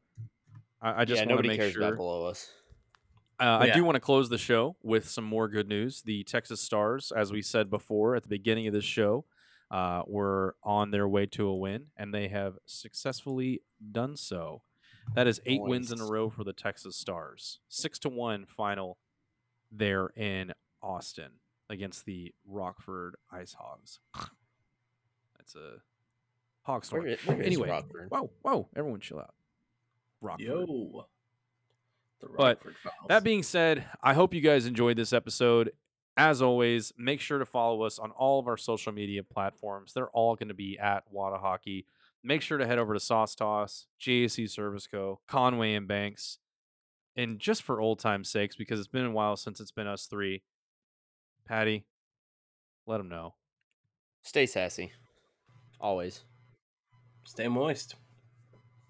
I, 0.82 1.01
I 1.01 1.05
just 1.05 1.18
yeah, 1.18 1.22
want 1.22 1.30
to 1.30 1.36
nobody 1.36 1.47
make 1.49 1.59
cares 1.59 1.74
sure. 1.74 1.84
about 1.84 1.97
below 1.97 2.26
us. 2.26 2.51
Uh, 3.39 3.59
I 3.61 3.70
do 3.70 3.84
want 3.84 3.95
to 3.95 3.99
close 3.99 4.30
the 4.30 4.38
show 4.38 4.76
with 4.82 5.07
some 5.07 5.24
more 5.24 5.47
good 5.47 5.68
news. 5.68 6.01
The 6.01 6.24
Texas 6.24 6.59
Stars, 6.59 7.11
as 7.15 7.32
we 7.32 7.43
said 7.43 7.70
before 7.70 8.15
at 8.15 8.24
the 8.24 8.30
beginning 8.30 8.65
of 8.65 8.74
this 8.74 8.84
show, 8.84 9.26
uh, 9.70 10.01
were 10.07 10.55
on 10.63 10.89
their 10.89 11.07
way 11.07 11.28
to 11.28 11.47
a 11.47 11.55
win, 11.55 11.88
and 11.95 12.11
they 12.13 12.30
have 12.30 12.55
successfully 12.65 13.61
done 13.91 14.18
so. 14.18 14.63
That 15.13 15.28
is 15.28 15.39
eight 15.45 15.61
wins 15.61 15.91
in 15.91 16.01
a 16.01 16.05
row 16.05 16.30
for 16.30 16.43
the 16.43 16.51
Texas 16.51 16.95
Stars. 16.95 17.59
Six 17.70 17.99
to 17.99 18.09
one 18.09 18.45
final 18.45 18.97
there 19.72 20.09
in 20.15 20.53
Austin 20.82 21.34
against 21.70 22.05
the 22.05 22.34
Rockford 22.45 23.15
IceHogs. 23.34 23.99
That's 25.38 25.55
a 25.55 25.82
hog 26.68 26.82
Where, 26.91 27.01
story. 27.01 27.13
i- 27.13 27.18
where 27.26 27.39
is 27.41 27.45
Anyway, 27.47 27.70
Rockford? 27.70 28.09
Whoa, 28.11 28.30
whoa, 28.43 28.70
everyone 28.76 28.99
chill 28.99 29.20
out. 29.20 29.34
Rockford. 30.22 30.45
yo, 30.47 31.05
the 32.20 32.28
But 32.38 32.61
Files. 32.61 32.95
That 33.07 33.24
being 33.24 33.41
said, 33.43 33.86
I 34.03 34.13
hope 34.13 34.34
you 34.34 34.41
guys 34.41 34.65
enjoyed 34.65 34.97
this 34.97 35.13
episode. 35.13 35.72
As 36.15 36.41
always, 36.41 36.91
make 36.97 37.22
sure 37.22 37.38
to 37.38 37.45
follow 37.45 37.84
us 37.84 37.99
on 37.99 38.09
all 38.11 38.39
of 38.39 38.47
our 38.47 38.57
social 38.57 38.91
media 38.91 39.24
platforms. 39.24 39.93
They're 39.93 40.09
all 40.09 40.36
going 40.36 40.47
to 40.47 40.55
be 40.55 40.78
at 40.80 41.03
Wada 41.11 41.38
Hockey. 41.38 41.86
Make 42.24 42.41
sure 42.41 42.57
to 42.57 42.65
head 42.65 42.80
over 42.80 42.95
to 42.95 42.99
Sauce 42.99 43.36
Toss, 43.36 43.86
JAC 43.99 44.49
Service 44.49 44.88
Co., 44.88 45.20
Conway 45.28 45.74
and 45.76 45.88
Banks. 45.88 46.39
And 47.15 47.38
just 47.39 47.61
for 47.61 47.80
old 47.80 47.99
time's 47.99 48.30
sakes, 48.30 48.55
because 48.55 48.80
it's 48.80 48.88
been 48.88 49.05
a 49.05 49.11
while 49.11 49.38
since 49.38 49.59
it's 49.59 49.72
been 49.72 49.86
us 49.88 50.07
three, 50.07 50.41
Patty, 51.45 51.86
let 52.88 52.97
them 52.97 53.09
know. 53.09 53.36
Stay 54.24 54.47
sassy. 54.47 54.91
Always. 55.80 56.24
Stay 57.28 57.47
moist. 57.47 57.95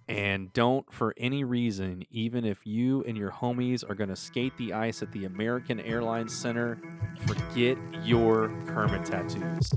And 0.09 0.53
don't, 0.53 0.89
for 0.93 1.13
any 1.17 1.43
reason, 1.43 2.03
even 2.11 2.45
if 2.45 2.65
you 2.65 3.03
and 3.03 3.17
your 3.17 3.31
homies 3.31 3.83
are 3.89 3.93
going 3.95 4.09
to 4.09 4.15
skate 4.15 4.55
the 4.57 4.71
ice 4.71 5.01
at 5.01 5.11
the 5.11 5.25
American 5.25 5.81
Airlines 5.81 6.33
Center, 6.33 6.79
forget 7.25 7.77
your 8.05 8.49
Kermit 8.67 9.03
tattoos. 9.05 9.69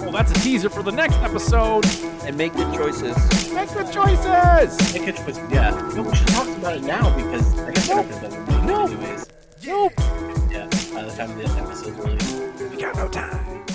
Well, 0.00 0.10
that's 0.12 0.32
a 0.32 0.34
teaser 0.42 0.68
for 0.68 0.82
the 0.82 0.90
next 0.92 1.16
episode. 1.16 1.84
And 2.24 2.36
make 2.36 2.54
good 2.54 2.74
choices. 2.74 3.16
Make 3.52 3.72
good 3.72 3.92
choices. 3.92 4.92
Make 4.94 5.04
good 5.04 5.16
choices. 5.16 5.38
yeah. 5.50 5.70
No, 5.94 6.02
we 6.02 6.14
should 6.16 6.26
talk 6.28 6.48
about 6.58 6.76
it 6.76 6.82
now 6.82 7.14
because 7.16 7.58
I 7.60 7.70
guess 7.72 7.88
we're 7.88 7.94
not 8.02 8.10
gonna 8.10 8.46
do 8.46 8.56
it 8.56 8.62
No. 8.64 8.86
anyways. 8.86 9.26
Nope. 9.64 9.92
Yeah, 10.50 10.66
by 10.92 11.04
the 11.04 11.14
time 11.16 11.38
the 11.38 11.44
episode's 11.44 11.98
released. 11.98 12.70
We 12.70 12.80
got 12.82 12.96
no 12.96 13.08
time. 13.08 13.65